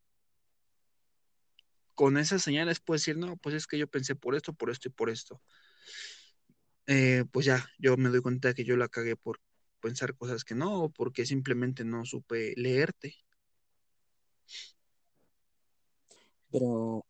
con 1.94 2.16
esas 2.18 2.42
señales 2.42 2.80
puedes 2.80 3.02
decir, 3.02 3.16
no, 3.16 3.36
pues 3.36 3.54
es 3.54 3.66
que 3.68 3.78
yo 3.78 3.86
pensé 3.88 4.14
por 4.16 4.34
esto, 4.34 4.52
por 4.52 4.70
esto 4.70 4.88
y 4.88 4.92
por 4.92 5.08
esto. 5.11 5.40
Eh, 6.86 7.24
pues 7.32 7.46
ya, 7.46 7.66
yo 7.78 7.96
me 7.96 8.08
doy 8.11 8.20
cuenta 8.22 8.52
que 8.54 8.64
yo 8.64 8.76
la 8.76 8.88
cagué 8.88 9.16
por 9.16 9.40
pensar 9.80 10.14
cosas 10.16 10.44
que 10.44 10.54
no, 10.54 10.82
o 10.84 10.90
porque 10.92 11.24
simplemente 11.26 11.84
no 11.84 12.04
supe 12.04 12.52
leerte. 12.56 13.14
pero, 16.50 17.04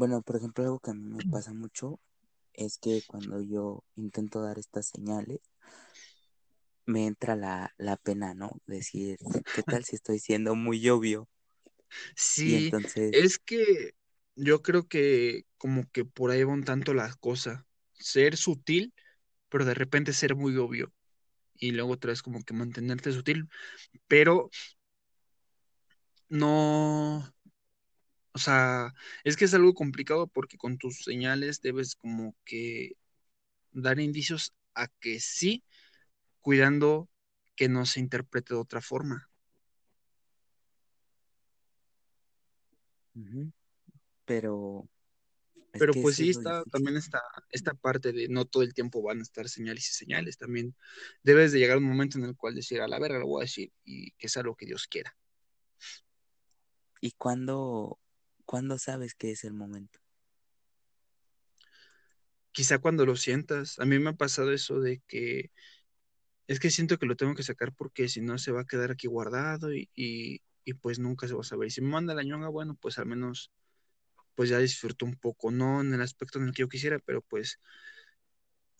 bueno, 0.00 0.22
por 0.22 0.36
ejemplo, 0.36 0.64
algo 0.64 0.78
que 0.78 0.92
a 0.92 0.94
mí 0.94 1.02
me 1.02 1.22
pasa 1.30 1.52
mucho 1.52 2.00
es 2.54 2.78
que 2.78 3.02
cuando 3.06 3.42
yo 3.42 3.84
intento 3.96 4.40
dar 4.40 4.58
estas 4.58 4.86
señales, 4.86 5.40
me 6.86 7.04
entra 7.06 7.36
la, 7.36 7.74
la 7.76 7.98
pena, 7.98 8.32
¿no? 8.32 8.52
Decir, 8.66 9.18
¿qué 9.54 9.62
tal 9.62 9.84
si 9.84 9.96
estoy 9.96 10.18
siendo 10.18 10.54
muy 10.54 10.88
obvio? 10.88 11.28
Sí, 12.16 12.54
entonces, 12.56 13.12
es 13.12 13.38
que 13.38 13.90
yo 14.36 14.62
creo 14.62 14.88
que 14.88 15.44
como 15.58 15.84
que 15.90 16.06
por 16.06 16.30
ahí 16.30 16.44
va 16.44 16.54
un 16.54 16.64
tanto 16.64 16.94
la 16.94 17.12
cosa. 17.20 17.66
Ser 17.92 18.38
sutil, 18.38 18.94
pero 19.50 19.66
de 19.66 19.74
repente 19.74 20.14
ser 20.14 20.34
muy 20.34 20.56
obvio. 20.56 20.94
Y 21.56 21.72
luego 21.72 21.92
otra 21.92 22.08
vez 22.12 22.22
como 22.22 22.42
que 22.42 22.54
mantenerte 22.54 23.12
sutil, 23.12 23.50
pero 24.08 24.48
no, 26.30 27.22
o 28.32 28.38
sea, 28.38 28.94
es 29.24 29.36
que 29.36 29.44
es 29.44 29.54
algo 29.54 29.74
complicado 29.74 30.26
porque 30.28 30.56
con 30.58 30.78
tus 30.78 31.04
señales 31.04 31.60
debes 31.60 31.94
como 31.96 32.36
que 32.44 32.96
dar 33.72 34.00
indicios 34.00 34.54
a 34.74 34.88
que 34.88 35.20
sí, 35.20 35.64
cuidando 36.40 37.08
que 37.56 37.68
no 37.68 37.86
se 37.86 38.00
interprete 38.00 38.54
de 38.54 38.60
otra 38.60 38.80
forma. 38.80 39.30
pero 44.24 44.88
es 45.72 45.80
Pero 45.80 45.92
pues 45.92 46.14
es 46.14 46.16
sí 46.18 46.30
está 46.30 46.64
también 46.64 46.96
esta, 46.96 47.20
esta 47.50 47.74
parte 47.74 48.12
de 48.12 48.28
no 48.28 48.44
todo 48.44 48.62
el 48.62 48.74
tiempo 48.74 49.02
van 49.02 49.18
a 49.18 49.22
estar 49.22 49.48
señales 49.48 49.88
y 49.90 49.92
señales. 49.92 50.38
También 50.38 50.74
debes 51.22 51.52
de 51.52 51.58
llegar 51.58 51.76
a 51.76 51.78
un 51.78 51.88
momento 51.88 52.18
en 52.18 52.24
el 52.24 52.36
cual 52.36 52.54
decir 52.54 52.80
a 52.80 52.88
la 52.88 52.98
verga 52.98 53.18
lo 53.18 53.26
voy 53.26 53.42
a 53.42 53.44
decir 53.44 53.72
y 53.84 54.12
que 54.12 54.28
sea 54.28 54.42
lo 54.42 54.54
que 54.54 54.66
Dios 54.66 54.86
quiera. 54.86 55.16
¿Y 57.00 57.12
cuándo, 57.12 57.98
cuándo 58.50 58.78
sabes 58.78 59.14
que 59.14 59.30
es 59.30 59.44
el 59.44 59.52
momento? 59.52 60.00
Quizá 62.50 62.80
cuando 62.80 63.06
lo 63.06 63.14
sientas, 63.14 63.78
a 63.78 63.84
mí 63.84 64.00
me 64.00 64.10
ha 64.10 64.14
pasado 64.14 64.50
eso 64.50 64.80
de 64.80 65.00
que 65.06 65.52
es 66.48 66.58
que 66.58 66.72
siento 66.72 66.98
que 66.98 67.06
lo 67.06 67.14
tengo 67.14 67.36
que 67.36 67.44
sacar 67.44 67.72
porque 67.72 68.08
si 68.08 68.20
no 68.20 68.38
se 68.38 68.50
va 68.50 68.62
a 68.62 68.66
quedar 68.66 68.90
aquí 68.90 69.06
guardado 69.06 69.72
y, 69.72 69.88
y, 69.94 70.42
y 70.64 70.74
pues 70.74 70.98
nunca 70.98 71.28
se 71.28 71.34
va 71.34 71.42
a 71.42 71.44
saber. 71.44 71.68
Y 71.68 71.70
si 71.70 71.80
me 71.80 71.90
manda 71.90 72.12
la 72.12 72.24
ñonga, 72.24 72.48
bueno, 72.48 72.74
pues 72.74 72.98
al 72.98 73.06
menos 73.06 73.52
pues 74.34 74.50
ya 74.50 74.58
disfruto 74.58 75.06
un 75.06 75.14
poco, 75.14 75.52
no 75.52 75.80
en 75.80 75.94
el 75.94 76.02
aspecto 76.02 76.40
en 76.40 76.46
el 76.48 76.52
que 76.52 76.62
yo 76.62 76.68
quisiera, 76.68 76.98
pero 76.98 77.22
pues 77.22 77.60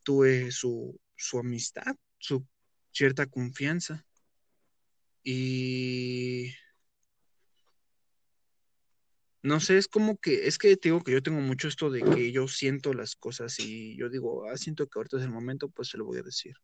tuve 0.03 0.51
su, 0.51 1.01
su 1.15 1.39
amistad, 1.39 1.95
su 2.19 2.45
cierta 2.91 3.27
confianza. 3.27 4.05
Y 5.23 6.57
no 9.43 9.61
sé, 9.61 9.79
es 9.79 9.89
como 9.89 10.19
que, 10.19 10.47
es 10.47 10.59
que 10.59 10.77
te 10.77 10.89
digo 10.91 11.03
que 11.03 11.13
yo 11.13 11.23
tengo 11.23 11.41
mucho 11.41 11.69
esto 11.69 11.91
de 11.91 12.03
que 12.03 12.33
yo 12.33 12.47
siento 12.49 12.93
las 12.93 13.17
cosas 13.17 13.59
y 13.61 13.97
yo 13.97 14.09
digo, 14.11 14.49
ah, 14.49 14.57
siento 14.57 14.87
que 14.87 14.99
ahorita 14.99 15.17
es 15.17 15.23
el 15.25 15.31
momento, 15.31 15.71
pues 15.71 15.89
se 15.89 15.99
lo 15.99 16.05
voy 16.05 16.19
a 16.19 16.23
decir. 16.23 16.55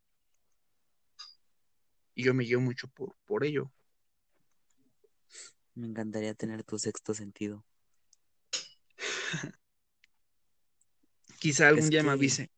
Y 2.13 2.23
yo 2.23 2.33
me 2.33 2.43
guío 2.43 2.59
mucho 2.59 2.87
por, 2.87 3.15
por 3.25 3.43
ello. 3.43 3.71
Me 5.75 5.87
encantaría 5.87 6.33
tener 6.33 6.63
tu 6.63 6.79
sexto 6.79 7.13
sentido. 7.13 7.63
Quizá 11.39 11.67
algún 11.67 11.85
Es 11.85 11.89
día 11.89 12.03
me 12.03 12.11
avise, 12.11 12.49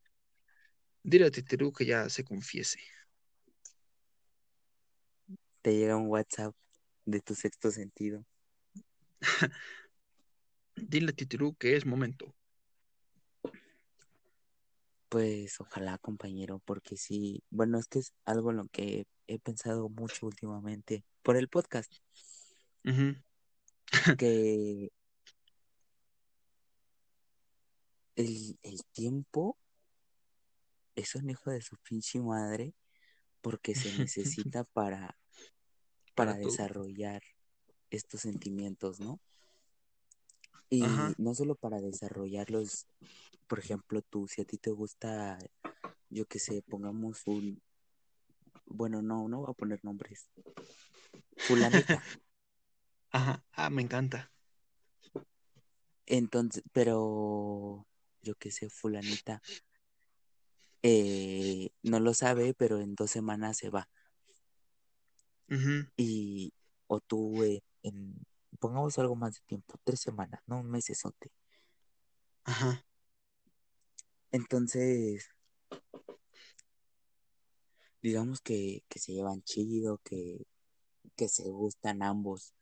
dile 1.03 1.25
a 1.25 1.31
Titeru 1.31 1.73
que 1.73 1.85
ya 1.85 2.09
se 2.09 2.23
confiese. 2.23 2.79
te 5.61 5.75
llega 5.75 5.95
un 5.97 6.07
WhatsApp 6.07 6.55
de 7.05 7.21
tu 7.21 7.35
sexto 7.35 7.71
sentido. 7.71 8.25
Dile 10.87 11.11
a 11.11 11.13
Titeru 11.13 11.55
que 11.55 11.75
es 11.75 11.85
momento. 11.85 12.33
Pues 15.09 15.59
ojalá, 15.59 15.97
compañero, 15.97 16.59
porque 16.65 16.95
sí, 16.95 17.43
bueno, 17.49 17.79
es 17.79 17.87
que 17.87 17.99
es 17.99 18.13
algo 18.25 18.51
en 18.51 18.57
lo 18.57 18.67
que 18.67 19.07
he 19.27 19.39
pensado 19.39 19.89
mucho 19.89 20.27
últimamente 20.27 21.03
por 21.23 21.35
el 21.35 21.47
podcast. 21.47 21.91
Que 22.83 22.91
el, 28.15 28.59
el 28.61 28.79
tiempo 28.91 29.57
es 30.95 31.15
un 31.15 31.29
hijo 31.29 31.49
de 31.49 31.61
su 31.61 31.75
pinche 31.77 32.19
madre 32.19 32.73
porque 33.41 33.75
se 33.75 33.97
necesita 33.97 34.63
para, 34.73 35.17
para, 36.15 36.35
desarrollar 36.35 37.23
estos 37.89 38.21
sentimientos, 38.21 38.99
¿no? 38.99 39.19
Y 40.69 40.83
Ajá. 40.83 41.13
no 41.17 41.33
solo 41.33 41.55
para 41.55 41.81
desarrollarlos, 41.81 42.85
por 43.47 43.59
ejemplo, 43.59 44.01
tú, 44.01 44.27
si 44.27 44.41
a 44.41 44.45
ti 44.45 44.57
te 44.57 44.69
gusta, 44.71 45.37
yo 46.09 46.25
que 46.25 46.39
sé, 46.39 46.61
pongamos 46.61 47.21
un, 47.25 47.61
bueno, 48.65 49.01
no, 49.01 49.27
no 49.27 49.39
voy 49.39 49.47
a 49.49 49.53
poner 49.53 49.83
nombres, 49.83 50.29
fulanita. 51.47 52.03
Ajá. 53.11 53.43
Ah, 53.53 53.69
me 53.69 53.81
encanta. 53.81 54.31
Entonces, 56.05 56.63
pero 56.71 57.85
yo 58.21 58.35
que 58.35 58.51
sé, 58.51 58.69
fulanita 58.69 59.41
eh, 60.81 61.71
no 61.83 61.99
lo 61.99 62.13
sabe, 62.13 62.53
pero 62.53 62.79
en 62.79 62.95
dos 62.95 63.11
semanas 63.11 63.57
se 63.57 63.69
va. 63.69 63.89
Ujú. 65.49 65.87
Y, 65.97 66.53
o 66.87 66.99
tú, 67.01 67.43
eh, 67.43 67.61
en, 67.83 68.15
pongamos 68.59 68.97
algo 68.99 69.15
más 69.15 69.35
de 69.35 69.41
tiempo, 69.47 69.75
tres 69.83 70.01
semanas, 70.01 70.41
no 70.45 70.59
un 70.59 70.69
mesesote. 70.69 71.31
Ajá. 72.43 72.85
Entonces, 74.31 75.29
digamos 78.01 78.41
que, 78.41 78.83
que 78.87 78.99
se 78.99 79.13
llevan 79.13 79.41
chido, 79.43 79.99
que, 80.03 80.45
que 81.15 81.27
se 81.27 81.49
gustan 81.49 82.03
ambos, 82.03 82.53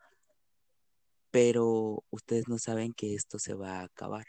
pero 1.31 2.03
ustedes 2.09 2.47
no 2.47 2.57
saben 2.57 2.93
que 2.93 3.13
esto 3.13 3.39
se 3.39 3.53
va 3.53 3.79
a 3.79 3.83
acabar. 3.83 4.25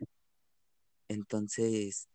Entonces, 1.08 2.08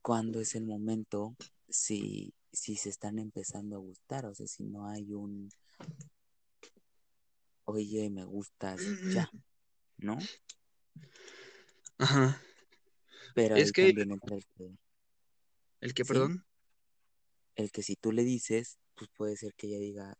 ¿cuándo 0.00 0.40
es 0.40 0.54
el 0.54 0.64
momento 0.64 1.36
si, 1.68 2.34
si 2.52 2.76
se 2.76 2.88
están 2.88 3.18
empezando 3.18 3.76
a 3.76 3.80
gustar? 3.80 4.26
O 4.26 4.34
sea, 4.34 4.46
si 4.46 4.64
no 4.64 4.86
hay 4.86 5.12
un, 5.12 5.50
oye, 7.68 8.08
me 8.08 8.24
gustas, 8.24 8.80
ya, 9.12 9.30
¿no? 9.98 10.18
Ajá. 11.98 12.40
Pero 13.34 13.56
Es 13.56 13.72
que, 13.72 13.90
el 13.90 13.94
que, 13.94 14.02
¿el 15.80 15.94
que, 15.94 16.04
¿sí? 16.04 16.08
perdón? 16.08 16.44
el 17.56 17.70
que 17.70 17.82
si 17.82 17.96
tú 17.96 18.12
le 18.12 18.24
dices, 18.24 18.78
pues 18.94 19.10
puede 19.16 19.36
ser 19.36 19.52
que 19.54 19.66
ella 19.66 19.78
diga, 19.78 20.18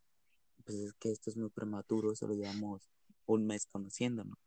pues 0.64 0.78
es 0.78 0.92
que 0.94 1.10
esto 1.10 1.30
es 1.30 1.36
muy 1.36 1.50
prematuro, 1.50 2.14
solo 2.14 2.34
llevamos 2.34 2.82
un 3.26 3.46
mes 3.46 3.66
conociéndonos. 3.66 4.38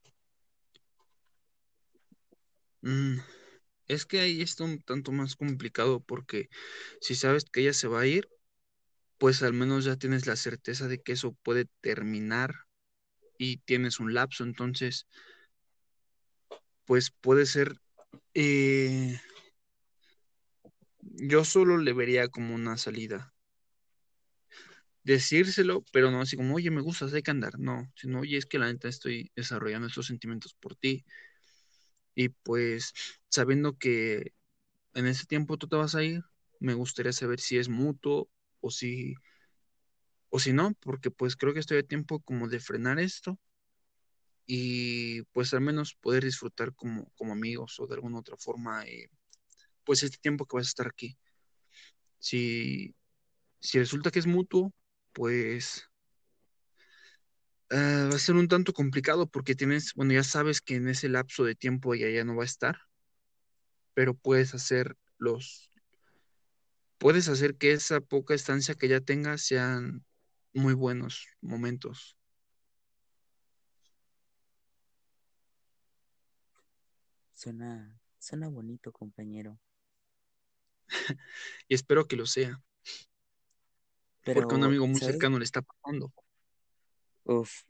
Mm, 2.82 3.20
es 3.88 4.06
que 4.06 4.20
ahí 4.20 4.42
está 4.42 4.64
un 4.64 4.80
tanto 4.80 5.12
más 5.12 5.36
complicado 5.36 6.02
porque 6.02 6.50
si 7.00 7.16
sabes 7.16 7.46
que 7.46 7.62
ella 7.62 7.74
se 7.74 7.88
va 7.88 8.02
a 8.02 8.08
ir, 8.08 8.30
pues 9.18 9.44
al 9.44 9.54
menos 9.54 9.86
ya 9.86 9.98
tienes 9.98 10.28
la 10.28 10.36
certeza 10.36 10.88
de 10.88 11.02
que 11.02 11.14
eso 11.14 11.34
puede 11.44 11.66
terminar 11.82 12.56
y 13.42 13.58
tienes 13.58 14.00
un 14.00 14.14
lapso, 14.14 14.44
entonces, 14.44 15.08
pues 16.86 17.10
puede 17.10 17.48
ser, 17.48 17.82
eh, 18.36 19.20
yo 21.00 21.44
solo 21.44 21.80
le 21.80 21.92
vería 21.94 22.28
como 22.28 22.54
una 22.54 22.78
salida. 22.78 23.34
Decírselo, 25.04 25.84
pero 25.92 26.12
no 26.12 26.22
así 26.22 26.38
como, 26.38 26.54
oye, 26.54 26.70
me 26.70 26.82
gustas, 26.82 27.14
hay 27.14 27.24
que 27.24 27.32
andar, 27.32 27.58
no, 27.58 27.92
sino, 27.96 28.20
oye, 28.20 28.38
es 28.38 28.46
que 28.46 28.60
la 28.60 28.72
neta 28.72 28.88
estoy 28.88 29.32
desarrollando 29.36 29.88
estos 29.88 30.06
sentimientos 30.06 30.54
por 30.54 30.76
ti 30.76 31.04
y 32.14 32.30
pues 32.30 32.94
sabiendo 33.30 33.76
que 33.80 34.34
en 34.94 35.08
ese 35.08 35.26
tiempo 35.26 35.58
tú 35.58 35.68
te 35.68 35.78
vas 35.78 35.96
a 35.96 36.04
ir, 36.04 36.22
me 36.60 36.76
gustaría 36.76 37.14
saber 37.14 37.40
si 37.40 37.58
es 37.58 37.70
mutuo 37.70 38.30
o 38.60 38.70
si, 38.70 39.16
o 40.32 40.40
si 40.40 40.54
no, 40.54 40.74
porque 40.80 41.12
pues 41.12 41.36
creo 41.36 41.54
que 41.54 41.60
estoy 41.60 41.78
a 41.80 41.84
tiempo 41.84 42.22
como 42.22 42.48
de 42.48 42.60
frenar 42.62 43.00
esto 43.00 43.38
y 44.46 45.24
pues 45.34 45.54
al 45.54 45.62
menos 45.62 45.94
poder 45.94 46.24
disfrutar 46.24 46.74
como, 46.74 47.12
como 47.16 47.34
amigos 47.34 47.80
o 47.80 47.86
de 47.86 47.96
alguna 47.96 48.20
otra 48.20 48.38
forma, 48.38 48.84
eh, 48.86 49.10
pues 49.84 50.04
este 50.04 50.18
tiempo 50.20 50.46
que 50.46 50.56
vas 50.56 50.68
a 50.68 50.70
estar 50.70 50.88
aquí. 50.88 51.18
Si, 52.20 52.96
si 53.60 53.78
resulta 53.80 54.10
que 54.10 54.20
es 54.20 54.26
mutuo, 54.26 54.74
pues 55.12 55.90
ah, 57.72 58.08
va 58.10 58.16
a 58.16 58.20
ser 58.20 58.36
un 58.36 58.48
tanto 58.48 58.72
complicado 58.72 59.28
porque 59.28 59.54
tienes, 59.54 59.94
bueno, 59.96 60.14
ya 60.14 60.24
sabes 60.24 60.62
que 60.62 60.76
en 60.76 60.88
ese 60.88 61.10
lapso 61.10 61.44
de 61.44 61.56
tiempo 61.56 61.94
ella 61.94 62.10
ya 62.10 62.24
no 62.24 62.38
va 62.38 62.44
a 62.44 62.46
estar, 62.46 62.80
pero 63.94 64.14
puedes 64.14 64.54
hacer 64.54 64.96
los, 65.18 65.70
puedes 66.98 67.28
hacer 67.28 67.58
que 67.58 67.74
esa 67.74 68.00
poca 68.00 68.34
estancia 68.34 68.76
que 68.76 68.88
ya 68.88 69.02
tengas 69.02 69.42
sean 69.42 70.06
muy 70.54 70.74
buenos 70.74 71.28
momentos. 71.42 72.18
Suena, 77.34 78.00
suena 78.20 78.50
bonito, 78.50 78.92
compañero. 78.92 79.60
Y 81.68 81.76
espero 81.76 82.08
que 82.08 82.16
lo 82.16 82.26
sea, 82.26 82.60
porque 84.24 84.54
a 84.54 84.58
un 84.58 84.64
amigo 84.64 84.88
muy 84.88 85.00
¿sabes? 85.00 85.16
cercano 85.16 85.40
le 85.40 85.46
está 85.46 85.62
pasando. 85.62 86.14
Uf. 87.24 87.64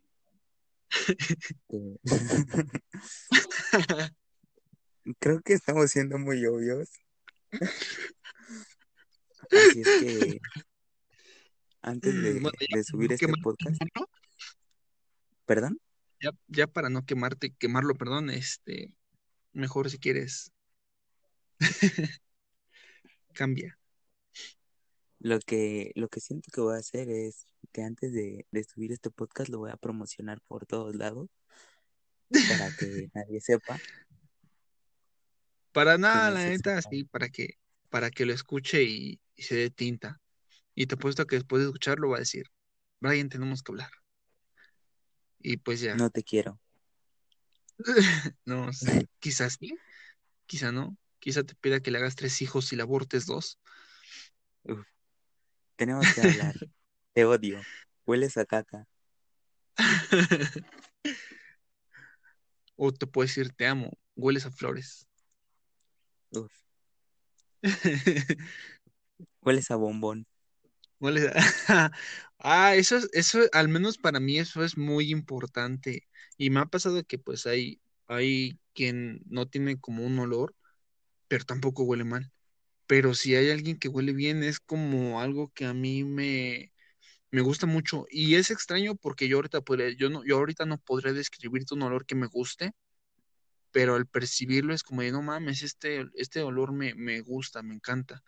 Creo 5.19 5.41
que 5.41 5.53
estamos 5.53 5.91
siendo 5.91 6.17
muy 6.17 6.45
obvios. 6.45 6.89
Así 9.51 9.81
es 9.81 9.87
que 9.99 10.39
antes 11.81 12.13
Mm, 12.13 12.21
de, 12.21 12.31
Bueno, 12.39 12.51
ya 12.59 12.77
de 12.77 12.83
para 12.83 12.83
subir 12.83 13.09
no 13.09 13.15
este 13.15 13.33
podcast, 13.41 13.81
¿perdón? 15.45 15.79
ya, 16.21 16.31
ya 16.47 16.67
para 16.67 16.89
no 16.89 17.05
quemarte, 17.05 17.53
quemarlo, 17.53 17.95
perdón, 17.95 18.29
este, 18.29 18.93
mejor 19.53 19.89
si 19.89 19.99
quieres, 19.99 20.51
cambia. 23.33 23.77
Lo 25.19 25.39
que, 25.39 25.91
lo 25.95 26.07
que 26.09 26.19
siento 26.19 26.49
que 26.51 26.61
voy 26.61 26.75
a 26.75 26.79
hacer 26.79 27.09
es 27.09 27.45
que 27.71 27.83
antes 27.83 28.11
de, 28.11 28.47
de 28.49 28.63
subir 28.63 28.91
este 28.91 29.11
podcast 29.11 29.49
lo 29.49 29.59
voy 29.59 29.71
a 29.71 29.77
promocionar 29.77 30.41
por 30.47 30.65
todos 30.65 30.95
lados 30.95 31.29
para 32.29 32.75
que 32.77 33.09
nadie 33.13 33.41
sepa. 33.41 33.79
Para 35.71 35.97
nada, 35.97 36.31
la 36.31 36.45
neta, 36.45 36.81
sí, 36.81 37.03
para 37.05 37.29
que, 37.29 37.57
para 37.89 38.09
que 38.09 38.25
lo 38.25 38.33
escuche 38.33 38.83
y, 38.83 39.21
y 39.35 39.43
se 39.43 39.55
dé 39.55 39.69
tinta. 39.69 40.19
Y 40.75 40.87
te 40.87 40.95
apuesto 40.95 41.25
que 41.27 41.35
después 41.35 41.61
de 41.61 41.67
escucharlo 41.67 42.09
va 42.09 42.17
a 42.17 42.19
decir, 42.19 42.47
Brian, 42.99 43.29
tenemos 43.29 43.63
que 43.63 43.71
hablar. 43.71 43.91
Y 45.39 45.57
pues 45.57 45.81
ya. 45.81 45.95
No 45.95 46.09
te 46.09 46.23
quiero. 46.23 46.59
No 48.45 48.71
sé, 48.73 49.07
quizás 49.19 49.57
sí, 49.59 49.75
quizá 50.45 50.71
no. 50.71 50.97
Quizá 51.19 51.43
te 51.43 51.55
pida 51.55 51.79
que 51.79 51.91
le 51.91 51.97
hagas 51.97 52.15
tres 52.15 52.41
hijos 52.41 52.71
y 52.73 52.75
le 52.75 52.83
abortes 52.83 53.25
dos. 53.25 53.59
Uf. 54.63 54.85
Tenemos 55.75 56.05
que 56.13 56.21
hablar. 56.21 56.55
Te 57.13 57.25
odio. 57.25 57.61
Hueles 58.05 58.37
a 58.37 58.45
caca. 58.45 58.87
O 62.83 62.91
te 62.91 63.05
puede 63.05 63.27
decir, 63.27 63.53
te 63.53 63.67
amo, 63.67 63.95
hueles 64.15 64.47
a 64.47 64.51
flores. 64.51 65.07
Uf. 66.31 66.51
Hueles 69.41 69.69
a 69.69 69.75
bombón. 69.75 70.25
Ah, 72.43 72.75
eso 72.75 72.97
es, 72.97 73.09
eso, 73.13 73.39
al 73.53 73.69
menos 73.69 73.97
para 73.99 74.19
mí 74.19 74.39
eso 74.39 74.63
es 74.63 74.75
muy 74.77 75.11
importante. 75.11 76.07
Y 76.37 76.49
me 76.49 76.59
ha 76.59 76.65
pasado 76.65 77.03
que 77.03 77.19
pues 77.19 77.45
hay, 77.45 77.81
hay 78.07 78.59
quien 78.73 79.21
no 79.27 79.47
tiene 79.47 79.79
como 79.79 80.03
un 80.05 80.17
olor, 80.19 80.55
pero 81.27 81.45
tampoco 81.45 81.83
huele 81.83 82.03
mal. 82.05 82.31
Pero 82.87 83.15
si 83.15 83.35
hay 83.35 83.51
alguien 83.51 83.79
que 83.79 83.89
huele 83.89 84.13
bien, 84.13 84.43
es 84.43 84.59
como 84.59 85.21
algo 85.21 85.51
que 85.55 85.65
a 85.65 85.73
mí 85.75 86.03
me, 86.05 86.73
me 87.31 87.41
gusta 87.41 87.67
mucho. 87.67 88.05
Y 88.11 88.35
es 88.35 88.51
extraño 88.51 88.95
porque 88.95 89.27
yo 89.29 89.37
ahorita 89.37 89.61
podría, 89.61 89.91
yo 89.97 90.09
no, 90.09 90.23
yo 90.25 90.37
ahorita 90.37 90.65
no 90.65 90.79
podré 90.79 91.13
describirte 91.13 91.75
un 91.75 91.83
olor 91.83 92.05
que 92.07 92.15
me 92.15 92.27
guste, 92.27 92.73
pero 93.71 93.95
al 93.95 94.07
percibirlo 94.07 94.73
es 94.73 94.83
como 94.83 95.01
de 95.01 95.11
no 95.11 95.21
mames, 95.21 95.63
este, 95.63 96.05
este 96.15 96.41
olor 96.43 96.73
me, 96.73 96.93
me 96.95 97.21
gusta, 97.21 97.61
me 97.63 97.75
encanta. 97.75 98.23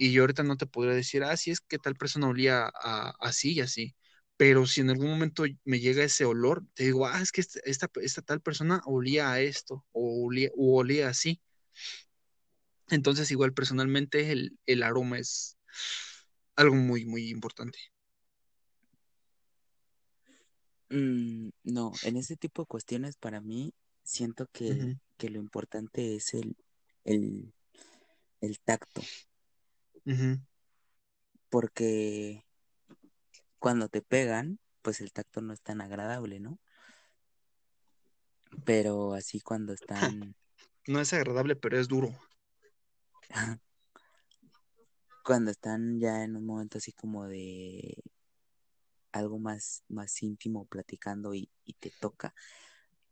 Y 0.00 0.12
yo 0.12 0.22
ahorita 0.22 0.42
no 0.44 0.56
te 0.56 0.66
podría 0.66 0.94
decir, 0.94 1.22
ah, 1.24 1.36
sí 1.36 1.50
es 1.50 1.60
que 1.60 1.78
tal 1.78 1.94
persona 1.94 2.26
olía 2.28 2.70
a- 2.74 3.12
así 3.20 3.52
y 3.54 3.60
así. 3.60 3.94
Pero 4.38 4.66
si 4.66 4.80
en 4.80 4.88
algún 4.90 5.10
momento 5.10 5.44
me 5.64 5.78
llega 5.80 6.02
ese 6.04 6.24
olor, 6.24 6.64
te 6.74 6.84
digo, 6.84 7.06
ah, 7.06 7.20
es 7.20 7.32
que 7.32 7.42
esta, 7.42 7.60
esta, 7.64 7.90
esta 8.02 8.22
tal 8.22 8.40
persona 8.40 8.80
olía 8.86 9.30
a 9.30 9.40
esto 9.40 9.84
o 9.92 10.24
olía, 10.26 10.48
o 10.56 10.78
olía 10.78 11.08
así. 11.10 11.42
Entonces, 12.88 13.30
igual 13.30 13.52
personalmente 13.52 14.32
el, 14.32 14.58
el 14.66 14.82
aroma 14.82 15.18
es, 15.18 15.58
algo 16.56 16.76
muy, 16.76 17.04
muy 17.04 17.28
importante. 17.28 17.78
Mm, 20.88 21.50
no, 21.64 21.92
en 22.04 22.16
ese 22.16 22.36
tipo 22.36 22.62
de 22.62 22.66
cuestiones 22.66 23.16
para 23.16 23.42
mí 23.42 23.74
siento 24.02 24.46
que, 24.52 24.96
que 25.18 25.28
lo 25.28 25.38
importante 25.40 26.16
es 26.16 26.32
el, 26.32 26.56
el, 27.04 27.52
el 28.40 28.60
tacto, 28.60 29.02
ujú. 30.10 30.40
porque 31.48 32.44
cuando 33.60 33.88
te 33.88 34.02
pegan, 34.02 34.58
pues 34.82 35.00
el 35.00 35.12
tacto 35.12 35.40
no 35.40 35.52
es 35.52 35.60
tan 35.62 35.80
agradable, 35.80 36.40
¿no? 36.40 36.58
Pero 38.64 39.12
así 39.14 39.40
cuando 39.40 39.72
están, 39.74 40.34
No 40.86 41.00
es 41.00 41.12
agradable, 41.14 41.56
pero 41.56 41.78
es 41.78 41.88
duro. 41.88 42.14
cuando 45.24 45.50
están 45.50 45.98
ya 45.98 46.22
en 46.24 46.36
un 46.36 46.44
momento 46.44 46.76
así 46.78 46.92
como 46.92 47.26
de 47.26 48.02
algo 49.12 49.38
más, 49.38 49.84
más 49.88 50.22
íntimo 50.22 50.66
platicando 50.66 51.34
y, 51.34 51.50
y 51.64 51.74
te 51.74 51.90
toca, 52.00 52.34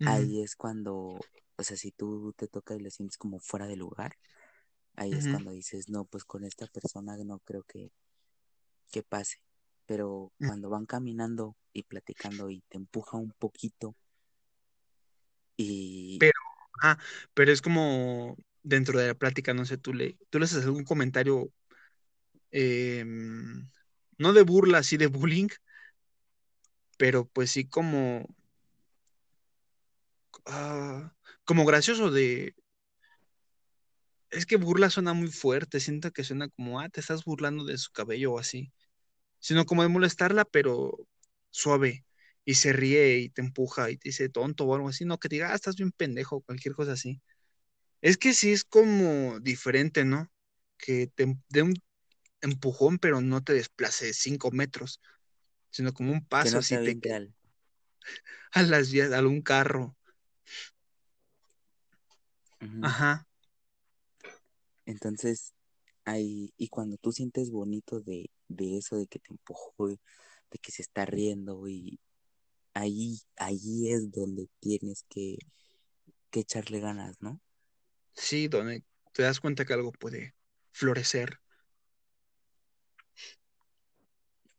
ahí 0.05 0.43
es 0.43 0.57
cuando, 0.57 0.95
o 1.57 1.63
sea, 1.65 1.77
si 1.77 1.93
tú 1.93 2.35
te 2.37 2.49
toca 2.49 2.75
y 2.77 2.81
lo 2.81 2.91
sientes 2.91 3.19
como 3.19 3.41
fuera 3.41 3.67
de 3.67 3.77
lugar, 3.77 4.17
ahí 4.99 5.13
es 5.13 5.29
cuando 5.29 5.53
dices, 5.53 5.89
no, 5.89 6.05
pues 6.05 6.25
con 6.25 6.45
esta 6.45 6.67
persona 6.67 7.17
no 7.25 7.39
creo 7.41 7.63
que, 7.63 7.91
que 8.91 9.03
pase. 9.03 9.39
Pero 9.87 10.33
ujú. 10.41 10.49
cuando 10.49 10.69
van 10.69 10.87
caminando 10.87 11.57
y 11.73 11.85
platicando 11.85 12.51
y 12.51 12.61
te 12.69 12.77
empuja 12.77 13.17
un 13.17 13.33
poquito 13.39 13.95
y 15.57 16.19
Pero, 16.19 16.33
ajá, 16.81 16.99
pero 17.35 17.53
es 17.53 17.61
como 17.61 18.37
dentro 18.63 18.99
de 18.99 19.09
la 19.09 19.15
plática, 19.15 19.55
no 19.55 19.65
sé, 19.65 19.77
tú 19.79 19.93
le, 19.93 20.17
tú 20.31 20.39
le 20.39 20.45
haces 20.45 20.65
algún 20.65 20.85
comentario, 20.85 21.51
em, 22.51 23.69
no 24.19 24.33
de 24.33 24.43
burla, 24.43 24.79
así 24.79 24.97
de 24.97 25.07
bullying, 25.09 25.49
pero 26.97 27.27
pues 27.27 27.51
sí 27.51 27.69
como, 27.69 28.27
ah, 30.47 31.13
como 31.45 31.65
gracioso 31.65 32.11
de, 32.11 32.55
es 34.31 34.47
que 34.47 34.57
burla 34.57 34.91
suena 34.91 35.13
muy 35.15 35.29
fuerte, 35.29 35.81
siento 35.81 36.11
que 36.13 36.25
suena 36.25 36.49
como, 36.49 36.81
ah, 36.81 36.89
te 36.89 37.01
estás 37.01 37.25
burlando 37.25 37.65
de 37.65 37.79
su 37.79 37.91
cabello 37.93 38.33
o 38.35 38.39
así, 38.39 38.73
sino 39.39 39.67
como 39.67 39.83
de 39.83 39.89
molestarla, 39.89 40.45
pero 40.45 40.99
suave, 41.51 42.05
y 42.45 42.55
se 42.55 42.73
ríe 42.73 43.19
y 43.19 43.29
te 43.31 43.43
empuja 43.43 43.91
y 43.91 43.97
te 43.97 44.11
dice 44.11 44.29
tonto 44.29 44.65
o 44.65 44.75
algo 44.75 44.89
así, 44.89 45.05
no, 45.05 45.19
que 45.19 45.29
te 45.29 45.37
diga, 45.37 45.53
ah, 45.53 45.55
estás 45.55 45.77
bien 45.77 45.93
pendejo, 45.93 46.41
cualquier 46.43 46.75
cosa 46.75 46.93
así. 46.93 47.21
Es 48.01 48.17
que 48.17 48.33
sí 48.33 48.53
es 48.53 48.65
como 48.65 49.41
diferente, 49.41 50.05
¿no? 50.05 50.31
Que 50.77 51.09
te 51.09 51.37
dé 51.49 51.63
un 51.63 51.75
empujón, 52.41 52.99
pero 52.99 53.21
no 53.21 53.43
te 53.43 53.53
desplace 53.53 54.13
cinco 54.15 54.51
metros, 54.51 55.01
sino 55.71 55.93
como 55.93 56.13
un 56.13 56.21
que 56.21 56.27
paso 56.27 56.57
no 56.57 56.59
te 56.61 56.75
así 56.75 56.75
al... 56.75 57.35
a 58.53 58.63
las 58.63 58.91
vías, 58.91 59.13
a 59.13 59.21
un 59.21 59.43
carro. 59.43 59.97
Ajá. 62.83 63.27
Entonces, 64.89 65.55
ahí, 66.07 66.55
y 66.59 66.69
cuando 66.71 66.99
tú 66.99 67.13
sientes 67.13 67.53
bonito 67.53 68.01
de, 68.03 68.31
de 68.49 68.79
eso, 68.79 68.97
de 68.99 69.09
que 69.09 69.21
te 69.21 69.33
empujó, 69.33 69.89
de 69.89 69.99
que 70.63 70.73
se 70.73 70.83
está 70.83 71.07
riendo 71.07 71.69
y 71.69 72.01
ahí, 72.75 73.21
ahí 73.37 73.91
es 73.93 74.11
donde 74.13 74.49
tienes 74.61 75.05
que, 75.11 75.39
que 76.31 76.41
echarle 76.41 76.81
ganas, 76.81 77.17
¿no? 77.23 77.41
Sí, 78.15 78.49
donde 78.49 78.85
te 79.13 79.23
das 79.23 79.41
cuenta 79.41 79.65
que 79.65 79.73
algo 79.75 79.93
puede 79.93 80.35
florecer. 80.73 81.41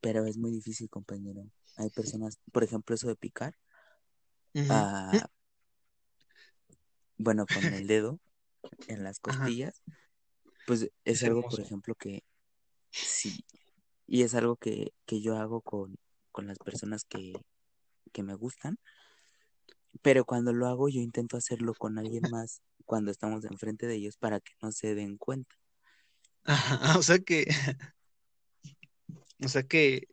Pero 0.02 0.26
es 0.26 0.38
muy 0.38 0.52
difícil, 0.52 0.90
compañero. 0.90 1.50
Hay 1.78 1.90
personas, 1.90 2.38
por 2.52 2.64
ejemplo, 2.66 2.96
eso 2.96 3.08
de 3.08 3.16
picar, 3.16 3.56
ah, 4.68 5.28
bueno, 7.18 7.48
con 7.48 7.72
el 7.74 7.88
dedo 7.88 8.20
en 8.88 9.04
las 9.04 9.20
Ajá, 9.28 9.50
costillas, 9.50 9.84
pues 10.70 10.88
es 11.04 11.24
algo, 11.24 11.42
por 11.42 11.60
ejemplo, 11.60 11.96
que 11.96 12.24
sí, 12.92 13.44
y 14.06 14.22
es 14.22 14.36
algo 14.36 14.56
que, 14.56 14.94
que 15.08 15.20
yo 15.20 15.36
hago 15.36 15.62
con, 15.62 15.98
con 16.32 16.46
las 16.46 16.60
personas 16.60 17.06
que, 17.06 17.34
que 18.12 18.22
me 18.22 18.36
gustan, 18.36 18.78
pero 20.04 20.26
cuando 20.26 20.54
lo 20.54 20.68
hago 20.68 20.88
yo 20.88 21.02
intento 21.02 21.38
hacerlo 21.38 21.74
con 21.74 21.98
alguien 21.98 22.22
más 22.30 22.62
cuando 22.86 23.10
estamos 23.10 23.46
enfrente 23.46 23.88
de 23.88 23.96
ellos 23.96 24.18
para 24.18 24.42
que 24.42 24.52
no 24.62 24.72
se 24.72 24.94
den 24.94 25.18
cuenta. 25.18 25.56
Ajá, 26.44 27.00
o 27.00 27.02
sea 27.02 27.18
que, 27.18 27.48
o 29.44 29.48
sea 29.48 29.64
que 29.64 30.08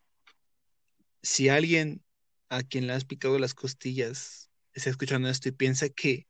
si 1.21 1.49
alguien 1.49 2.03
a 2.49 2.63
quien 2.63 2.87
le 2.87 2.93
has 2.93 3.05
picado 3.05 3.37
las 3.37 3.53
costillas 3.53 4.49
está 4.73 4.89
escuchando 4.89 5.29
esto 5.29 5.49
y 5.49 5.51
piensa 5.51 5.87
que, 5.89 6.27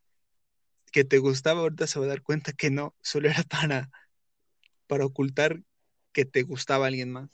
que 0.91 1.05
te 1.05 1.17
gustaba, 1.19 1.61
ahorita 1.61 1.88
se 1.88 1.97
va 1.97 2.07
a 2.07 2.09
dar 2.09 2.21
cuenta 2.21 2.51
que 2.51 2.69
no, 2.71 2.93
solo 3.01 3.30
era 3.30 3.43
para, 3.43 3.89
para 4.88 5.06
ocultar 5.06 5.62
que 6.14 6.26
te 6.26 6.44
gustaba 6.44 6.88
alguien 6.88 7.12
más. 7.12 7.30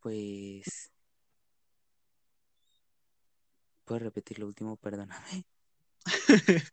Pues, 0.00 0.92
¿puedes 3.84 4.02
repetir 4.02 4.38
lo 4.38 4.46
último? 4.46 4.76
Perdóname. 4.76 5.44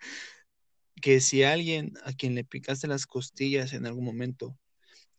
que 1.02 1.20
si 1.20 1.44
alguien 1.44 1.94
a 2.04 2.14
quien 2.14 2.36
le 2.36 2.44
picaste 2.44 2.88
las 2.88 3.08
costillas 3.08 3.74
en 3.74 3.86
algún 3.86 4.06
momento 4.06 4.58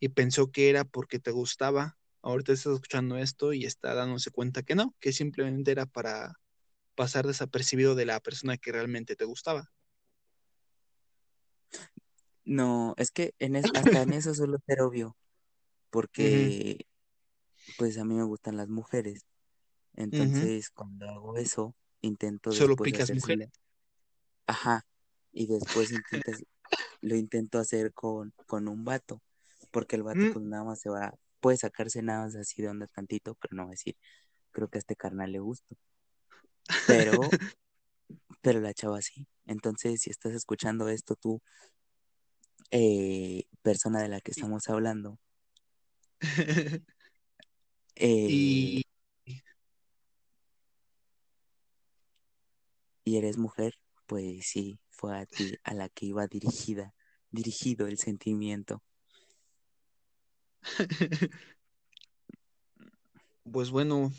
y 0.00 0.08
pensó 0.10 0.50
que 0.50 0.70
era 0.70 0.84
porque 0.84 1.18
te 1.18 1.30
gustaba, 1.30 1.98
ahorita 2.22 2.52
estás 2.52 2.74
escuchando 2.74 3.18
esto 3.18 3.52
y 3.52 3.64
está 3.64 3.94
dándose 3.94 4.30
cuenta 4.30 4.62
que 4.62 4.74
no, 4.74 4.94
que 5.00 5.12
simplemente 5.12 5.72
era 5.72 5.86
para 5.86 6.40
pasar 6.94 7.26
desapercibido 7.26 7.94
de 7.94 8.06
la 8.06 8.20
persona 8.20 8.56
que 8.56 8.72
realmente 8.72 9.16
te 9.16 9.24
gustaba. 9.24 9.73
No, 12.44 12.94
es 12.98 13.10
que 13.10 13.34
en 13.38 13.56
es- 13.56 13.64
hasta 13.74 14.02
en 14.02 14.12
eso 14.12 14.34
suelo 14.34 14.58
ser 14.66 14.82
obvio, 14.82 15.16
porque 15.90 16.86
pues 17.76 17.98
a 17.98 18.04
mí 18.04 18.14
me 18.14 18.24
gustan 18.24 18.56
las 18.56 18.68
mujeres. 18.68 19.24
Entonces, 19.96 20.70
cuando 20.70 21.08
hago 21.08 21.36
eso, 21.36 21.74
intento 22.00 22.52
Solo 22.52 22.76
picas 22.76 23.10
mujeres. 23.12 23.50
Ajá. 24.46 24.86
Y 25.32 25.46
después 25.46 25.90
intentas, 25.90 26.42
lo 27.00 27.16
intento 27.16 27.58
hacer 27.58 27.92
con, 27.92 28.32
con 28.46 28.68
un 28.68 28.84
vato, 28.84 29.22
porque 29.70 29.96
el 29.96 30.02
vato 30.02 30.18
Mm. 30.20 30.32
pues 30.32 30.44
nada 30.44 30.64
más 30.64 30.80
se 30.80 30.90
va, 30.90 31.14
puede 31.40 31.56
sacarse 31.56 32.02
nada 32.02 32.24
más 32.24 32.36
así 32.36 32.60
de 32.62 32.68
onda 32.68 32.86
tantito, 32.88 33.34
pero 33.36 33.56
no 33.56 33.62
va 33.64 33.68
a 33.68 33.70
decir, 33.72 33.96
creo 34.52 34.68
que 34.68 34.78
a 34.78 34.80
este 34.80 34.96
carnal 34.96 35.32
le 35.32 35.38
gusto. 35.40 35.76
Pero, 36.86 37.20
pero 38.42 38.60
la 38.60 38.74
chava 38.74 39.00
sí. 39.02 39.26
Entonces, 39.46 40.00
si 40.02 40.10
estás 40.10 40.32
escuchando 40.32 40.88
esto, 40.88 41.16
tú, 41.16 41.40
eh, 42.70 43.44
persona 43.62 44.02
de 44.02 44.08
la 44.08 44.20
que 44.20 44.30
estamos 44.32 44.68
hablando, 44.68 45.18
eh, 47.96 48.26
y 48.28 48.84
y 53.04 53.16
eres 53.18 53.36
mujer, 53.38 53.74
pues 54.06 54.46
sí, 54.46 54.80
fue 54.90 55.16
a 55.18 55.26
ti 55.26 55.56
a 55.64 55.74
la 55.74 55.88
que 55.88 56.06
iba 56.06 56.26
dirigida, 56.26 56.94
dirigido 57.30 57.86
el 57.86 57.98
sentimiento. 57.98 58.82
pues 63.50 63.70
bueno, 63.70 64.12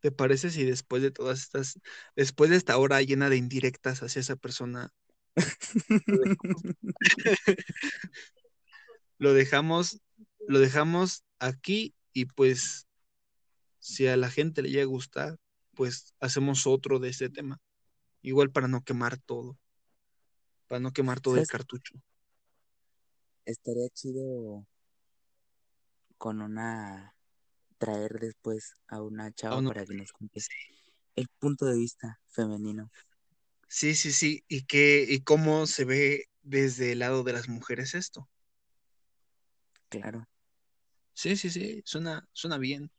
¿te 0.00 0.10
parece 0.10 0.50
si 0.50 0.64
después 0.64 1.02
de 1.02 1.10
todas 1.12 1.40
estas, 1.40 1.80
después 2.16 2.50
de 2.50 2.56
esta 2.56 2.76
hora 2.78 3.00
llena 3.02 3.30
de 3.30 3.36
indirectas 3.36 4.02
hacia 4.02 4.20
esa 4.20 4.36
persona, 4.36 4.92
lo 9.18 9.34
dejamos, 9.34 10.00
lo 10.46 10.58
dejamos, 10.58 11.24
aquí 11.38 11.94
y 12.12 12.26
pues 12.26 12.86
si 13.78 14.06
a 14.06 14.16
la 14.16 14.30
gente 14.30 14.62
le 14.62 14.70
llega 14.70 14.84
a 14.84 14.86
gustar, 14.86 15.38
pues 15.74 16.14
hacemos 16.20 16.66
otro 16.66 16.98
de 16.98 17.10
este 17.10 17.28
tema. 17.28 17.60
Igual 18.22 18.50
para 18.50 18.66
no 18.66 18.82
quemar 18.82 19.18
todo, 19.18 19.58
para 20.66 20.80
no 20.80 20.92
quemar 20.92 21.20
todo 21.20 21.36
el 21.36 21.46
cartucho. 21.46 21.94
Estaría 23.44 23.88
chido 23.90 24.66
con 26.18 26.40
una, 26.40 27.14
traer 27.78 28.18
después 28.18 28.74
a 28.88 29.02
una 29.02 29.26
¿A 29.26 29.32
chava 29.32 29.62
para 29.62 29.84
que 29.84 29.94
nos 29.94 30.12
cuente 30.12 30.40
el 31.14 31.28
punto 31.38 31.66
de 31.66 31.76
vista 31.76 32.20
femenino. 32.28 32.90
Sí, 33.68 33.94
sí, 33.94 34.12
sí. 34.12 34.44
¿Y 34.48 34.64
qué, 34.66 35.04
y 35.08 35.20
cómo 35.22 35.66
se 35.66 35.84
ve 35.84 36.24
desde 36.42 36.92
el 36.92 37.00
lado 37.00 37.22
de 37.24 37.32
las 37.32 37.48
mujeres 37.48 37.94
esto? 37.94 38.28
Claro. 39.88 40.28
Sí, 41.14 41.36
sí, 41.36 41.50
sí, 41.50 41.82
suena, 41.84 42.28
suena 42.32 42.58
bien. 42.58 42.90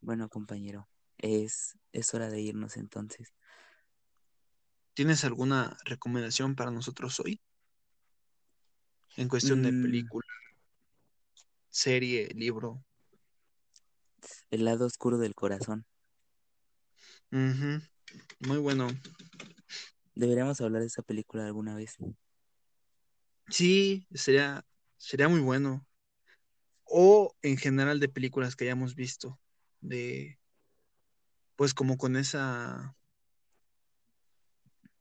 Bueno, 0.00 0.28
compañero, 0.28 0.88
es, 1.18 1.78
es 1.92 2.12
hora 2.14 2.28
de 2.28 2.40
irnos 2.40 2.76
entonces. 2.76 3.32
¿Tienes 4.94 5.24
alguna 5.24 5.78
recomendación 5.86 6.54
para 6.56 6.70
nosotros 6.70 7.20
hoy? 7.20 7.40
en 9.16 9.28
cuestión 9.28 9.62
de 9.62 9.72
Mm, 9.72 9.82
película, 9.82 10.26
serie, 11.70 12.28
libro. 12.34 12.84
El 14.50 14.66
lado 14.66 14.84
oscuro 14.84 15.16
del 15.16 15.34
corazón. 15.34 15.86
Ujú, 17.32 17.80
Muy 18.40 18.58
bueno. 18.58 18.88
Deberíamos 20.14 20.60
hablar 20.60 20.82
de 20.82 20.88
esa 20.88 21.02
película 21.02 21.46
alguna 21.46 21.74
vez. 21.74 21.96
Sí, 23.48 24.06
sería, 24.12 24.64
sería 24.96 25.28
muy 25.28 25.40
bueno. 25.40 25.86
O 26.84 27.36
en 27.42 27.56
general 27.56 28.00
de 28.00 28.08
películas 28.08 28.56
que 28.56 28.64
hayamos 28.64 28.94
visto. 28.94 29.38
De, 29.80 30.38
pues 31.56 31.74
como 31.74 31.98
con 31.98 32.16
esa, 32.16 32.96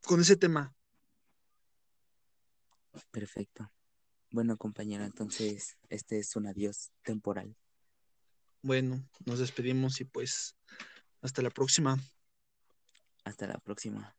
con 0.01 0.21
ese 0.21 0.35
tema. 0.35 0.75
Perfecto. 3.11 3.71
Bueno, 4.31 4.57
compañero, 4.57 5.05
entonces 5.05 5.77
este 5.89 6.19
es 6.19 6.35
un 6.35 6.47
adiós 6.47 6.91
temporal. 7.03 7.55
Bueno, 8.61 9.07
nos 9.25 9.39
despedimos 9.39 10.01
y 10.01 10.05
pues 10.05 10.55
hasta 11.21 11.41
la 11.41 11.49
próxima. 11.49 11.97
Hasta 13.27 13.45
la 13.45 13.59
próxima. 13.59 14.15